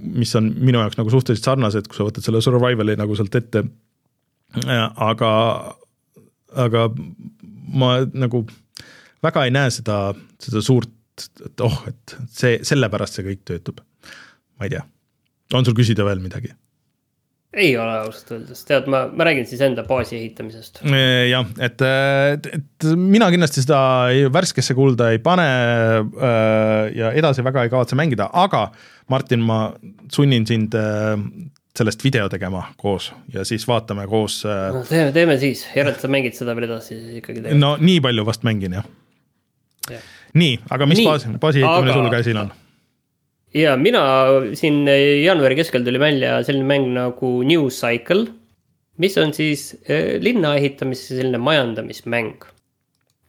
[0.00, 3.64] mis on minu jaoks nagu suhteliselt sarnased, kui sa võtad selle survival'i nagu sealt ette.
[5.10, 5.30] aga,
[6.64, 6.88] aga
[7.70, 8.44] ma nagu
[9.22, 10.00] väga ei näe seda,
[10.40, 10.96] seda suurt
[11.44, 13.82] et oh, et see, sellepärast see kõik töötab.
[14.56, 14.82] ma ei tea,
[15.56, 16.52] on sul küsida veel midagi?
[17.52, 20.82] Ei ole ausalt öeldes, tead, ma, ma räägin siis enda baasi ehitamisest.
[21.30, 21.82] jah, et,
[22.54, 23.80] et, mina kindlasti seda
[24.32, 28.68] värskesse kulda ei pane äh, ja edasi väga ei kavatse mängida, aga
[29.10, 29.64] Martin, ma
[30.14, 31.16] sunnin sind äh,
[31.76, 34.44] sellest video tegema koos ja siis vaatame koos.
[34.46, 37.42] Äh, no teeme, teeme siis, järelikult sa mängid seda veel edasi siis ikkagi.
[37.58, 38.86] no nii palju vast mängin jah
[39.90, 40.00] ja..
[40.38, 41.98] nii, aga mis nii, baasi, baasi ehitamine aga...
[41.98, 42.52] sul käsil on?
[43.54, 44.02] Ja mina
[44.58, 48.28] siin jaanuari keskel tuli välja selline mäng nagu New Cycle,
[49.00, 52.44] mis on siis äh, linna ehitamise selline majandamismäng.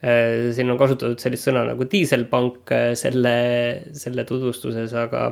[0.02, 3.36] Äh, siin on kasutatud sellist sõna nagu diiselpank äh, selle,
[3.98, 5.30] selle tutvustuses, aga,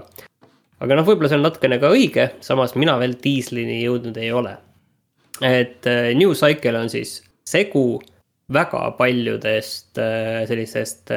[0.80, 4.58] aga noh, võib-olla see on natukene ka õige, samas mina veel diislini jõudnud ei ole.
[5.46, 5.86] et
[6.20, 8.02] New Cycle on siis segu
[8.52, 9.96] väga paljudest
[10.50, 11.14] sellisest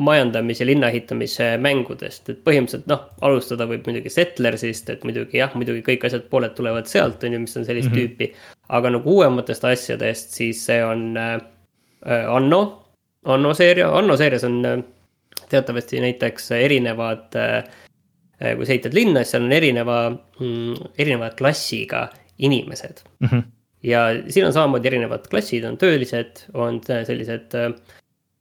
[0.00, 5.82] majandamise, linna ehitamise mängudest, et põhimõtteliselt noh, alustada võib muidugi Settlersist, et muidugi jah, muidugi
[5.86, 8.16] kõik asjad, pooled tulevad sealt, on ju, mis on sellist mm -hmm.
[8.16, 8.32] tüüpi.
[8.68, 11.40] aga nagu uuematest asjadest, siis see on äh,
[12.36, 12.86] Anno,
[13.24, 14.82] Anno seeria, Anno seerias on äh,
[15.48, 17.64] teatavasti näiteks erinevad äh,,
[18.56, 23.28] kui sa ehitad linna, siis seal on erineva mm,, erineva klassiga inimesed mm.
[23.28, 23.42] -hmm.
[23.82, 27.74] ja siin on samamoodi erinevad klassid, on töölised, on sellised äh,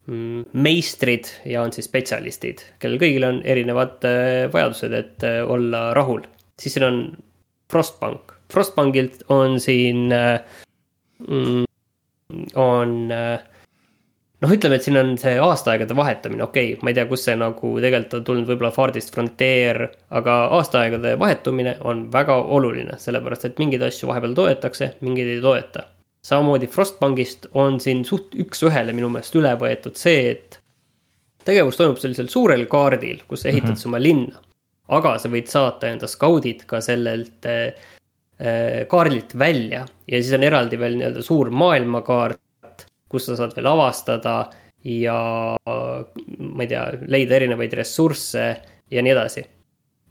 [0.10, 6.24] meistrid ja on siis spetsialistid, kellel kõigil on erinevad äh, vajadused, et äh, olla rahul.
[6.60, 7.00] siis siin on
[7.72, 10.40] Frostbank, Frostbankilt on siin, äh,
[11.28, 11.66] mm,
[12.58, 17.28] on noh, ütleme, et siin on see aastaaegade vahetamine, okei okay,, ma ei tea, kus
[17.28, 23.50] see nagu tegelikult on tulnud, võib-olla Fardist Frontier, aga aastaaegade vahetumine on väga oluline, sellepärast
[23.50, 25.86] et mingeid asju vahepeal toetakse, mingeid ei toeta
[26.26, 30.60] samamoodi Frostbankist on siin suht üks-ühele minu meelest üle võetud see, et
[31.48, 33.88] tegevus toimub sellisel suurel kaardil, kus sa ehitad mm -hmm.
[33.88, 34.42] oma linna.
[34.90, 37.74] aga sa võid saata enda skaudid ka sellelt äh,
[38.88, 44.50] kaardilt välja ja siis on eraldi veel nii-öelda suur maailmakaart, kus sa saad veel avastada
[44.84, 45.56] ja
[46.40, 48.62] ma ei tea, leida erinevaid ressursse
[48.92, 49.44] ja nii edasi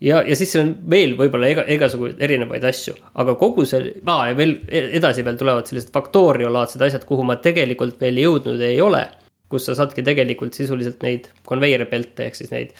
[0.01, 4.37] ja, ja siis on veel võib-olla ega, igasuguseid erinevaid asju, aga kogu see, aa ja
[4.39, 9.07] veel edasi veel tulevad sellised faktooriolaadsed asjad, kuhu ma tegelikult veel jõudnud ei ole.
[9.49, 12.75] kus sa saadki tegelikult sisuliselt neid conveyor belt'e ehk siis neid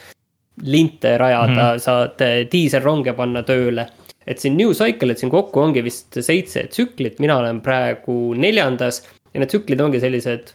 [0.69, 3.87] linte rajada mm, saad eh, diiselronge panna tööle.
[4.29, 9.01] et siin New Cycle, et siin kokku ongi vist seitse tsüklit, mina olen praegu neljandas
[9.33, 10.53] ja need tsüklid ongi sellised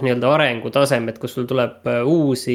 [0.00, 2.54] nii-öelda arengutasemed, kus sul tuleb äh, uusi,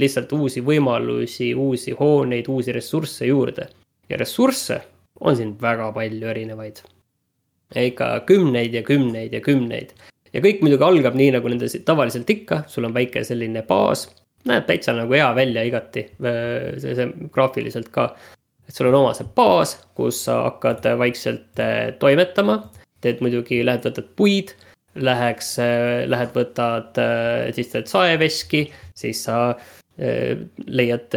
[0.00, 3.68] lihtsalt uusi võimalusi, uusi hooneid, uusi ressursse juurde.
[4.08, 4.80] ja ressursse
[5.20, 6.80] on siin väga palju erinevaid.
[7.76, 9.92] ikka kümneid ja kümneid ja kümneid.
[10.32, 14.08] ja kõik muidugi algab nii, nagu nendes tavaliselt ikka, sul on väike selline baas,
[14.48, 18.14] näeb täitsa nagu hea välja igati, äh, see, see graafiliselt ka.
[18.68, 22.62] et sul on oma see baas, kus sa hakkad vaikselt äh, toimetama,
[23.04, 24.56] teed muidugi, lähed võtad puid
[24.98, 28.64] läheks, äh, lähed, võtad, äh, siis teed saeveski,
[28.98, 31.14] siis sa äh, leiad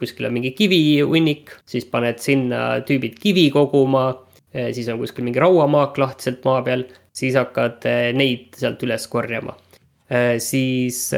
[0.00, 4.20] kuskile mingi kivihunnik, siis paned sinna tüübid kivi koguma.
[4.54, 7.82] siis on kuskil mingi rauamaak lahtiselt maa peal, siis hakkad
[8.14, 9.56] neid sealt üles korjama.
[10.38, 11.10] siis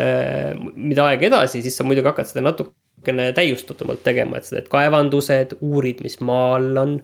[0.72, 5.52] mida aeg edasi, siis sa muidugi hakkad seda natukene täiustatumalt tegema, et sa teed kaevandused,
[5.60, 6.96] uurid, mis maa all on.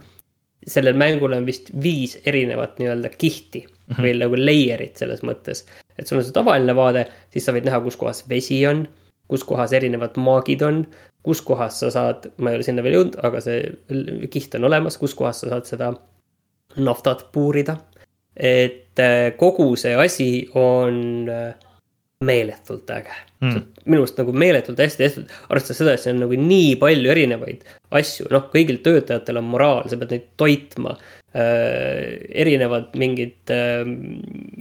[0.64, 4.02] sellel mängul on vist viis erinevat nii-öelda kihti mm -hmm.
[4.04, 5.64] või nagu layer'id selles mõttes.
[5.98, 8.86] et sul on see tavaline vaade, siis sa võid näha, kus kohas vesi on,
[9.28, 10.86] kus kohas erinevad maagid on,
[11.22, 14.98] kus kohas sa saad, ma ei ole sinna veel jõudnud, aga see kiht on olemas,
[14.98, 15.92] kus kohas sa saad seda
[16.76, 17.76] naftat puurida.
[18.36, 21.54] et äh, kogu see asi on äh,
[22.24, 23.12] meeletult äge
[23.42, 23.62] mm..
[23.84, 27.66] minu arust nagu meeletult hästi tehtud, arvestades seda, et see on nagu nii palju erinevaid
[27.98, 30.94] asju, noh, kõigil töötajatel on moraal, sa pead neid toitma
[31.34, 33.86] erinevad mingid äh,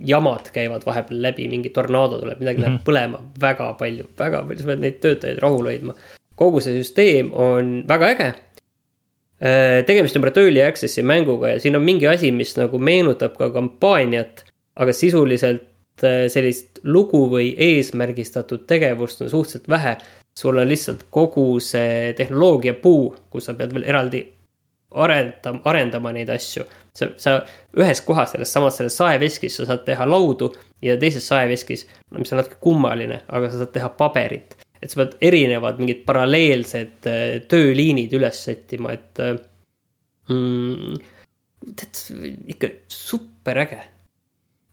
[0.07, 2.85] jamad käivad vahepeal läbi, mingi tornaado tuleb, midagi läheb mm -hmm.
[2.88, 5.95] põlema, väga palju, väga palju, sa pead neid töötajaid rahul hoidma.
[6.35, 8.34] kogu see süsteem on väga äge.
[9.41, 13.38] Äh, tegemist on praegu early access'i mänguga ja siin on mingi asi, mis nagu meenutab
[13.38, 14.45] ka kampaaniat,
[14.76, 15.68] aga sisuliselt
[16.27, 19.98] sellist lugu või eesmärgistatud tegevust on suhteliselt vähe.
[20.39, 24.22] sul on lihtsalt kogu see tehnoloogia puu, kus sa pead veel eraldi
[24.91, 26.65] arendama, arendama neid asju.
[26.93, 27.38] sa, sa
[27.80, 30.49] ühes kohas selles samas selles saeveskis sa saad teha laudu
[30.84, 31.85] ja teises saeveskis,
[32.18, 34.57] mis on natuke kummaline, aga sa saad teha paberit.
[34.81, 39.35] et sa pead erinevad mingid paralleelsed äh, tööliinid üles sättima, et äh,
[40.31, 40.95] mm,
[41.77, 42.01] tead,
[42.55, 43.81] ikka super äge.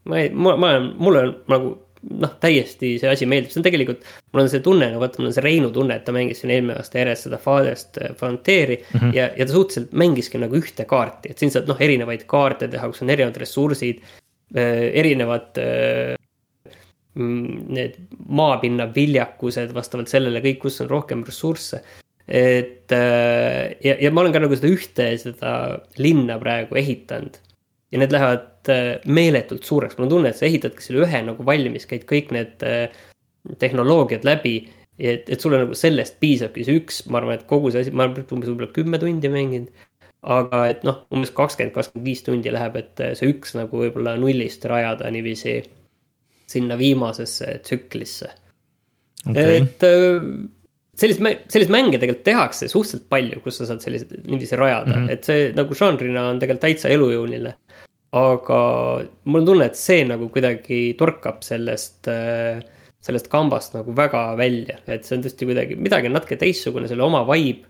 [0.09, 3.65] ma ei, ma, ma olen, mul on nagu noh, täiesti see asi meeldib, see on
[3.65, 6.41] tegelikult, mul on see tunne, no vaata, mul on see Reinu tunne, et ta mängis
[6.41, 9.15] siin eelmine aasta järjest seda Father'st Frontieri mm -hmm.
[9.17, 12.87] ja, ja ta suhteliselt mängiski nagu ühte kaarti, et siin saad noh, erinevaid kaarte teha,
[12.87, 14.01] kus on erinevad ressursid
[14.55, 16.15] äh,, erinevad äh,
[17.19, 17.97] need
[18.27, 21.83] maapinna viljakused vastavalt sellele kõik, kus on rohkem ressursse
[22.29, 25.53] et äh, ja, ja ma olen ka nagu seda ühte, seda
[25.97, 27.39] linna praegu ehitanud.
[27.91, 31.45] Ja need lähevad äh, meeletult suureks, mul on tunne, et sa ehitadki selle ühe nagu
[31.45, 32.87] valmis, käid kõik need äh,
[33.61, 34.57] tehnoloogiad läbi.
[34.99, 38.05] et, et sulle nagu sellest piisabki see üks, ma arvan, et kogu see asi, ma
[38.05, 39.87] olen umbes võib-olla kümme tundi mänginud.
[40.19, 44.65] aga et noh, umbes kakskümmend, kakskümmend viis tundi läheb, et see üks nagu võib-olla nullist
[44.67, 45.61] rajada niiviisi
[46.49, 48.27] sinna viimasesse tsüklisse
[49.29, 49.61] okay..
[49.61, 49.85] et
[50.99, 55.13] sellist, selliseid mänge tegelikult tehakse suhteliselt palju, kus sa saad selliseid niiviisi rajada mm, -hmm.
[55.13, 57.55] et see nagu žanrina on tegelikult täitsa elujõuline.
[58.15, 58.59] Aga
[59.25, 62.61] mul on tunne, et see nagu kuidagi torkab sellest, äh,
[63.05, 67.05] sellest kambast nagu väga välja, et see on tõesti kuidagi, midagi on natuke teistsugune, selle
[67.05, 67.69] oma vibe.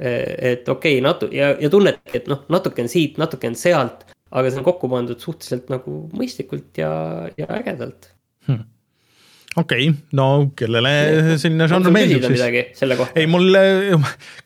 [0.00, 3.58] Äh, et okei okay,, natu- ja, ja tunned, et noh, natuke on siit, natuke on
[3.58, 6.90] sealt, aga see on kokku pandud suhteliselt nagu mõistlikult ja,
[7.38, 8.10] ja ägedalt
[8.48, 8.75] hmm
[9.56, 10.26] okei okay,, no
[10.58, 10.92] kellele
[11.40, 12.82] selline žanr meeldib siis.
[13.16, 13.48] ei, mul,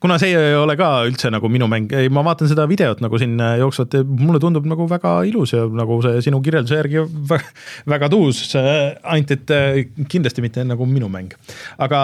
[0.02, 3.20] kuna see ei ole ka üldse nagu minu mäng, ei ma vaatan seda videot nagu
[3.20, 7.50] siin jooksvalt, mulle tundub nagu väga ilus ja nagu see sinu kirjelduse järgi väga,
[7.96, 11.34] väga tuus, ainult et äh, kindlasti mitte nagu minu mäng,
[11.78, 12.00] aga.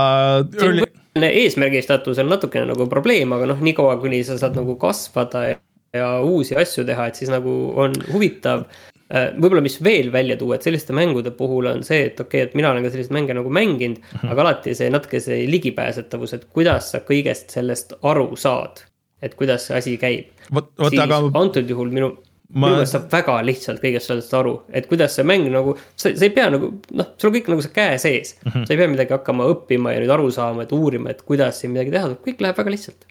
[0.58, 0.90] Early...
[1.16, 5.62] eesmärgistatus on natukene nagu probleem, aga noh, niikaua kuni sa saad nagu kasvada ja
[5.96, 8.66] ja uusi asju teha, et siis nagu on huvitav
[9.06, 12.56] võib-olla, mis veel välja tuua, et selliste mängude puhul on see, et okei okay,, et
[12.58, 14.32] mina olen ka selliseid mänge nagu mänginud mm, -hmm.
[14.32, 18.82] aga alati see natuke see ligipääsetavus, et kuidas sa kõigest sellest aru saad.
[19.22, 20.26] et kuidas see asi käib.
[20.88, 21.22] siis aga...
[21.34, 22.08] antud juhul minu
[22.48, 22.66] ma...
[22.66, 26.24] minu meelest saab väga lihtsalt kõigest sellest aru, et kuidas see mäng nagu, sa, sa
[26.24, 28.50] ei pea nagu noh, sul on kõik nagu see käe sees mm.
[28.50, 28.66] -hmm.
[28.66, 31.72] sa ei pea midagi hakkama õppima ja nüüd aru saama, et uurima, et kuidas siin
[31.76, 33.06] midagi teha, kõik läheb väga lihtsalt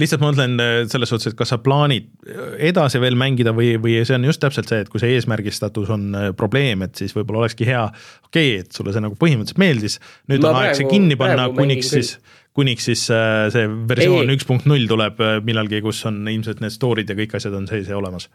[0.00, 3.74] lihtsalt ma mõtlen äh, selles suhtes, et kas sa plaanid äh, edasi veel mängida või,
[3.82, 7.14] või see on just täpselt see, et kui see eesmärgistatus on äh, probleem, et siis
[7.16, 7.84] võib-olla olekski hea,
[8.28, 9.98] okei okay,, et sulle see nagu põhimõtteliselt meeldis,
[10.32, 12.16] nüüd ma on aeg see kinni panna, kuniks siis
[12.52, 17.16] kuniks siis see versioon üks punkt null tuleb millalgi, kus on ilmselt need store'id ja
[17.16, 18.28] kõik asjad on sees ja olemas.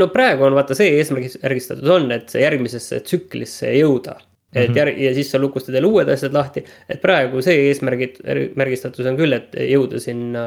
[0.00, 4.16] No praegu on vaata see eesmärgistatud on, et järgmisesse tsüklisse jõuda
[4.52, 4.76] et -hmm.
[4.76, 8.18] järg- ja siis sa lukustad jälle uued asjad lahti, et praegu see eesmärgid,
[8.58, 10.44] märgistatus on küll, et jõuda sinna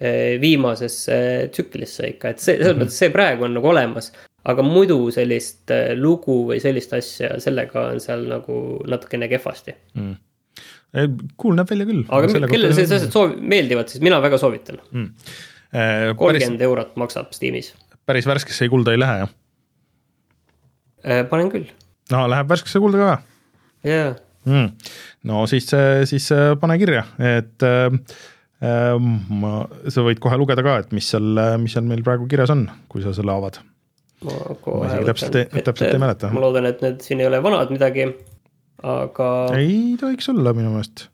[0.00, 2.84] eh, viimasesse tsüklisse ikka, et see, selles -hmm.
[2.84, 4.12] mõttes see praegu on nagu olemas.
[4.46, 10.14] aga muidu sellist eh, lugu või sellist asja, sellega on seal nagu natukene kehvasti mm
[11.36, 12.04] cool näeb välja küll.
[12.08, 15.08] aga kellele sellised asjad soov-, meeldivad, siis mina väga soovitan mm..
[16.16, 17.74] kolmkümmend eurot maksab Steamis.
[18.06, 19.30] päris värskesse kulda ei lähe, jah?
[21.30, 21.68] panen küll
[22.14, 23.16] no läheb värskesse kulda ka?
[23.86, 24.14] jaa
[24.46, 24.68] mm..
[25.30, 25.68] no siis,
[26.10, 26.28] siis
[26.60, 27.04] pane kirja,
[27.36, 27.88] et äh,
[29.42, 29.54] ma,
[29.92, 33.04] sa võid kohe lugeda ka, et mis seal, mis seal meil praegu kirjas on, kui
[33.04, 33.60] sa selle avad.
[34.26, 36.32] ma kohe täpselt, täpselt ei mäleta.
[36.34, 38.08] ma loodan, et need siin ei ole vanad midagi,
[38.94, 39.34] aga.
[39.58, 41.10] ei tohiks olla minu meelest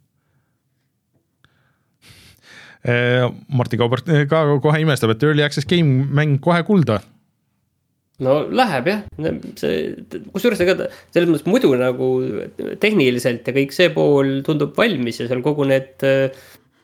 [2.83, 6.99] Martin Kaubert ka kohe imestab, et Early Access Game mäng kohe kulda
[8.23, 9.05] no läheb jah,
[9.59, 9.93] see,
[10.33, 12.09] kusjuures ega ta selles mõttes muidu nagu
[12.83, 16.29] tehniliselt ja kõik see pool tundub valmis ja seal kogu need äh,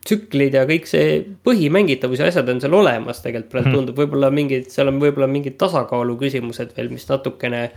[0.08, 3.78] tsüklid ja kõik see põhimängitavus ja asjad on seal olemas tegelikult praegu hmm.
[3.78, 7.68] tundub, võib-olla mingid, seal on võib-olla mingid tasakaalu küsimused veel, mis natukene.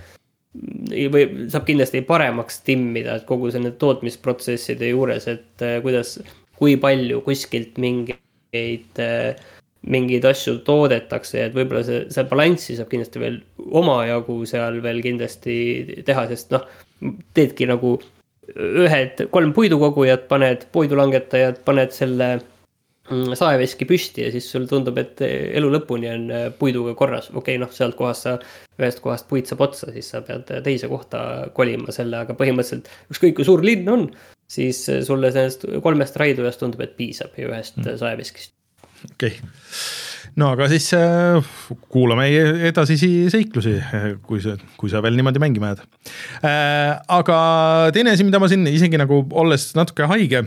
[1.14, 6.18] või saab kindlasti paremaks timmida, et kogu selle tootmisprotsesside juures, et äh, kuidas,
[6.60, 9.36] kui palju kuskilt mingeid äh,
[9.90, 13.40] mingeid asju toodetakse, et võib-olla see, see balanssi saab kindlasti veel
[13.82, 15.56] omajagu seal veel kindlasti
[16.06, 16.68] teha, sest noh,
[17.38, 17.96] teedki nagu
[18.52, 25.24] ühed, kolm puidukogujat, paned puidulangetajad, paned selle mm, saeveski püsti ja siis sulle tundub, et
[25.26, 26.30] elu lõpuni on
[26.60, 28.38] puiduga korras, okei okay,, noh, sealt kohast sa,
[28.78, 33.40] ühest kohast puit saab otsa, siis sa pead teise kohta kolima selle, aga põhimõtteliselt ükskõik
[33.40, 34.10] kui suur linn on,
[34.52, 37.98] siis sulle sellest kolmest raidujast tundub, et piisab ja ühest mm.
[38.04, 38.54] saeveskist
[39.10, 39.52] okei okay.,
[40.40, 41.44] no aga siis äh,
[41.92, 42.28] kuulame
[42.70, 43.76] edasisi seiklusi,
[44.26, 45.84] kui sa, kui sa veel niimoodi mängima jääd
[46.48, 46.96] äh,.
[47.12, 47.38] aga
[47.96, 50.44] teine asi, mida ma siin isegi nagu olles natuke haige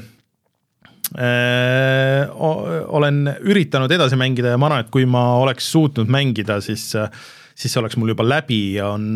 [1.19, 6.93] äh,, olen üritanud edasi mängida ja ma arvan, et kui ma oleks suutnud mängida, siis
[7.55, 9.13] siis see oleks mul juba läbi, on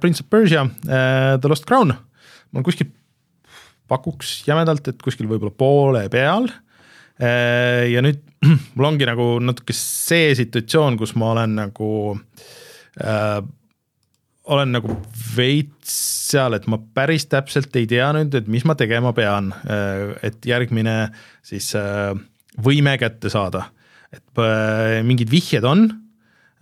[0.00, 1.94] Prince of Persia The Lost Crown.
[1.94, 2.90] ma olen kuskil,
[3.88, 6.71] pakuks jämedalt, et kuskil võib-olla poole peal äh,
[7.22, 8.22] ja nüüd
[8.74, 11.90] mul ongi nagu natuke see situatsioon, kus ma olen nagu
[12.98, 13.40] äh,
[14.52, 14.96] olen nagu
[15.36, 15.92] veits
[16.32, 19.52] seal, et ma päris täpselt ei tea nüüd, et mis ma tegema pean,
[20.24, 20.96] et järgmine
[21.46, 21.68] siis
[22.62, 23.68] võime kätte saada.
[24.12, 24.40] et
[25.06, 25.86] mingid vihjed on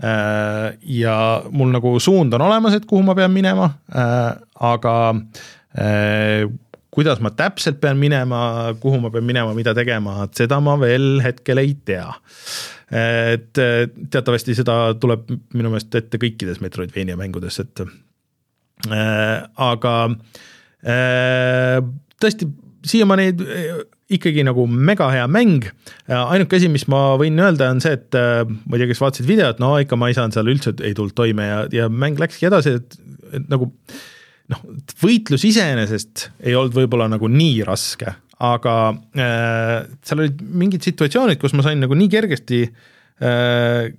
[0.01, 1.17] ja
[1.51, 3.71] mul nagu suund on olemas, et kuhu ma pean minema,
[4.61, 4.95] aga
[6.95, 8.41] kuidas ma täpselt pean minema,
[8.83, 12.09] kuhu ma pean minema, mida tegema, et seda ma veel hetkel ei tea.
[12.91, 13.55] et
[14.11, 17.85] teatavasti seda tuleb minu meelest ette kõikides Metroidvania mängudes, et
[18.91, 19.95] äh, aga
[20.83, 21.79] äh,
[22.19, 22.51] tõesti,
[22.91, 23.31] siiamaani
[24.11, 25.69] ikkagi nagu mega hea mäng,
[26.11, 29.31] ainuke asi, mis ma võin öelda, on see, et äh, ma ei tea, kes vaatasid
[29.31, 32.51] videot, no ikka ma ei saanud seal üldse, ei tulnud toime ja, ja mäng läkski
[32.51, 32.99] edasi, et,
[33.39, 34.01] et nagu äh,
[34.51, 34.65] noh,
[35.03, 38.77] võitlus iseenesest ei olnud võib-olla nagu nii raske, aga
[39.15, 39.75] äh,
[40.07, 43.91] seal olid mingid situatsioonid, kus ma sain nagu nii kergesti äh,,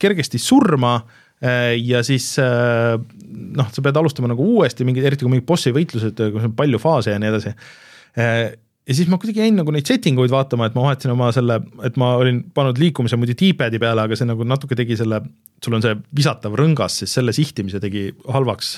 [0.00, 0.96] kergesti surma
[1.42, 5.74] äh, ja siis äh, noh, sa pead alustama nagu uuesti mingi, eriti kui mingid bossi
[5.74, 8.44] võitlused, kus on palju faase ja nii edasi äh,
[8.90, 11.60] ja siis ma kuidagi jäin nagu neid setting uid vaatama, et ma vahetasin oma selle,
[11.86, 15.20] et ma olin pannud liikumise muidu D-pad'i peale, aga see nagu natuke tegi selle,
[15.62, 18.72] sul on see visatav rõngas, siis selle sihtimise tegi halvaks,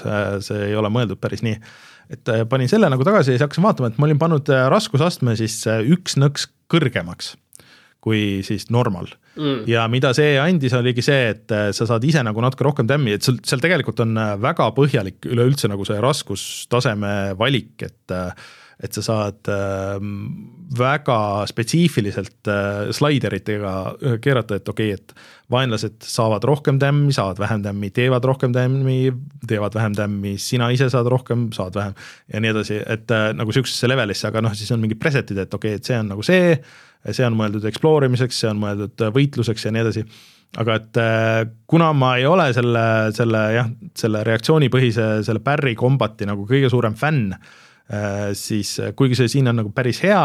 [0.44, 1.56] see ei ole mõeldud päris nii.
[2.12, 4.66] et äh, panin selle nagu tagasi ja siis hakkasin vaatama, et ma olin pannud äh,
[4.72, 7.36] raskusastme siis äh, üks nõks kõrgemaks
[8.02, 9.06] kui siis normal.
[9.38, 9.62] Mm..
[9.70, 13.24] ja mida see andis, oligi see, et sa saad ise nagu natuke rohkem tämmi, et
[13.24, 18.12] sul seal tegelikult on väga põhjalik üleüldse nagu see raskustaseme valik, et
[18.82, 20.00] et sa saad äh,
[20.78, 27.38] väga spetsiifiliselt äh, slaideritega äh, keerata, et okei okay,, et vaenlased saavad rohkem tämmi, saavad
[27.42, 28.98] vähem tämmi, teevad rohkem tämmi,
[29.48, 31.96] teevad vähem tämmi, sina ise saad rohkem, saad vähem
[32.32, 35.54] ja nii edasi, et äh, nagu sihukesesse levelisse, aga noh, siis on mingid preset'id, et
[35.54, 36.54] okei okay,, et see on nagu see,
[37.10, 40.06] see on mõeldud explore imiseks, see on mõeldud võitluseks ja nii edasi.
[40.60, 40.98] Aga et
[41.70, 42.84] kuna ma ei ole selle,
[43.16, 47.30] selle jah, selle reaktsioonipõhise, selle Barry Combati nagu kõige suurem fänn
[48.38, 50.20] siis äh, kuigi see siin on nagu päris hea,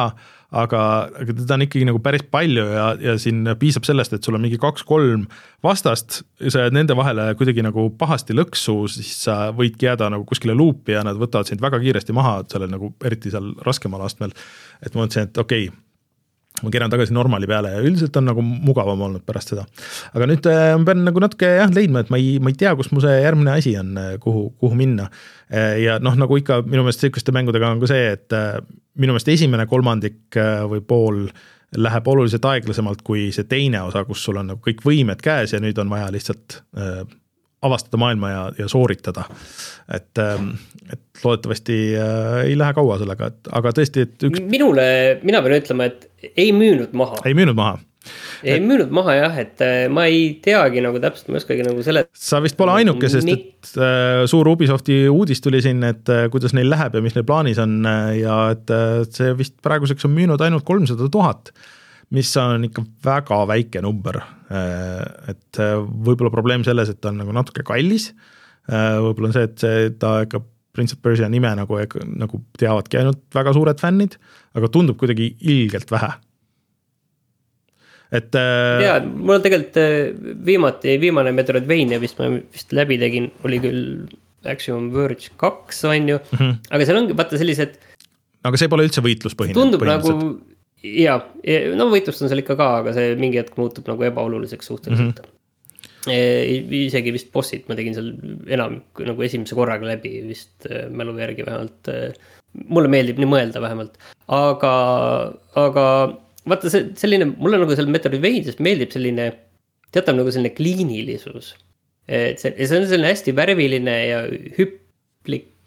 [0.56, 0.81] aga,
[1.22, 4.44] aga teda on ikkagi nagu päris palju ja, ja siin piisab sellest, et sul on
[4.45, 5.26] mingi kaks-kolm
[5.65, 10.56] vastast, sa jääd nende vahele kuidagi nagu pahasti lõksu, siis sa võidki jääda nagu kuskile
[10.56, 14.35] luupi ja nad võtavad sind väga kiiresti maha, sellel nagu eriti seal raskemal astmel.
[14.81, 15.86] et ma mõtlesin, et okei okay,
[16.64, 19.66] ma keeran tagasi normali peale ja üldiselt on nagu mugavam olnud pärast seda.
[20.18, 22.74] aga nüüd äh, ma pean nagu natuke jah leidma, et ma ei, ma ei tea,
[22.80, 25.10] kus mu see järgmine asi on, äh, kuhu, kuhu minna.
[25.52, 28.38] Äh, ja noh, nagu ikka minu meelest sihukeste mängudega on ka see, et
[28.98, 30.40] minu meelest esimene kolmandik
[30.72, 31.28] või pool
[31.78, 35.62] läheb oluliselt aeglasemalt kui see teine osa, kus sul on nagu kõik võimed käes ja
[35.62, 36.62] nüüd on vaja lihtsalt
[37.62, 39.24] avastada maailma ja, ja sooritada.
[39.94, 40.50] et, ähm,
[40.94, 44.44] et loodetavasti äh, ei lähe kaua sellega, et aga tõesti, et üks.
[44.52, 44.88] minule,
[45.24, 47.22] mina pean ütlema, et ei müünud maha.
[47.26, 47.80] ei müünud maha
[48.44, 48.66] ei et...
[48.66, 52.06] müünud maha jah, et äh, ma ei teagi nagu täpselt, ma ei oskagi nagu selle.
[52.14, 56.56] sa vist pole ainuke, sest et äh, suur Ubisofti uudis tuli siin, et äh, kuidas
[56.58, 60.16] neil läheb ja mis neil plaanis on äh, ja et äh, see vist praeguseks on
[60.16, 61.52] müünud ainult kolmsada tuhat
[62.16, 64.20] mis on ikka väga väike number.
[64.48, 68.12] Äh, et äh, võib-olla probleem selles, et ta on nagu natuke kallis.
[68.68, 70.44] Äh, võib-olla on see, et see, ta ikka
[70.78, 71.80] Prince of Persia nime nagu,
[72.22, 74.16] nagu teavadki ainult väga suured fännid,
[74.58, 76.12] aga tundub kuidagi ilgelt vähe.
[78.14, 78.38] et.
[78.86, 79.80] jaa, mul on tegelikult
[80.48, 83.82] viimati, viimane Metroidvania vist ma vist läbi tegin, oli küll
[84.48, 86.54] Axiom Verge kaks, on ju mm, -hmm.
[86.70, 87.74] aga seal ongi vaata sellised.
[88.44, 89.58] aga see pole üldse võitluspõhine.
[89.58, 90.14] tundub nagu
[90.84, 91.18] ja,
[91.78, 95.26] no võitlust on seal ikka ka, aga see mingi hetk muutub nagu ebaoluliseks suhteliselt mm.
[95.26, 95.34] -hmm.
[96.08, 98.14] E, isegi vist bossid ma tegin seal
[98.56, 98.78] enam
[99.10, 101.90] nagu esimese korraga läbi vist e, mälu järgi vähemalt.
[101.91, 102.14] E,
[102.72, 103.98] mulle meeldib nii mõelda vähemalt,
[104.32, 104.72] aga,
[105.60, 105.84] aga
[106.48, 109.28] vaata see selline, mulle nagu seal Metroidvanias meeldib selline
[109.91, 111.56] teatav nagu selline kliinilisus.
[112.08, 114.22] et see, see on selline hästi värviline ja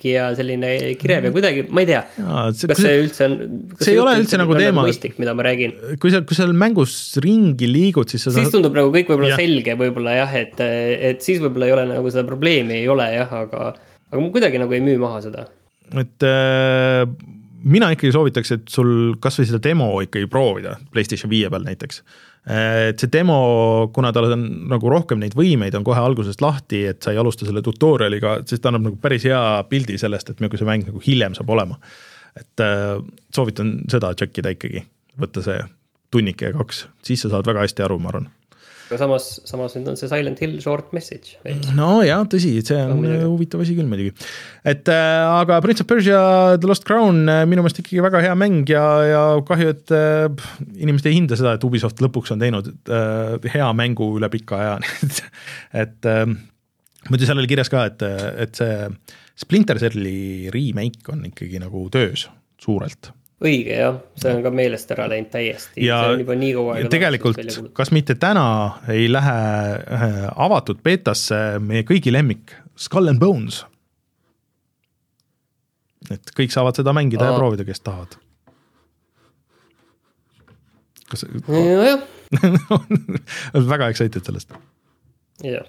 [0.00, 2.02] hüpplik ja selline kirev ja kuidagi, ma ei tea.
[2.16, 3.36] kas see, see üldse on.
[3.78, 4.84] see ei ole üldse nagu teema.
[4.86, 5.74] mõistlik, mida ma räägin.
[6.00, 8.34] kui sa, kui sa mängus ringi liigud, siis sa.
[8.34, 12.12] siis tundub nagu kõik võib-olla selge võib-olla jah, et, et siis võib-olla ei ole nagu
[12.12, 13.74] seda probleemi ei ole jah, aga,
[14.10, 15.46] aga ma kuidagi nagu ei müü maha seda.
[16.00, 17.04] et äh,
[17.60, 22.04] mina ikkagi soovitaks, et sul kasvõi seda demo ikkagi proovida PlayStation viie peal näiteks
[22.46, 27.02] et see demo, kuna tal on nagu rohkem neid võimeid, on kohe algusest lahti, et
[27.02, 30.60] sa ei alusta selle tutorial'iga, siis ta annab nagu päris hea pildi sellest, et milline
[30.60, 31.76] see mäng nagu hiljem saab olema.
[32.40, 32.96] et äh,
[33.34, 34.84] soovitan seda check ida ikkagi,
[35.20, 35.58] võtta see
[36.14, 38.30] tunnike ja kaks, siis sa saad väga hästi aru, ma arvan
[38.90, 41.36] aga samas, samas nüüd on see Silent Hill short message.
[41.76, 44.10] no jaa, tõsi, see on no, huvitav asi küll muidugi.
[44.66, 46.22] et äh, aga Prince of Persia
[46.58, 50.26] The Lost Crown äh, minu meelest ikkagi väga hea mäng ja, ja kahju, et äh,
[50.82, 54.74] inimesed ei hinda seda, et Ubisoft lõpuks on teinud äh, hea mängu üle pika aja
[55.84, 56.26] et äh,
[57.08, 58.04] muidu seal oli kirjas ka, et,
[58.42, 58.90] et see
[59.40, 62.26] Splinter Celli remake on ikkagi nagu töös
[62.60, 65.84] suurelt õige jah, see on ka meelest ära läinud täiesti.
[65.86, 66.00] ja
[66.92, 67.40] tegelikult,
[67.76, 68.46] kas mitte täna
[68.92, 69.36] ei lähe
[69.80, 73.62] äh, avatud beetasse meie kõigi lemmik Skull and Bones?
[76.10, 77.32] et kõik saavad seda mängida Aa.
[77.32, 78.16] ja proovida, kes tahavad.
[81.10, 82.04] kas nojah
[83.72, 84.52] väga excited sellest.
[85.44, 85.64] jah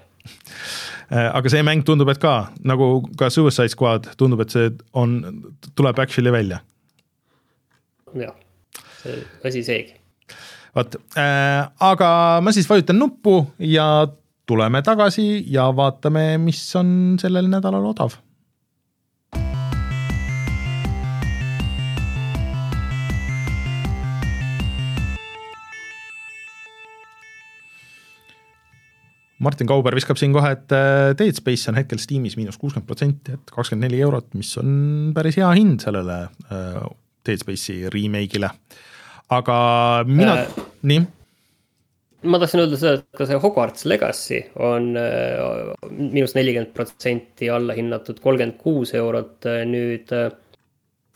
[1.08, 5.16] äh, aga see mäng tundub, et ka nagu ka Suicide Squad tundub, et see on,
[5.72, 6.60] tuleb actually välja
[8.14, 8.34] jah,
[9.02, 9.94] see asi seegi.
[10.76, 12.10] vot äh,, aga
[12.42, 14.06] ma siis vajutan nuppu ja
[14.46, 18.18] tuleme tagasi ja vaatame, mis on sellel nädalal odav
[29.42, 33.34] Martin Kauber viskab siin kohe, et äh, Dead Space on hetkel Steamis miinus kuuskümmend protsenti,
[33.34, 36.76] et kakskümmend neli eurot, mis on päris hea hind sellele äh,
[37.26, 38.50] Dead Space'i remake'ile.
[39.32, 39.58] aga
[40.06, 41.02] mina äh,, nii?
[42.22, 47.74] ma tahtsin öelda seda, et ka see Hogwarts Legacy on äh, miinus nelikümmend protsenti alla
[47.76, 50.28] hinnatud, kolmkümmend kuus eurot äh, nüüd äh,.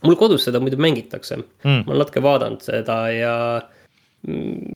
[0.06, 3.36] mul kodus seda muidu mängitakse mm., ma olen natuke vaadanud seda ja
[4.26, 4.72] mm,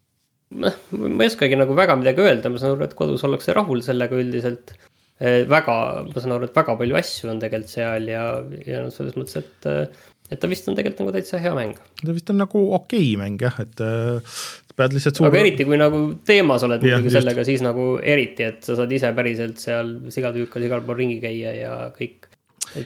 [0.65, 3.83] noh, ma ei oskagi nagu väga midagi öelda, ma saan aru, et kodus ollakse rahul
[3.87, 4.75] sellega üldiselt
[5.19, 5.43] äh,.
[5.51, 5.77] väga,
[6.07, 8.25] ma saan aru, et väga palju asju on tegelikult seal ja,
[8.67, 11.77] ja noh, selles mõttes, et äh, et ta vist on tegelikult nagu täitsa hea mäng.
[12.01, 14.39] ta vist on nagu okei okay mäng jah, et äh,
[14.79, 15.29] pead lihtsalt suur...
[15.29, 19.13] aga eriti, kui nagu teemas oled muidugi sellega, siis nagu eriti, et sa saad ise
[19.17, 22.29] päriselt seal sigatüükas igal pool ringi käia ja kõik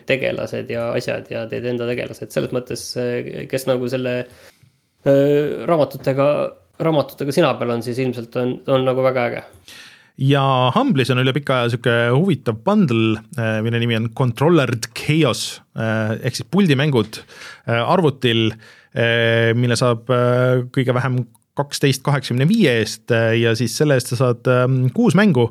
[0.08, 6.28] tegelased ja asjad ja teed enda tegelased, selles mõttes, äh, kes nagu selle äh, raamatutega,
[6.84, 9.44] raamatutega sina peal on, siis ilmselt on, on nagu väga äge
[10.20, 10.42] ja
[10.74, 16.14] Humble'is on üle pika aja sihuke huvitav bundle, äh, mille nimi on Controllered Chaos äh,
[16.20, 18.52] ehk siis puldimängud äh, arvutil,
[19.58, 20.06] mille saab
[20.70, 21.16] kõige vähem
[21.58, 24.46] kaksteist kaheksakümne viie eest ja siis selle eest sa saad
[24.94, 25.48] kuus mängu.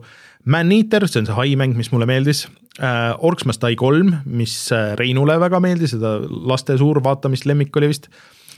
[0.47, 2.45] Man-Eater, see on see hai mäng, mis mulle meeldis.
[2.79, 4.55] Orcs Must Die kolm, mis
[4.95, 8.07] Reinule väga meeldis, seda laste suur vaatamist oli vist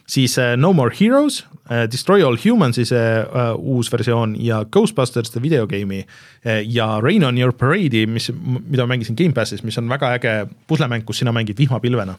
[0.10, 5.34] siis uh, No More Heroes uh,, Destroy All Humans'i see uh, uus versioon ja Ghostbusters
[5.34, 6.04] the videogame'i
[6.70, 8.30] ja Rain on Your Parade'i, mis,
[8.70, 10.34] mida mängisin Gamepassis, mis on väga äge
[10.70, 12.18] puslemäng, kus sina mängid vihmapilvena.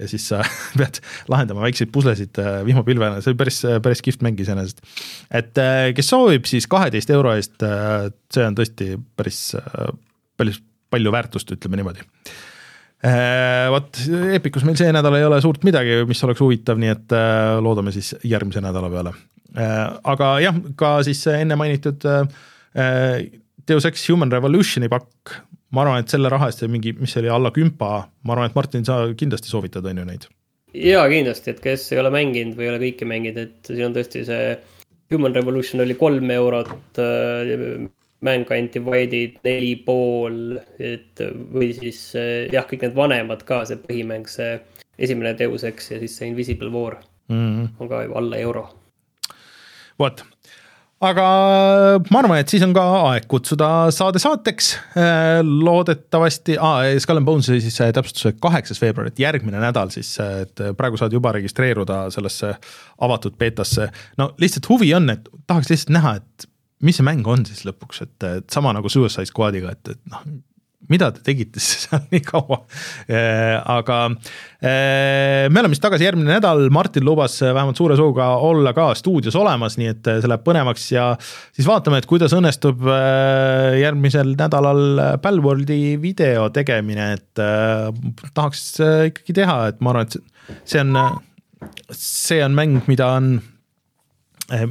[0.00, 0.42] ja siis sa
[0.78, 0.98] pead
[1.30, 4.82] lahendama väikseid puslesid vihmapilvena, see on päris, päris kihvt mäng iseenesest.
[5.30, 5.62] et
[5.94, 7.62] kes soovib, siis kaheteist euro eest
[8.34, 9.44] see on tõesti päris
[10.38, 12.06] päris palju väärtust, ütleme niimoodi
[13.70, 13.98] vot
[14.34, 17.92] Epicus meil see nädal ei ole suurt midagi, mis oleks huvitav, nii et äh, loodame
[17.94, 19.12] siis järgmise nädala peale.
[19.54, 19.84] Äh,
[20.14, 22.04] aga jah, ka siis enne mainitud
[23.68, 25.36] Deus Ex Human Revolutioni pakk,
[25.74, 27.92] ma arvan, et selle raha eest mingi, mis oli alla kümpa,
[28.24, 30.28] ma arvan, et Martin, sa kindlasti soovitad, on ju neid?
[30.78, 33.94] jaa, kindlasti, et kes ei ole mänginud või ei ole kõike mänginud, et siin on
[33.96, 34.50] tõesti see
[35.12, 37.00] Human Revolution oli kolm eurot,
[38.20, 41.20] Mankind Divided neli pool, et
[41.54, 42.00] või siis
[42.52, 44.56] jah, kõik need vanemad ka, see põhimäng, see
[44.98, 47.68] esimene Deus Ex ja siis see Invisible War mm -hmm.
[47.78, 48.68] on ka juba alla euro.
[49.98, 50.24] vot,
[51.00, 51.24] aga
[52.10, 52.82] ma arvan, et siis on ka
[53.12, 54.78] aeg kutsuda saade saateks.
[55.42, 60.96] loodetavasti ah,, Skull and Bones siis täpsustusega kaheksas veebruar, et järgmine nädal siis, et praegu
[60.96, 62.54] saad juba registreeruda sellesse
[62.98, 63.90] avatud beetasse.
[64.16, 66.48] no lihtsalt huvi on, et tahaks lihtsalt näha, et
[66.84, 70.22] mis see mäng on siis lõpuks, et, sama nagu Suicide Squadiga, et, et noh,
[70.92, 72.60] mida te tegite siis seal nii kaua
[73.10, 73.56] äh,.
[73.58, 78.90] aga äh, me oleme siis tagasi järgmine nädal, Martin lubas vähemalt suure suuga olla ka
[78.98, 84.34] stuudios olemas, nii et see läheb põnevaks ja siis vaatame, et kuidas õnnestub äh, järgmisel
[84.38, 87.90] nädalal Palworldi video tegemine, et äh,
[88.32, 90.96] tahaks äh, ikkagi teha, et ma arvan, et see on,
[91.92, 93.38] see on mäng, mida on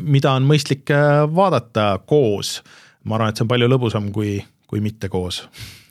[0.01, 2.61] mida on mõistlik eh, vaadata koos.
[3.07, 4.37] ma arvan, et see on palju lõbusam kui,
[4.67, 5.43] kui mitte koos.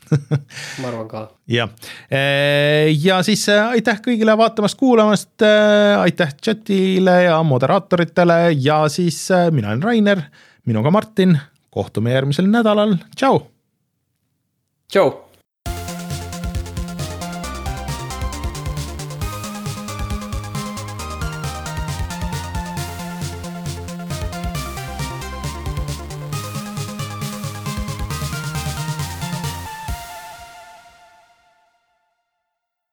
[0.81, 1.25] Ma arvan ka.
[1.51, 1.73] jah,
[2.11, 5.43] eh, ja siis aitäh kõigile vaatamast-kuulamast,
[5.99, 8.41] aitäh chatile ja moderaatoritele.
[8.61, 10.25] Ja siis mina olen Rainer,
[10.67, 11.39] minuga Martin,
[11.71, 13.47] kohtume järgmisel nädalal, tšau.
[14.91, 15.26] tšau